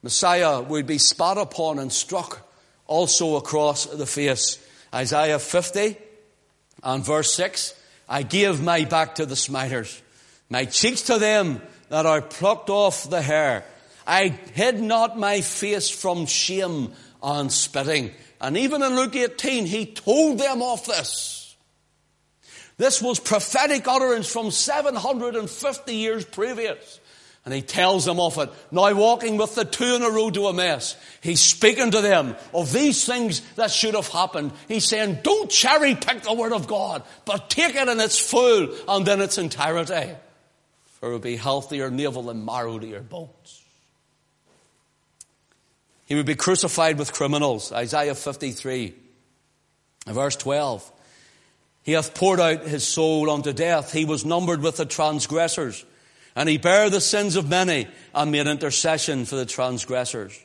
Messiah 0.04 0.60
would 0.60 0.86
be 0.86 0.98
spat 0.98 1.36
upon 1.36 1.80
and 1.80 1.92
struck 1.92 2.48
also 2.86 3.34
across 3.34 3.86
the 3.86 4.06
face. 4.06 4.64
Isaiah 4.94 5.40
50 5.40 5.96
and 6.84 7.04
verse 7.04 7.34
6, 7.34 7.74
I 8.08 8.22
gave 8.22 8.62
my 8.62 8.84
back 8.84 9.16
to 9.16 9.26
the 9.26 9.34
smiters, 9.34 10.00
my 10.48 10.66
cheeks 10.66 11.02
to 11.02 11.18
them 11.18 11.60
that 11.88 12.06
are 12.06 12.22
plucked 12.22 12.70
off 12.70 13.08
the 13.08 13.22
hair. 13.22 13.64
I 14.06 14.28
hid 14.28 14.80
not 14.80 15.18
my 15.18 15.40
face 15.40 15.88
from 15.88 16.26
shame 16.26 16.92
and 17.22 17.50
spitting. 17.50 18.10
And 18.40 18.56
even 18.56 18.82
in 18.82 18.96
Luke 18.96 19.16
18, 19.16 19.66
he 19.66 19.86
told 19.86 20.38
them 20.38 20.60
of 20.62 20.84
this. 20.86 21.56
This 22.76 23.00
was 23.00 23.20
prophetic 23.20 23.86
utterance 23.86 24.30
from 24.30 24.50
750 24.50 25.94
years 25.94 26.24
previous. 26.24 27.00
And 27.44 27.52
he 27.52 27.60
tells 27.60 28.06
them 28.06 28.20
of 28.20 28.38
it. 28.38 28.50
Now 28.70 28.92
walking 28.94 29.36
with 29.36 29.54
the 29.54 29.66
two 29.66 29.96
in 29.96 30.02
a 30.02 30.10
road 30.10 30.34
to 30.34 30.48
Emmaus, 30.48 30.96
he's 31.20 31.40
speaking 31.40 31.90
to 31.90 32.00
them 32.00 32.36
of 32.54 32.72
these 32.72 33.04
things 33.04 33.40
that 33.56 33.70
should 33.70 33.94
have 33.94 34.08
happened. 34.08 34.52
He's 34.66 34.86
saying, 34.86 35.18
don't 35.22 35.50
cherry 35.50 35.94
pick 35.94 36.22
the 36.22 36.32
word 36.32 36.54
of 36.54 36.66
God, 36.66 37.02
but 37.26 37.50
take 37.50 37.74
it 37.74 37.86
in 37.86 38.00
its 38.00 38.18
full 38.18 38.68
and 38.88 39.06
in 39.06 39.20
its 39.20 39.36
entirety. 39.36 40.14
It 41.04 41.08
will 41.08 41.18
be 41.18 41.36
healthier 41.36 41.90
navel 41.90 42.30
and 42.30 42.46
marrow 42.46 42.78
to 42.78 42.86
your 42.86 43.02
bones. 43.02 43.62
He 46.06 46.14
would 46.14 46.26
be 46.26 46.34
crucified 46.34 46.98
with 46.98 47.12
criminals. 47.12 47.72
Isaiah 47.72 48.14
53, 48.14 48.94
verse 50.06 50.36
12. 50.36 50.92
He 51.82 51.92
hath 51.92 52.14
poured 52.14 52.40
out 52.40 52.62
his 52.62 52.86
soul 52.86 53.30
unto 53.30 53.52
death. 53.52 53.92
He 53.92 54.06
was 54.06 54.24
numbered 54.24 54.62
with 54.62 54.78
the 54.78 54.86
transgressors. 54.86 55.84
And 56.34 56.48
he 56.48 56.56
bare 56.56 56.88
the 56.88 57.00
sins 57.00 57.36
of 57.36 57.48
many 57.48 57.86
and 58.14 58.32
made 58.32 58.46
intercession 58.46 59.26
for 59.26 59.36
the 59.36 59.46
transgressors. 59.46 60.38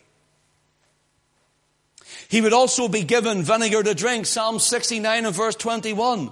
He 2.27 2.41
would 2.41 2.53
also 2.53 2.89
be 2.89 3.03
given 3.03 3.43
vinegar 3.43 3.81
to 3.81 3.95
drink. 3.95 4.25
Psalm 4.25 4.59
69 4.59 5.25
and 5.25 5.35
verse 5.35 5.55
21. 5.55 6.31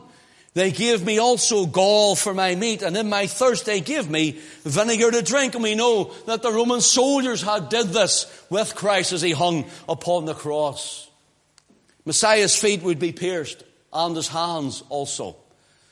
They 0.57 0.71
gave 0.71 1.05
me 1.05 1.19
also 1.19 1.67
gall 1.67 2.15
for 2.15 2.33
my 2.33 2.55
meat, 2.55 2.81
and 2.81 2.97
in 2.97 3.09
my 3.09 3.27
thirst 3.27 3.67
they 3.67 3.79
gave 3.79 4.09
me 4.09 4.39
vinegar 4.63 5.11
to 5.11 5.21
drink. 5.21 5.53
And 5.53 5.61
we 5.61 5.75
know 5.75 6.05
that 6.25 6.41
the 6.41 6.51
Roman 6.51 6.81
soldiers 6.81 7.43
had 7.43 7.69
did 7.69 7.89
this 7.89 8.25
with 8.49 8.73
Christ 8.73 9.13
as 9.13 9.21
he 9.21 9.33
hung 9.33 9.65
upon 9.87 10.25
the 10.25 10.33
cross. 10.33 11.11
Messiah's 12.05 12.55
feet 12.55 12.81
would 12.81 12.97
be 12.97 13.11
pierced, 13.11 13.65
and 13.93 14.15
his 14.15 14.29
hands 14.29 14.81
also. 14.89 15.35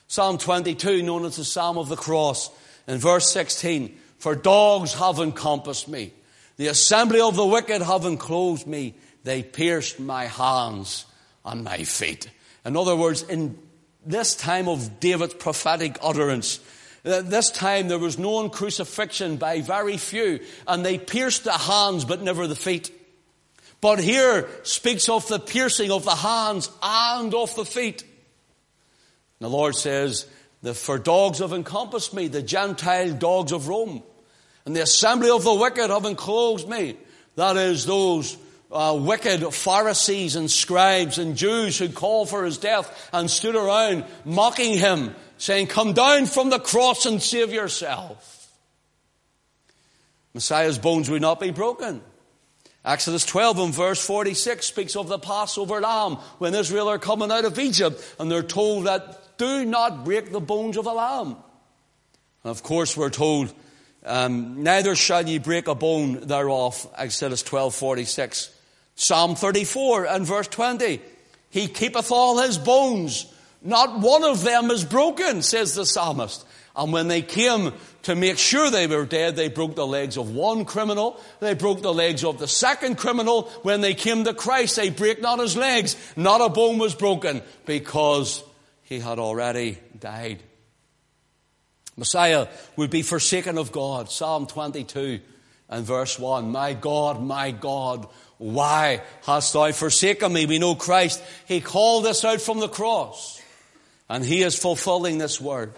Psalm 0.07 0.39
22, 0.39 1.03
known 1.03 1.25
as 1.25 1.35
the 1.35 1.45
Psalm 1.45 1.77
of 1.77 1.87
the 1.87 1.95
Cross, 1.95 2.49
in 2.87 2.97
verse 2.97 3.31
16, 3.31 3.95
For 4.17 4.33
dogs 4.33 4.95
have 4.95 5.19
encompassed 5.19 5.87
me. 5.87 6.11
The 6.57 6.69
assembly 6.69 7.21
of 7.21 7.35
the 7.35 7.45
wicked 7.45 7.83
have 7.83 8.05
enclosed 8.05 8.65
me. 8.65 8.95
They 9.25 9.43
pierced 9.43 9.99
my 9.99 10.25
hands 10.25 11.05
and 11.45 11.63
my 11.63 11.83
feet. 11.83 12.31
In 12.65 12.75
other 12.75 12.95
words, 12.95 13.21
in 13.21 13.59
this 14.05 14.35
time 14.35 14.67
of 14.67 14.99
David's 14.99 15.33
prophetic 15.33 15.97
utterance, 16.01 16.59
this 17.03 17.51
time 17.51 17.87
there 17.87 17.99
was 17.99 18.17
known 18.17 18.49
crucifixion 18.49 19.37
by 19.37 19.61
very 19.61 19.97
few, 19.97 20.39
and 20.67 20.85
they 20.85 20.97
pierced 20.97 21.43
the 21.43 21.51
hands 21.51 22.05
but 22.05 22.21
never 22.21 22.47
the 22.47 22.55
feet. 22.55 22.91
But 23.81 23.99
here 23.99 24.47
speaks 24.63 25.09
of 25.09 25.27
the 25.27 25.39
piercing 25.39 25.91
of 25.91 26.05
the 26.05 26.15
hands 26.15 26.71
and 26.81 27.33
of 27.33 27.55
the 27.55 27.65
feet. 27.65 28.01
And 28.01 29.45
The 29.45 29.49
Lord 29.49 29.75
says, 29.75 30.25
the, 30.63 30.73
for 30.73 30.97
dogs 30.97 31.39
have 31.39 31.53
encompassed 31.53 32.13
me, 32.13 32.27
the 32.27 32.41
Gentile 32.41 33.13
dogs 33.13 33.51
of 33.51 33.67
Rome. 33.67 34.01
And 34.65 34.75
the 34.75 34.81
assembly 34.81 35.29
of 35.29 35.43
the 35.43 35.53
wicked 35.53 35.91
have 35.91 36.05
enclosed 36.05 36.67
me. 36.67 36.97
That 37.35 37.57
is, 37.57 37.85
those 37.85 38.37
uh, 38.75 38.93
wicked 38.93 39.53
Pharisees 39.53 40.35
and 40.35 40.51
scribes 40.51 41.17
and 41.17 41.37
Jews 41.37 41.77
who 41.77 41.87
called 41.89 42.29
for 42.29 42.43
his 42.43 42.57
death 42.57 43.09
and 43.13 43.31
stood 43.31 43.55
around 43.55 44.03
mocking 44.25 44.77
him, 44.77 45.15
saying, 45.37 45.67
Come 45.67 45.93
down 45.93 46.25
from 46.25 46.49
the 46.49 46.59
cross 46.59 47.05
and 47.05 47.21
save 47.21 47.53
yourself. 47.53 48.51
Messiah's 50.33 50.77
bones 50.77 51.09
would 51.09 51.21
not 51.21 51.39
be 51.39 51.51
broken. 51.51 52.01
Exodus 52.83 53.25
12 53.25 53.59
and 53.59 53.73
verse 53.73 54.05
46 54.05 54.65
speaks 54.65 54.95
of 54.95 55.07
the 55.07 55.17
Passover 55.17 55.79
lamb 55.79 56.17
when 56.37 56.53
Israel 56.53 56.89
are 56.89 56.99
coming 56.99 57.31
out 57.31 57.45
of 57.45 57.57
Egypt 57.57 58.03
and 58.19 58.29
they're 58.29 58.43
told 58.43 58.85
that 58.85 59.37
do 59.37 59.65
not 59.65 60.03
break 60.03 60.31
the 60.31 60.41
bones 60.41 60.77
of 60.77 60.85
a 60.85 60.91
lamb. 60.91 61.37
And 62.43 62.51
of 62.51 62.61
course, 62.61 62.95
we're 62.95 63.09
told, 63.09 63.51
um, 64.05 64.61
neither 64.61 64.95
shall 64.95 65.27
ye 65.27 65.39
break 65.39 65.67
a 65.67 65.73
bone 65.73 66.27
thereof, 66.27 66.87
Exodus 66.95 67.41
12, 67.41 67.73
46. 67.73 68.54
Psalm 68.95 69.35
34 69.35 70.05
and 70.05 70.25
verse 70.25 70.47
20. 70.47 71.01
He 71.49 71.67
keepeth 71.67 72.11
all 72.11 72.39
his 72.39 72.57
bones. 72.57 73.31
Not 73.61 73.99
one 73.99 74.23
of 74.23 74.43
them 74.43 74.71
is 74.71 74.83
broken, 74.83 75.41
says 75.41 75.75
the 75.75 75.85
psalmist. 75.85 76.45
And 76.75 76.91
when 76.91 77.07
they 77.07 77.21
came 77.21 77.73
to 78.03 78.15
make 78.15 78.37
sure 78.37 78.69
they 78.69 78.87
were 78.87 79.05
dead, 79.05 79.35
they 79.35 79.47
broke 79.47 79.75
the 79.75 79.87
legs 79.87 80.17
of 80.17 80.31
one 80.31 80.65
criminal. 80.65 81.19
They 81.39 81.53
broke 81.53 81.81
the 81.81 81.93
legs 81.93 82.23
of 82.23 82.37
the 82.37 82.47
second 82.47 82.97
criminal. 82.97 83.43
When 83.63 83.81
they 83.81 83.93
came 83.93 84.25
to 84.25 84.33
Christ, 84.33 84.75
they 84.75 84.89
break 84.89 85.21
not 85.21 85.39
his 85.39 85.55
legs. 85.55 85.95
Not 86.15 86.41
a 86.41 86.49
bone 86.49 86.77
was 86.77 86.93
broken 86.93 87.41
because 87.65 88.43
he 88.83 88.99
had 88.99 89.19
already 89.19 89.77
died. 89.97 90.43
Messiah 91.97 92.47
would 92.75 92.89
be 92.89 93.01
forsaken 93.01 93.57
of 93.57 93.71
God. 93.71 94.11
Psalm 94.11 94.47
22 94.47 95.21
and 95.69 95.85
verse 95.85 96.19
1. 96.19 96.51
My 96.51 96.73
God, 96.73 97.23
my 97.23 97.51
God, 97.51 98.07
why 98.37 99.01
hast 99.23 99.53
thou 99.53 99.71
forsaken 99.71 100.33
me? 100.33 100.45
We 100.45 100.59
know 100.59 100.75
Christ. 100.75 101.23
He 101.47 101.61
called 101.61 102.05
us 102.05 102.25
out 102.25 102.41
from 102.41 102.59
the 102.59 102.67
cross. 102.67 103.41
And 104.09 104.23
he 104.23 104.43
is 104.43 104.57
fulfilling 104.57 105.17
this 105.17 105.39
word. 105.41 105.73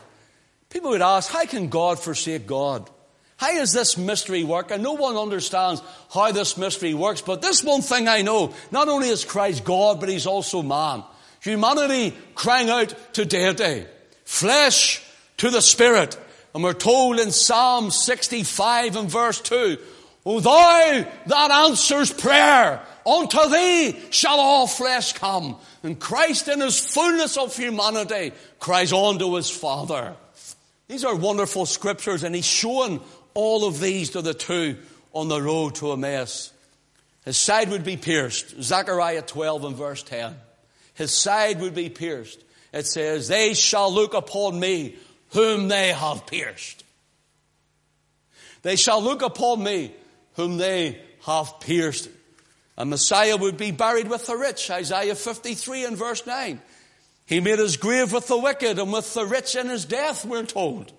People 0.70 0.92
would 0.92 1.02
ask, 1.02 1.32
how 1.32 1.46
can 1.46 1.70
God 1.70 2.00
forsake 2.00 2.46
God? 2.46 2.90
How 3.38 3.54
does 3.54 3.72
this 3.72 3.98
mystery 3.98 4.44
work? 4.44 4.72
And 4.72 4.82
no 4.82 4.94
one 4.94 5.16
understands 5.16 5.82
how 6.12 6.32
this 6.32 6.58
mystery 6.58 6.94
works. 6.94 7.22
But 7.22 7.42
this 7.42 7.64
one 7.64 7.82
thing 7.82 8.08
I 8.08 8.24
know, 8.24 8.54
not 8.72 8.90
only 8.90 9.10
is 9.10 9.24
Christ 9.24 9.64
God, 9.64 10.00
but 10.00 10.10
he's 10.10 10.26
also 10.26 10.64
man. 10.64 11.04
Humanity 11.42 12.18
crying 12.34 12.70
out 12.70 12.96
to 13.14 13.26
deity. 13.26 13.86
Flesh 14.26 15.04
to 15.38 15.52
the 15.52 15.62
spirit. 15.62 16.18
And 16.56 16.64
we're 16.64 16.74
told 16.74 17.20
in 17.20 17.32
Psalm 17.32 17.92
65 17.92 18.96
and 18.96 19.10
verse 19.10 19.40
2, 19.40 19.78
O 20.30 20.42
thou 20.42 21.10
that 21.28 21.52
answers 21.52 22.12
prayer, 22.12 22.82
unto 23.06 23.50
thee 23.50 23.98
shall 24.10 24.42
all 24.42 24.68
flesh 24.68 25.14
come. 25.14 25.56
And 25.84 25.98
Christ 25.98 26.50
in 26.50 26.60
his 26.60 26.78
fullness 26.78 27.38
of 27.38 27.56
humanity 27.56 28.34
cries 28.60 28.92
on 28.92 29.20
to 29.20 29.36
his 29.36 29.50
Father. 29.50 30.18
These 30.90 31.06
are 31.06 31.16
wonderful 31.16 31.66
scriptures 31.66 32.24
and 32.24 32.36
he's 32.36 32.44
showing 32.44 33.00
all 33.36 33.66
of 33.66 33.80
these 33.80 34.10
to 34.10 34.22
the 34.22 34.34
two 34.34 34.76
on 35.14 35.30
the 35.30 35.42
road 35.42 35.76
to 35.76 35.94
Emmaus. 35.94 36.52
His 37.24 37.38
side 37.38 37.70
would 37.70 37.86
be 37.86 37.96
pierced. 37.96 38.62
Zechariah 38.62 39.22
12 39.22 39.64
and 39.64 39.76
verse 39.78 40.04
10 40.04 40.36
his 40.96 41.12
side 41.14 41.62
would 41.62 41.74
be 41.76 41.90
pierced. 41.90 42.44
It 42.74 42.86
says, 42.86 43.30
They 43.30 43.54
shall 43.54 43.94
look 43.94 44.14
upon 44.14 44.60
me 44.60 44.98
whom 45.30 45.70
they 45.70 45.94
have 45.94 46.28
pierced. 46.28 46.84
They 48.64 48.76
shall 48.76 49.02
look 49.02 49.22
upon 49.22 49.64
me 49.64 49.94
whom 50.38 50.58
they 50.58 51.02
have 51.26 51.60
pierced. 51.60 52.10
And 52.78 52.90
Messiah 52.90 53.36
would 53.36 53.58
be 53.58 53.72
buried 53.72 54.08
with 54.08 54.28
the 54.28 54.38
rich. 54.38 54.72
Isaiah 54.72 55.16
53 55.16 55.86
and 55.86 55.98
verse 55.98 56.26
9. 56.26 56.62
He 57.26 57.42
made 57.42 57.60
his 57.60 57.76
grave 57.76 58.14
with 58.14 58.28
the 58.28 58.38
wicked 58.38 58.80
and 58.80 58.94
with 58.94 59.14
the 59.14 59.26
rich 59.26 59.56
in 59.56 59.68
his 59.68 59.84
death, 59.84 60.24
we're 60.24 60.46
told. 60.46 60.94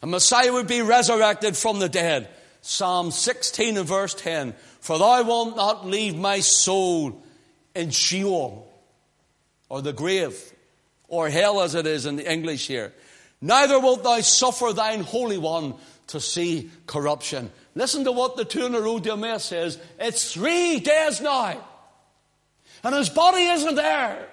And 0.00 0.10
Messiah 0.10 0.52
would 0.52 0.66
be 0.66 0.82
resurrected 0.82 1.56
from 1.56 1.78
the 1.78 1.88
dead. 1.88 2.28
Psalm 2.62 3.10
16 3.10 3.76
and 3.76 3.86
verse 3.86 4.14
10. 4.14 4.54
For 4.80 4.98
thou 4.98 5.22
wilt 5.22 5.54
not 5.54 5.86
leave 5.86 6.16
my 6.16 6.40
soul 6.40 7.22
in 7.74 7.90
Sheol 7.90 8.68
or 9.68 9.82
the 9.82 9.92
grave, 9.92 10.38
or 11.08 11.28
hell 11.30 11.60
as 11.60 11.74
it 11.74 11.86
is 11.86 12.04
in 12.04 12.16
the 12.16 12.30
English 12.30 12.66
here. 12.66 12.92
Neither 13.40 13.78
wilt 13.78 14.02
thou 14.02 14.20
suffer 14.20 14.72
thine 14.72 15.00
Holy 15.00 15.38
One 15.38 15.74
to 16.08 16.20
see 16.20 16.70
corruption. 16.86 17.50
Listen 17.74 18.04
to 18.04 18.12
what 18.12 18.36
the 18.36 18.44
two 18.44 18.66
in 18.66 18.72
road 18.72 19.04
to 19.04 19.12
Emmaus 19.12 19.44
says. 19.44 19.78
It's 19.98 20.32
three 20.32 20.80
days 20.80 21.20
now. 21.20 21.64
And 22.84 22.94
his 22.94 23.08
body 23.08 23.44
isn't 23.44 23.74
there. 23.76 24.28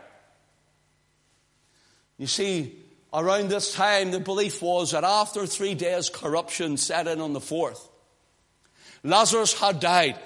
You 2.17 2.27
see, 2.27 2.75
around 3.13 3.49
this 3.49 3.73
time, 3.73 4.11
the 4.11 4.19
belief 4.19 4.61
was 4.61 4.91
that 4.91 5.03
after 5.03 5.45
three 5.45 5.73
days, 5.73 6.09
corruption 6.09 6.75
set 6.77 7.07
in 7.07 7.21
on 7.21 7.33
the 7.33 7.39
fourth. 7.39 7.87
Lazarus 9.03 9.57
had 9.57 9.79
died. 9.79 10.19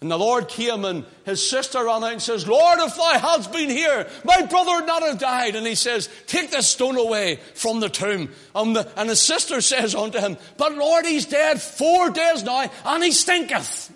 And 0.00 0.08
the 0.08 0.18
Lord 0.18 0.46
came 0.46 0.84
and 0.84 1.04
his 1.24 1.48
sister 1.48 1.84
ran 1.84 2.04
out 2.04 2.12
and 2.12 2.22
says, 2.22 2.46
Lord, 2.46 2.78
if 2.78 2.94
thou 2.94 3.18
hadst 3.18 3.50
been 3.50 3.68
here, 3.68 4.08
my 4.24 4.42
brother 4.42 4.76
would 4.76 4.86
not 4.86 5.02
have 5.02 5.18
died. 5.18 5.56
And 5.56 5.66
he 5.66 5.74
says, 5.74 6.08
take 6.28 6.52
this 6.52 6.68
stone 6.68 6.96
away 6.96 7.40
from 7.54 7.80
the 7.80 7.88
tomb. 7.88 8.30
And, 8.54 8.76
the, 8.76 8.88
and 8.96 9.08
his 9.08 9.20
sister 9.20 9.60
says 9.60 9.96
unto 9.96 10.20
him, 10.20 10.36
but 10.56 10.76
Lord, 10.76 11.04
he's 11.04 11.26
dead 11.26 11.60
four 11.60 12.10
days 12.10 12.44
now 12.44 12.70
and 12.84 13.02
he 13.02 13.10
stinketh. 13.10 13.92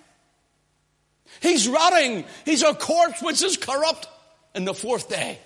He's 1.40 1.68
rotting. 1.68 2.24
He's 2.44 2.64
a 2.64 2.74
corpse 2.74 3.22
which 3.22 3.40
is 3.40 3.57
corrupt 3.57 4.09
in 4.57 4.64
the 4.64 4.74
fourth 4.74 5.09
day. 5.09 5.38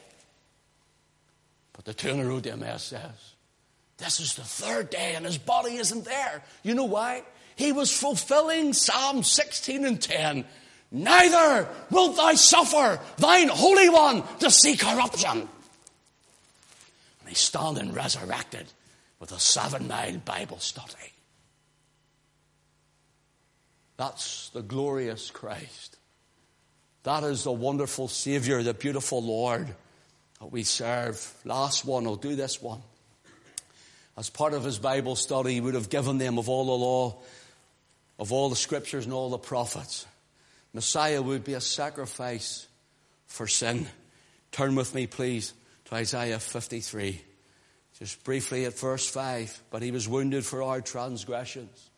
But 1.74 1.84
the 1.84 1.92
the 1.92 2.24
road 2.24 2.46
says, 2.80 3.34
this 3.98 4.20
is 4.20 4.34
the 4.34 4.42
third 4.42 4.88
day 4.88 5.14
and 5.16 5.26
his 5.26 5.36
body 5.36 5.76
isn't 5.76 6.06
there. 6.06 6.42
You 6.62 6.74
know 6.74 6.84
why? 6.84 7.24
He 7.56 7.72
was 7.72 7.90
fulfilling 7.90 8.74
Psalm 8.74 9.22
16 9.22 9.84
and 9.84 10.00
10. 10.00 10.44
Neither 10.92 11.68
wilt 11.90 12.16
thou 12.16 12.34
suffer 12.34 13.00
thine 13.16 13.48
Holy 13.48 13.88
One 13.88 14.22
to 14.38 14.50
see 14.50 14.76
corruption. 14.76 15.48
And 17.20 17.28
he's 17.28 17.38
standing 17.38 17.92
resurrected 17.92 18.66
with 19.18 19.32
a 19.32 19.40
seven 19.40 19.88
mile 19.88 20.18
Bible 20.18 20.58
study. 20.58 21.12
That's 23.96 24.50
the 24.50 24.62
glorious 24.62 25.30
Christ. 25.30 25.96
That 27.04 27.24
is 27.24 27.44
the 27.44 27.52
wonderful 27.52 28.08
Savior, 28.08 28.62
the 28.62 28.74
beautiful 28.74 29.22
Lord 29.22 29.74
that 30.40 30.52
we 30.52 30.64
serve. 30.64 31.34
Last 31.44 31.86
one, 31.86 32.06
I'll 32.06 32.16
do 32.16 32.36
this 32.36 32.60
one. 32.60 32.82
As 34.18 34.28
part 34.28 34.52
of 34.52 34.64
his 34.64 34.78
Bible 34.78 35.16
study, 35.16 35.54
he 35.54 35.60
would 35.60 35.74
have 35.74 35.88
given 35.88 36.18
them 36.18 36.38
of 36.38 36.48
all 36.48 36.66
the 36.66 36.72
law 36.72 37.18
of 38.18 38.32
all 38.32 38.48
the 38.48 38.56
scriptures 38.56 39.04
and 39.04 39.14
all 39.14 39.30
the 39.30 39.38
prophets. 39.38 40.06
Messiah 40.72 41.22
would 41.22 41.44
be 41.44 41.54
a 41.54 41.60
sacrifice 41.60 42.66
for 43.26 43.46
sin. 43.46 43.86
Turn 44.52 44.74
with 44.74 44.94
me, 44.94 45.06
please, 45.06 45.52
to 45.86 45.94
Isaiah 45.94 46.38
53. 46.38 47.20
Just 47.98 48.22
briefly 48.24 48.66
at 48.66 48.78
verse 48.78 49.08
5. 49.08 49.62
But 49.70 49.82
he 49.82 49.90
was 49.90 50.08
wounded 50.08 50.44
for 50.44 50.62
our 50.62 50.80
transgressions, 50.80 51.90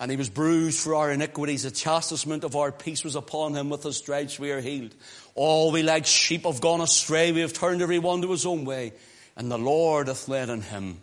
and 0.00 0.10
he 0.10 0.16
was 0.16 0.30
bruised 0.30 0.80
for 0.80 0.94
our 0.94 1.10
iniquities. 1.10 1.62
The 1.62 1.70
chastisement 1.70 2.44
of 2.44 2.56
our 2.56 2.72
peace 2.72 3.04
was 3.04 3.14
upon 3.14 3.54
him. 3.54 3.70
With 3.70 3.82
his 3.82 3.98
stripes 3.98 4.38
we 4.38 4.52
are 4.52 4.60
healed. 4.60 4.94
All 5.34 5.70
we 5.70 5.82
like 5.82 6.06
sheep 6.06 6.44
have 6.44 6.60
gone 6.60 6.80
astray. 6.80 7.32
We 7.32 7.40
have 7.40 7.52
turned 7.52 7.82
every 7.82 7.98
one 7.98 8.22
to 8.22 8.30
his 8.30 8.46
own 8.46 8.64
way. 8.64 8.92
And 9.36 9.50
the 9.50 9.58
Lord 9.58 10.08
hath 10.08 10.28
laid 10.28 10.48
on 10.50 10.62
him 10.62 11.00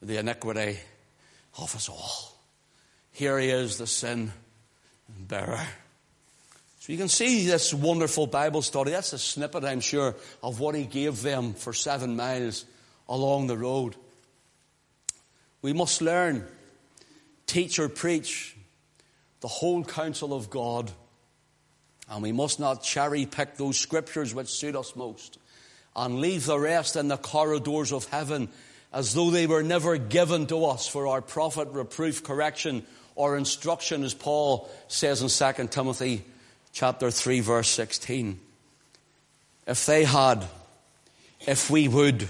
the 0.00 0.18
iniquity 0.18 0.78
of 1.58 1.74
us 1.74 1.88
all. 1.88 2.33
Here 3.14 3.38
he 3.38 3.48
is, 3.48 3.78
the 3.78 3.86
sin 3.86 4.32
bearer. 5.08 5.64
So 6.80 6.92
you 6.92 6.98
can 6.98 7.08
see 7.08 7.46
this 7.46 7.72
wonderful 7.72 8.26
Bible 8.26 8.60
study. 8.60 8.90
That's 8.90 9.12
a 9.12 9.20
snippet, 9.20 9.64
I'm 9.64 9.80
sure, 9.80 10.16
of 10.42 10.58
what 10.58 10.74
he 10.74 10.84
gave 10.84 11.22
them 11.22 11.54
for 11.54 11.72
seven 11.72 12.16
miles 12.16 12.64
along 13.08 13.46
the 13.46 13.56
road. 13.56 13.94
We 15.62 15.72
must 15.72 16.02
learn, 16.02 16.44
teach 17.46 17.78
or 17.78 17.88
preach 17.88 18.56
the 19.42 19.48
whole 19.48 19.84
counsel 19.84 20.34
of 20.34 20.50
God. 20.50 20.90
And 22.10 22.20
we 22.20 22.32
must 22.32 22.58
not 22.58 22.82
cherry 22.82 23.26
pick 23.26 23.56
those 23.56 23.78
scriptures 23.78 24.34
which 24.34 24.48
suit 24.48 24.74
us 24.74 24.96
most 24.96 25.38
and 25.94 26.18
leave 26.18 26.46
the 26.46 26.58
rest 26.58 26.96
in 26.96 27.06
the 27.06 27.16
corridors 27.16 27.92
of 27.92 28.06
heaven 28.06 28.48
as 28.92 29.14
though 29.14 29.30
they 29.30 29.46
were 29.46 29.62
never 29.62 29.96
given 29.98 30.46
to 30.48 30.64
us 30.66 30.88
for 30.88 31.06
our 31.06 31.22
profit, 31.22 31.68
reproof, 31.68 32.22
correction, 32.24 32.84
or 33.14 33.36
instruction, 33.36 34.02
as 34.02 34.14
Paul 34.14 34.68
says 34.88 35.22
in 35.22 35.28
2 35.28 35.68
Timothy 35.68 36.24
chapter 36.72 37.10
3, 37.10 37.40
verse 37.40 37.68
16. 37.68 38.40
If 39.66 39.86
they 39.86 40.04
had, 40.04 40.44
if 41.46 41.70
we 41.70 41.88
would, 41.88 42.28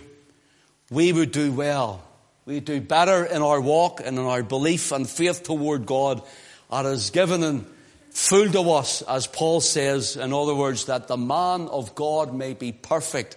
we 0.90 1.12
would 1.12 1.32
do 1.32 1.52
well. 1.52 2.02
We'd 2.46 2.64
do 2.64 2.80
better 2.80 3.24
in 3.24 3.40
our 3.42 3.60
walk 3.60 4.00
and 4.04 4.18
in 4.18 4.24
our 4.24 4.42
belief 4.42 4.92
and 4.92 5.08
faith 5.08 5.42
toward 5.42 5.86
God. 5.86 6.22
It 6.70 6.86
is 6.86 7.10
given 7.10 7.42
in 7.42 7.66
full 8.10 8.50
to 8.50 8.70
us, 8.72 9.02
as 9.02 9.26
Paul 9.26 9.60
says, 9.60 10.16
in 10.16 10.32
other 10.32 10.54
words, 10.54 10.84
that 10.86 11.08
the 11.08 11.16
man 11.16 11.68
of 11.68 11.94
God 11.94 12.34
may 12.34 12.52
be 12.52 12.72
perfect, 12.72 13.36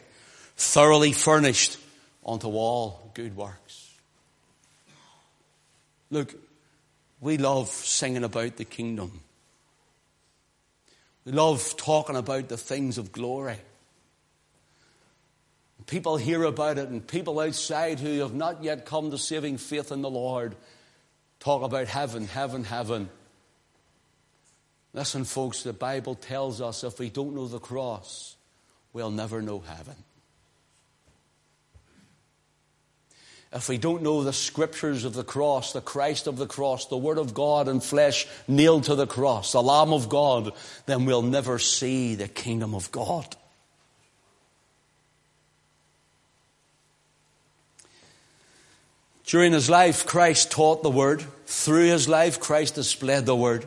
thoroughly 0.58 1.14
furnished 1.14 1.78
unto 2.26 2.48
all 2.48 3.12
good 3.14 3.36
works. 3.36 3.96
Look, 6.12 6.36
we 7.20 7.38
love 7.38 7.70
singing 7.70 8.24
about 8.24 8.58
the 8.58 8.66
kingdom. 8.66 9.22
We 11.26 11.32
love 11.32 11.76
talking 11.78 12.16
about 12.16 12.48
the 12.48 12.58
things 12.58 12.98
of 12.98 13.12
glory. 13.12 13.58
People 15.88 16.18
hear 16.18 16.44
about 16.44 16.78
it, 16.78 16.90
and 16.90 17.06
people 17.06 17.40
outside 17.40 18.00
who 18.00 18.20
have 18.20 18.34
not 18.34 18.64
yet 18.64 18.86
come 18.86 19.12
to 19.12 19.18
saving 19.18 19.58
faith 19.58 19.92
in 19.92 20.02
the 20.02 20.10
Lord 20.10 20.56
talk 21.40 21.64
about 21.64 21.88
heaven, 21.88 22.28
heaven, 22.28 22.66
heaven. 22.66 23.10
Listen, 24.94 25.24
folks, 25.24 25.64
the 25.64 25.74
Bible 25.74 26.16
tells 26.16 26.60
us 26.60 26.84
if 26.84 27.00
we 27.00 27.10
don't 27.10 27.36
know 27.36 27.48
the 27.48 27.60
cross, 27.60 28.36
we'll 28.92 29.12
never 29.12 29.42
know 29.42 29.60
heaven. 29.60 29.96
If 33.54 33.70
we 33.70 33.78
don't 33.78 34.04
know 34.04 34.24
the 34.24 34.34
scriptures 34.34 35.06
of 35.06 35.14
the 35.14 35.24
cross, 35.24 35.72
the 35.72 35.82
Christ 35.82 36.28
of 36.28 36.38
the 36.38 36.48
cross, 36.48 36.88
the 36.88 36.98
Word 36.98 37.18
of 37.18 37.34
God 37.34 37.70
in 37.70 37.80
flesh 37.80 38.28
nailed 38.48 38.86
to 38.86 38.96
the 38.96 39.08
cross, 39.08 39.54
the 39.54 39.64
Lamb 39.64 39.94
of 39.94 40.10
God, 40.10 40.52
then 40.86 41.06
we'll 41.06 41.22
never 41.22 41.58
see 41.58 42.16
the 42.16 42.28
kingdom 42.28 42.76
of 42.76 42.92
God. 42.92 43.36
During 49.26 49.54
his 49.54 49.70
life, 49.70 50.06
Christ 50.06 50.52
taught 50.52 50.84
the 50.84 50.90
Word. 50.90 51.24
Through 51.46 51.88
his 51.88 52.08
life, 52.08 52.40
Christ 52.40 52.76
displayed 52.76 53.26
the 53.26 53.36
Word. 53.36 53.64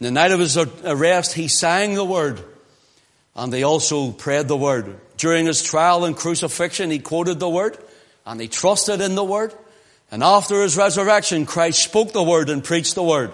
In 0.00 0.04
the 0.04 0.10
night 0.10 0.32
of 0.32 0.40
his 0.40 0.56
arrest, 0.56 1.34
he 1.34 1.48
sang 1.48 1.94
the 1.94 2.04
Word. 2.04 2.42
And 3.36 3.52
they 3.52 3.62
also 3.62 4.12
prayed 4.12 4.48
the 4.48 4.56
Word. 4.56 4.98
During 5.16 5.46
his 5.46 5.62
trial 5.62 6.04
and 6.04 6.16
crucifixion, 6.16 6.90
he 6.90 6.98
quoted 6.98 7.38
the 7.38 7.48
Word 7.48 7.78
and 8.26 8.40
he 8.40 8.48
trusted 8.48 9.00
in 9.00 9.14
the 9.14 9.24
word. 9.24 9.54
And 10.10 10.22
after 10.22 10.62
his 10.62 10.76
resurrection, 10.76 11.46
Christ 11.46 11.82
spoke 11.82 12.12
the 12.12 12.22
word 12.22 12.48
and 12.50 12.62
preached 12.62 12.94
the 12.94 13.02
word. 13.02 13.32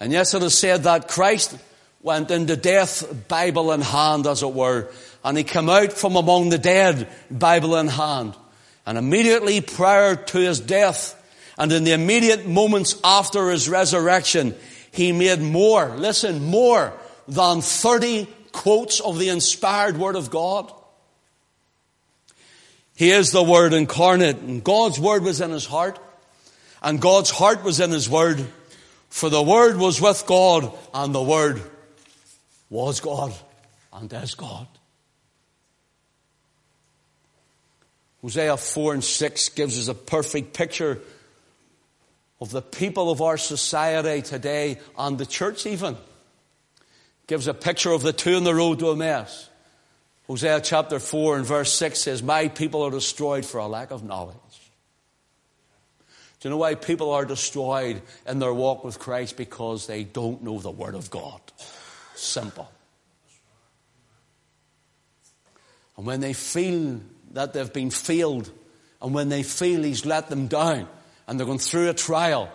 And 0.00 0.12
yes, 0.12 0.34
it 0.34 0.42
is 0.42 0.56
said 0.56 0.84
that 0.84 1.08
Christ 1.08 1.56
went 2.02 2.30
into 2.30 2.56
death, 2.56 3.28
Bible 3.28 3.72
in 3.72 3.80
hand, 3.80 4.26
as 4.26 4.42
it 4.42 4.52
were. 4.52 4.88
And 5.24 5.36
he 5.36 5.44
came 5.44 5.68
out 5.68 5.92
from 5.92 6.16
among 6.16 6.50
the 6.50 6.58
dead, 6.58 7.08
Bible 7.30 7.76
in 7.76 7.88
hand. 7.88 8.36
And 8.86 8.96
immediately 8.96 9.60
prior 9.60 10.16
to 10.16 10.38
his 10.38 10.60
death, 10.60 11.14
and 11.58 11.72
in 11.72 11.84
the 11.84 11.92
immediate 11.92 12.46
moments 12.46 12.94
after 13.02 13.50
his 13.50 13.68
resurrection, 13.68 14.54
he 14.92 15.12
made 15.12 15.40
more, 15.40 15.88
listen, 15.96 16.44
more 16.44 16.92
than 17.26 17.60
30 17.60 18.26
quotes 18.52 19.00
of 19.00 19.18
the 19.18 19.28
inspired 19.28 19.98
word 19.98 20.16
of 20.16 20.30
God. 20.30 20.72
He 22.98 23.12
is 23.12 23.30
the 23.30 23.44
Word 23.44 23.74
incarnate, 23.74 24.38
and 24.38 24.64
God's 24.64 24.98
Word 24.98 25.22
was 25.22 25.40
in 25.40 25.52
his 25.52 25.64
heart, 25.64 26.00
and 26.82 27.00
God's 27.00 27.30
heart 27.30 27.62
was 27.62 27.78
in 27.78 27.92
his 27.92 28.10
Word. 28.10 28.44
For 29.08 29.30
the 29.30 29.40
Word 29.40 29.76
was 29.76 30.00
with 30.00 30.24
God, 30.26 30.76
and 30.92 31.14
the 31.14 31.22
Word 31.22 31.62
was 32.68 32.98
God, 32.98 33.32
and 33.92 34.12
is 34.12 34.34
God. 34.34 34.66
Hosea 38.20 38.56
4 38.56 38.94
and 38.94 39.04
6 39.04 39.48
gives 39.50 39.78
us 39.78 39.86
a 39.86 39.94
perfect 39.94 40.52
picture 40.52 40.98
of 42.40 42.50
the 42.50 42.62
people 42.62 43.12
of 43.12 43.22
our 43.22 43.38
society 43.38 44.22
today, 44.22 44.80
and 44.98 45.16
the 45.16 45.26
church 45.26 45.66
even. 45.66 45.96
Gives 47.28 47.46
a 47.46 47.54
picture 47.54 47.92
of 47.92 48.02
the 48.02 48.12
two 48.12 48.34
on 48.34 48.42
the 48.42 48.56
road 48.56 48.80
to 48.80 48.90
Emmaus. 48.90 49.47
Hosea 50.28 50.60
chapter 50.60 50.98
4 50.98 51.38
and 51.38 51.46
verse 51.46 51.72
6 51.72 52.00
says, 52.00 52.22
My 52.22 52.48
people 52.48 52.82
are 52.82 52.90
destroyed 52.90 53.46
for 53.46 53.58
a 53.58 53.66
lack 53.66 53.90
of 53.90 54.04
knowledge. 54.04 54.36
Do 56.40 56.48
you 56.48 56.50
know 56.50 56.58
why 56.58 56.74
people 56.74 57.12
are 57.12 57.24
destroyed 57.24 58.02
in 58.26 58.38
their 58.38 58.52
walk 58.52 58.84
with 58.84 58.98
Christ? 58.98 59.38
Because 59.38 59.86
they 59.86 60.04
don't 60.04 60.42
know 60.42 60.58
the 60.58 60.70
Word 60.70 60.94
of 60.94 61.10
God. 61.10 61.40
Simple. 62.14 62.70
And 65.96 66.06
when 66.06 66.20
they 66.20 66.34
feel 66.34 67.00
that 67.32 67.54
they've 67.54 67.72
been 67.72 67.90
failed, 67.90 68.50
and 69.00 69.14
when 69.14 69.30
they 69.30 69.42
feel 69.42 69.82
He's 69.82 70.04
let 70.04 70.28
them 70.28 70.46
down, 70.46 70.88
and 71.26 71.40
they're 71.40 71.46
going 71.46 71.58
through 71.58 71.88
a 71.88 71.94
trial, 71.94 72.52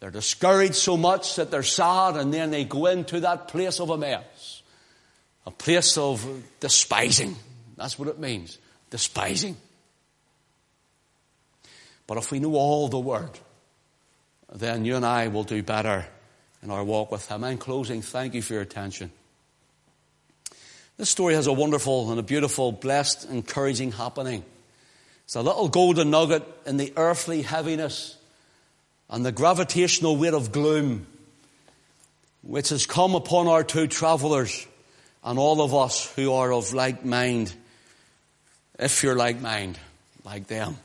they're 0.00 0.10
discouraged 0.10 0.74
so 0.74 0.96
much 0.96 1.36
that 1.36 1.52
they're 1.52 1.62
sad, 1.62 2.16
and 2.16 2.34
then 2.34 2.50
they 2.50 2.64
go 2.64 2.86
into 2.86 3.20
that 3.20 3.46
place 3.46 3.78
of 3.78 3.88
Emmaus 3.88 4.57
a 5.48 5.50
place 5.50 5.96
of 5.96 6.26
despising. 6.60 7.34
That's 7.78 7.98
what 7.98 8.08
it 8.08 8.18
means. 8.18 8.58
Despising. 8.90 9.56
But 12.06 12.18
if 12.18 12.30
we 12.30 12.38
know 12.38 12.54
all 12.54 12.88
the 12.88 12.98
word, 12.98 13.30
then 14.52 14.84
you 14.84 14.96
and 14.96 15.06
I 15.06 15.28
will 15.28 15.44
do 15.44 15.62
better 15.62 16.04
in 16.62 16.70
our 16.70 16.84
walk 16.84 17.10
with 17.10 17.26
Him. 17.30 17.44
In 17.44 17.56
closing, 17.56 18.02
thank 18.02 18.34
you 18.34 18.42
for 18.42 18.52
your 18.52 18.62
attention. 18.62 19.10
This 20.98 21.08
story 21.08 21.32
has 21.32 21.46
a 21.46 21.52
wonderful 21.52 22.10
and 22.10 22.20
a 22.20 22.22
beautiful, 22.22 22.70
blessed, 22.70 23.30
encouraging 23.30 23.92
happening. 23.92 24.44
It's 25.24 25.34
a 25.34 25.40
little 25.40 25.70
golden 25.70 26.10
nugget 26.10 26.42
in 26.66 26.76
the 26.76 26.92
earthly 26.94 27.40
heaviness 27.40 28.18
and 29.08 29.24
the 29.24 29.32
gravitational 29.32 30.18
weight 30.18 30.34
of 30.34 30.52
gloom 30.52 31.06
which 32.42 32.68
has 32.68 32.84
come 32.84 33.14
upon 33.14 33.48
our 33.48 33.64
two 33.64 33.86
travellers 33.86 34.66
and 35.28 35.38
all 35.38 35.60
of 35.60 35.74
us 35.74 36.10
who 36.16 36.32
are 36.32 36.50
of 36.50 36.72
like 36.72 37.04
mind, 37.04 37.52
if 38.78 39.02
you're 39.02 39.14
like 39.14 39.42
mind, 39.42 39.78
like 40.24 40.46
them. 40.46 40.78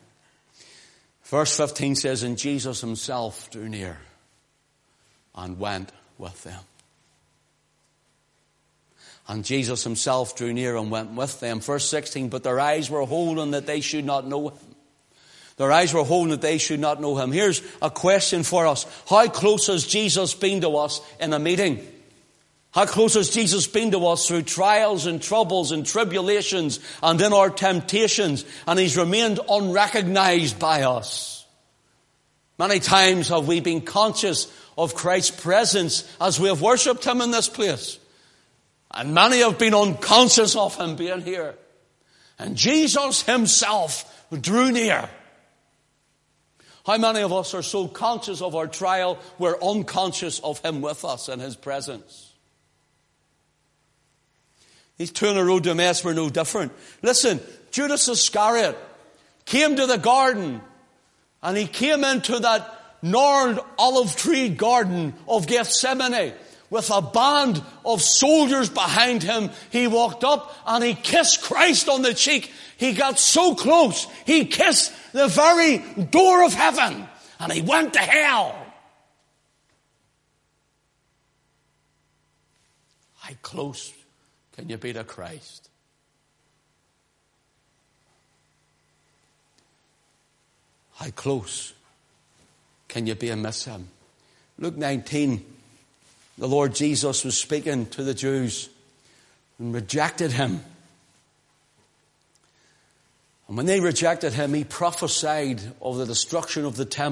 Verse 1.23 1.55
15 1.55 1.95
says, 1.95 2.23
And 2.23 2.37
Jesus 2.37 2.81
himself 2.81 3.49
drew 3.51 3.69
near 3.69 3.97
and 5.33 5.57
went 5.57 5.93
with 6.17 6.43
them. 6.43 6.59
And 9.29 9.45
Jesus 9.45 9.85
himself 9.85 10.35
drew 10.35 10.51
near 10.51 10.75
and 10.75 10.91
went 10.91 11.11
with 11.11 11.39
them. 11.39 11.61
Verse 11.61 11.87
16, 11.87 12.27
but 12.27 12.43
their 12.43 12.59
eyes 12.59 12.89
were 12.89 13.05
holden 13.05 13.51
that 13.51 13.65
they 13.65 13.79
should 13.79 14.03
not 14.03 14.27
know 14.27 14.49
him. 14.49 14.75
Their 15.55 15.71
eyes 15.71 15.93
were 15.93 16.03
holden 16.03 16.31
that 16.31 16.41
they 16.41 16.57
should 16.57 16.81
not 16.81 16.99
know 16.99 17.15
him. 17.17 17.31
Here's 17.31 17.61
a 17.81 17.89
question 17.89 18.43
for 18.43 18.67
us. 18.67 18.85
How 19.07 19.25
close 19.29 19.67
has 19.67 19.87
Jesus 19.87 20.33
been 20.33 20.59
to 20.59 20.71
us 20.71 20.99
in 21.21 21.31
a 21.31 21.39
meeting? 21.39 21.87
How 22.73 22.87
close 22.87 23.13
has 23.13 23.29
Jesus 23.29 23.67
been 23.67 23.91
to 23.91 24.07
us 24.07 24.27
through 24.27 24.43
trials 24.43 25.05
and 25.05 25.21
troubles 25.21 25.71
and 25.71 25.85
tribulations 25.85 26.79
and 27.03 27.21
in 27.21 27.31
our 27.31 27.51
temptations? 27.51 28.45
And 28.67 28.79
he's 28.79 28.97
remained 28.97 29.39
unrecognized 29.47 30.57
by 30.57 30.81
us. 30.81 31.45
Many 32.57 32.79
times 32.79 33.27
have 33.27 33.47
we 33.47 33.59
been 33.59 33.81
conscious 33.81 34.51
of 34.75 34.95
Christ's 34.95 35.39
presence 35.39 36.11
as 36.19 36.39
we 36.39 36.47
have 36.47 36.61
worshipped 36.61 37.05
him 37.05 37.21
in 37.21 37.29
this 37.29 37.47
place. 37.47 37.99
And 38.89 39.13
many 39.13 39.39
have 39.39 39.59
been 39.59 39.75
unconscious 39.75 40.55
of 40.55 40.75
him 40.75 40.95
being 40.95 41.21
here. 41.21 41.55
And 42.39 42.55
Jesus 42.55 43.21
himself 43.21 44.25
drew 44.31 44.71
near. 44.71 45.09
How 46.87 46.97
many 46.97 47.21
of 47.21 47.31
us 47.31 47.53
are 47.53 47.61
so 47.61 47.87
conscious 47.87 48.41
of 48.41 48.55
our 48.55 48.67
trial, 48.67 49.19
we're 49.37 49.61
unconscious 49.61 50.39
of 50.39 50.59
him 50.59 50.81
with 50.81 51.05
us 51.05 51.29
in 51.29 51.39
his 51.39 51.55
presence? 51.55 52.22
These 54.97 55.11
two 55.11 55.27
on 55.27 55.35
the 55.35 55.43
road 55.43 55.63
to 55.63 55.71
Emmaus 55.71 56.03
were 56.03 56.13
no 56.13 56.29
different. 56.29 56.71
Listen, 57.01 57.39
Judas 57.71 58.07
Iscariot 58.07 58.77
came 59.45 59.75
to 59.75 59.87
the 59.87 59.97
garden 59.97 60.61
and 61.41 61.57
he 61.57 61.65
came 61.65 62.03
into 62.03 62.39
that 62.39 62.79
gnarled 63.01 63.59
olive 63.77 64.15
tree 64.15 64.49
garden 64.49 65.13
of 65.27 65.47
Gethsemane 65.47 66.33
with 66.69 66.89
a 66.89 67.01
band 67.01 67.61
of 67.85 68.01
soldiers 68.01 68.69
behind 68.69 69.23
him. 69.23 69.49
He 69.71 69.87
walked 69.87 70.23
up 70.23 70.55
and 70.65 70.83
he 70.83 70.93
kissed 70.93 71.41
Christ 71.41 71.89
on 71.89 72.01
the 72.01 72.13
cheek. 72.13 72.51
He 72.77 72.93
got 72.93 73.19
so 73.19 73.55
close, 73.55 74.07
he 74.25 74.45
kissed 74.45 74.93
the 75.11 75.27
very 75.27 75.79
door 76.05 76.43
of 76.43 76.53
heaven 76.53 77.07
and 77.39 77.51
he 77.51 77.61
went 77.61 77.93
to 77.93 77.99
hell. 77.99 78.55
How 83.17 83.33
close 83.41 83.91
can 84.55 84.69
you 84.69 84.77
be 84.77 84.93
to 84.93 85.03
Christ? 85.03 85.69
How 90.95 91.09
close 91.09 91.73
can 92.87 93.07
you 93.07 93.15
be 93.15 93.29
and 93.29 93.65
him? 93.65 93.89
Luke 94.59 94.77
19, 94.77 95.43
the 96.37 96.47
Lord 96.47 96.75
Jesus 96.75 97.25
was 97.25 97.37
speaking 97.37 97.87
to 97.87 98.03
the 98.03 98.13
Jews 98.13 98.69
and 99.59 99.73
rejected 99.73 100.31
him. 100.31 100.63
And 103.47 103.57
when 103.57 103.65
they 103.65 103.79
rejected 103.79 104.33
him, 104.33 104.53
he 104.53 104.63
prophesied 104.63 105.61
of 105.81 105.97
the 105.97 106.05
destruction 106.05 106.65
of 106.65 106.75
the 106.75 106.85
temple. 106.85 107.11